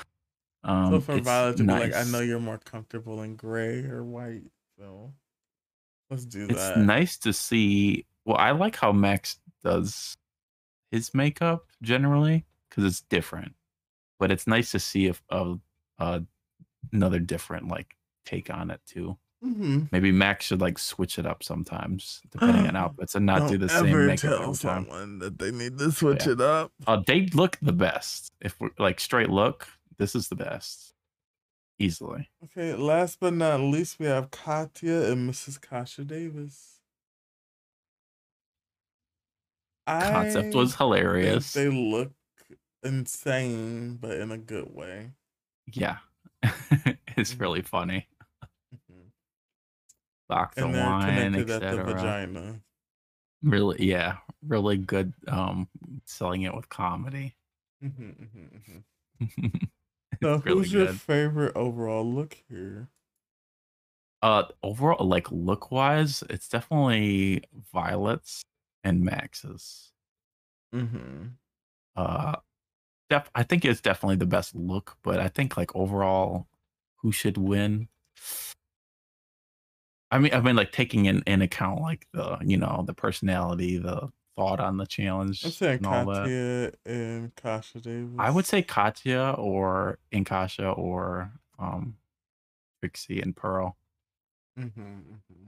Um, 0.63 0.91
so 0.91 0.99
for 1.01 1.19
Violet 1.19 1.57
to 1.57 1.63
be 1.63 1.69
like, 1.69 1.93
I 1.93 2.05
know 2.05 2.21
you're 2.21 2.39
more 2.39 2.59
comfortable 2.59 3.21
in 3.23 3.35
gray 3.35 3.83
or 3.83 4.05
white, 4.05 4.43
so 4.79 5.11
let's 6.09 6.23
do 6.23 6.47
it's 6.49 6.53
that. 6.69 6.77
nice 6.77 7.17
to 7.19 7.33
see. 7.33 8.05
Well, 8.23 8.37
I 8.37 8.51
like 8.51 8.77
how 8.77 8.93
Max 8.93 9.39
does 9.65 10.15
his 10.91 11.13
makeup 11.13 11.65
generally 11.81 12.45
because 12.69 12.85
it's 12.85 13.01
different, 13.01 13.53
but 14.19 14.31
it's 14.31 14.47
nice 14.47 14.71
to 14.71 14.79
see 14.79 15.07
if 15.07 15.21
a, 15.29 15.55
uh 15.99 16.21
another 16.93 17.19
different 17.19 17.67
like 17.67 17.97
take 18.25 18.49
on 18.49 18.71
it 18.71 18.79
too. 18.85 19.17
Hmm 19.43 19.81
Maybe 19.91 20.11
Max 20.13 20.45
should 20.45 20.61
like 20.61 20.79
switch 20.79 21.19
it 21.19 21.25
up 21.25 21.43
sometimes 21.43 22.21
depending 22.31 22.65
on 22.67 22.75
outfits 22.83 23.13
and 23.15 23.25
not 23.25 23.49
do 23.49 23.57
the 23.57 23.67
same 23.67 23.87
ever 23.87 24.07
makeup 24.07 24.21
tell 24.31 24.41
every 24.43 24.55
time. 24.55 24.85
someone 24.85 25.19
that 25.19 25.37
they 25.37 25.51
need 25.51 25.77
to 25.79 25.91
switch 25.91 26.25
Yeah. 26.25 26.31
it 26.33 26.41
up. 26.41 26.71
Uh, 26.87 27.01
they 27.05 27.25
look 27.33 27.57
the 27.61 27.73
best. 27.73 28.31
If 28.39 28.57
we're 28.61 28.69
like 28.79 28.99
straight 29.01 29.29
look, 29.29 29.67
this 29.97 30.15
is 30.15 30.29
the 30.29 30.35
best, 30.37 30.93
easily. 31.77 32.29
Okay, 32.45 32.73
last 32.73 33.19
but 33.19 33.33
not 33.33 33.59
least, 33.59 33.99
we 33.99 34.05
have 34.05 34.31
Katya 34.31 35.11
and 35.11 35.29
Mrs. 35.29 35.59
Kasha 35.59 36.05
Davis. 36.05 36.79
Concept 39.87 40.55
I 40.55 40.57
was 40.57 40.75
hilarious. 40.75 41.51
They 41.53 41.67
look 41.69 42.13
insane, 42.83 43.97
but 43.99 44.11
in 44.19 44.31
a 44.31 44.37
good 44.37 44.73
way. 44.73 45.11
Yeah, 45.71 45.97
it's 47.17 47.33
Mhm. 47.35 47.39
really 47.41 47.61
funny. 47.61 48.07
Box 50.29 50.57
of 50.57 50.65
And 50.65 50.75
they're 50.75 50.89
wine, 50.89 51.31
connected 51.31 51.49
at 51.49 51.61
the 51.61 51.67
etc. 51.67 51.93
vagina. 51.93 52.61
Really, 53.43 53.85
yeah, 53.85 54.17
really 54.47 54.77
good. 54.77 55.13
Um, 55.27 55.67
selling 56.05 56.43
it 56.43 56.55
with 56.55 56.69
comedy. 56.69 57.35
Mhm, 57.83 58.29
mhm, 58.29 58.83
mhm. 59.21 59.69
So, 60.21 60.37
really 60.37 60.59
who's 60.59 60.71
your 60.71 60.87
favorite 60.87 61.55
overall 61.55 62.09
look 62.09 62.41
here? 62.47 62.87
Uh, 64.21 64.45
overall, 64.63 65.05
like 65.05 65.29
look 65.31 65.69
wise, 65.71 66.23
it's 66.29 66.47
definitely 66.47 67.43
Violet's 67.73 68.41
and 68.85 69.01
Max's. 69.01 69.91
Mm-hmm. 70.73 71.27
Uh, 71.97 72.35
def- 73.09 73.29
I 73.35 73.43
think 73.43 73.65
it's 73.65 73.81
definitely 73.81 74.15
the 74.15 74.25
best 74.25 74.55
look, 74.55 74.97
but 75.03 75.19
I 75.19 75.27
think 75.27 75.57
like 75.57 75.75
overall, 75.75 76.47
who 76.97 77.11
should 77.11 77.37
win? 77.37 77.89
I 80.13 80.19
mean, 80.19 80.31
I've 80.31 80.43
been 80.43 80.55
like 80.55 80.71
taking 80.71 81.05
in, 81.05 81.23
in 81.25 81.41
account 81.41 81.81
like 81.81 82.05
the 82.13 82.37
you 82.43 82.55
know 82.55 82.83
the 82.85 82.93
personality, 82.93 83.77
the 83.77 84.11
thought 84.35 84.59
on 84.59 84.77
the 84.77 84.85
challenge, 84.85 85.43
I'm 85.43 85.49
saying 85.49 85.77
and 85.77 85.87
all 85.87 86.05
that. 86.05 86.23
Katya 86.23 86.71
and 86.85 87.35
Kasha 87.35 87.79
Davis. 87.79 88.13
I 88.19 88.29
would 88.29 88.45
say 88.45 88.61
Katya 88.61 89.33
or 89.39 89.97
Inkasha 90.13 90.77
or 90.77 91.31
um 91.57 91.95
Trixie 92.79 93.21
and 93.21 93.35
Pearl. 93.35 93.75
Mm-hmm, 94.59 94.81
mm-hmm. 94.81 95.47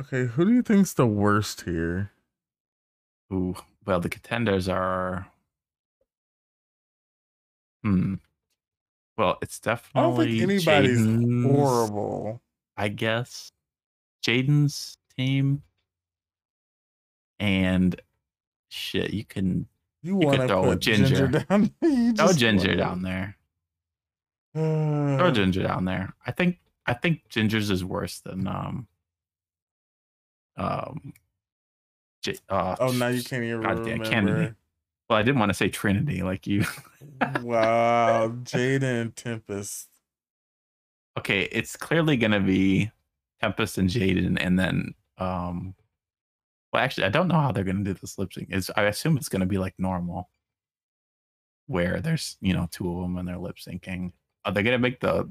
Okay, 0.00 0.26
who 0.26 0.44
do 0.44 0.52
you 0.52 0.62
think's 0.62 0.92
the 0.92 1.06
worst 1.06 1.62
here? 1.62 2.12
Who 3.30 3.56
well 3.86 4.00
the 4.00 4.10
contenders 4.10 4.68
are 4.68 5.28
hmm. 7.82 8.16
Well, 9.16 9.38
it's 9.40 9.60
definitely. 9.60 9.98
I 9.98 10.02
don't 10.02 10.16
think 10.18 10.42
anybody's 10.42 11.00
Jaidynn's, 11.00 11.56
horrible. 11.56 12.42
I 12.76 12.88
guess. 12.88 13.50
Jaidynn's 14.26 14.96
team. 15.16 15.62
And 17.40 18.00
shit, 18.68 19.12
you 19.12 19.24
can 19.24 19.66
You 20.02 20.12
You 20.20 20.26
want 20.26 20.40
to 20.40 20.48
throw 20.48 20.74
Ginger, 20.76 21.28
Ginger. 21.28 21.44
down? 21.48 21.70
throw 22.16 22.32
Ginger 22.32 22.68
wanna- 22.68 22.76
down 22.76 23.02
there. 23.02 23.36
Throw 24.54 25.18
Uh, 25.26 25.30
Ginger 25.32 25.62
down 25.64 25.84
there. 25.84 26.14
I 26.24 26.30
think 26.30 26.60
I 26.86 26.94
think 26.94 27.28
Ginger's 27.28 27.70
is 27.70 27.84
worse 27.84 28.20
than 28.20 28.46
um 28.46 28.86
um 30.56 31.12
J- 32.22 32.38
uh, 32.48 32.76
oh, 32.80 32.92
now 32.92 33.08
you 33.08 33.22
can't 33.22 33.42
even 33.44 33.60
God 33.62 33.80
remember. 33.80 34.04
Kennedy. 34.04 34.54
Well, 35.10 35.18
I 35.18 35.22
didn't 35.22 35.38
want 35.40 35.50
to 35.50 35.54
say 35.54 35.68
Trinity 35.68 36.22
like 36.22 36.46
you. 36.46 36.64
wow, 37.42 38.28
Jaidynn 38.28 38.82
and 39.02 39.16
Tempest. 39.16 39.88
Okay, 41.18 41.42
it's 41.52 41.76
clearly 41.76 42.16
gonna 42.16 42.40
be 42.40 42.90
Tempest 43.40 43.78
and 43.78 43.88
Jaidynn, 43.88 44.38
and 44.40 44.58
then 44.58 44.94
um. 45.18 45.74
Well, 46.72 46.82
actually, 46.82 47.04
I 47.04 47.10
don't 47.10 47.28
know 47.28 47.40
how 47.40 47.52
they're 47.52 47.64
gonna 47.64 47.84
do 47.84 47.94
this 47.94 48.18
lip 48.18 48.32
sync. 48.32 48.50
Is 48.50 48.70
I 48.76 48.84
assume 48.84 49.16
it's 49.16 49.28
gonna 49.28 49.46
be 49.46 49.58
like 49.58 49.74
normal, 49.78 50.28
where 51.66 52.00
there's 52.00 52.36
you 52.40 52.52
know 52.52 52.68
two 52.70 52.90
of 52.90 53.02
them 53.02 53.16
and 53.18 53.28
they're 53.28 53.38
lip 53.38 53.56
syncing. 53.56 54.12
Are 54.44 54.52
they 54.52 54.62
gonna 54.62 54.78
make 54.78 55.00
the? 55.00 55.30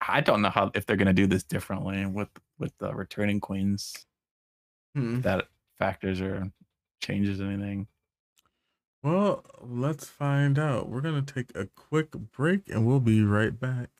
I 0.00 0.20
don't 0.20 0.42
know 0.42 0.50
how 0.50 0.70
if 0.74 0.86
they're 0.86 0.96
gonna 0.96 1.12
do 1.12 1.26
this 1.26 1.42
differently 1.42 2.06
with 2.06 2.28
with 2.58 2.72
the 2.78 2.94
returning 2.94 3.40
queens. 3.40 3.94
Hmm. 4.94 5.20
That 5.20 5.48
factors 5.78 6.20
or 6.20 6.50
changes 7.02 7.40
anything. 7.40 7.86
Well, 9.02 9.44
let's 9.60 10.06
find 10.06 10.58
out. 10.58 10.88
We're 10.88 11.02
gonna 11.02 11.22
take 11.22 11.54
a 11.54 11.66
quick 11.66 12.10
break, 12.12 12.68
and 12.70 12.86
we'll 12.86 13.00
be 13.00 13.22
right 13.22 13.58
back. 13.58 13.90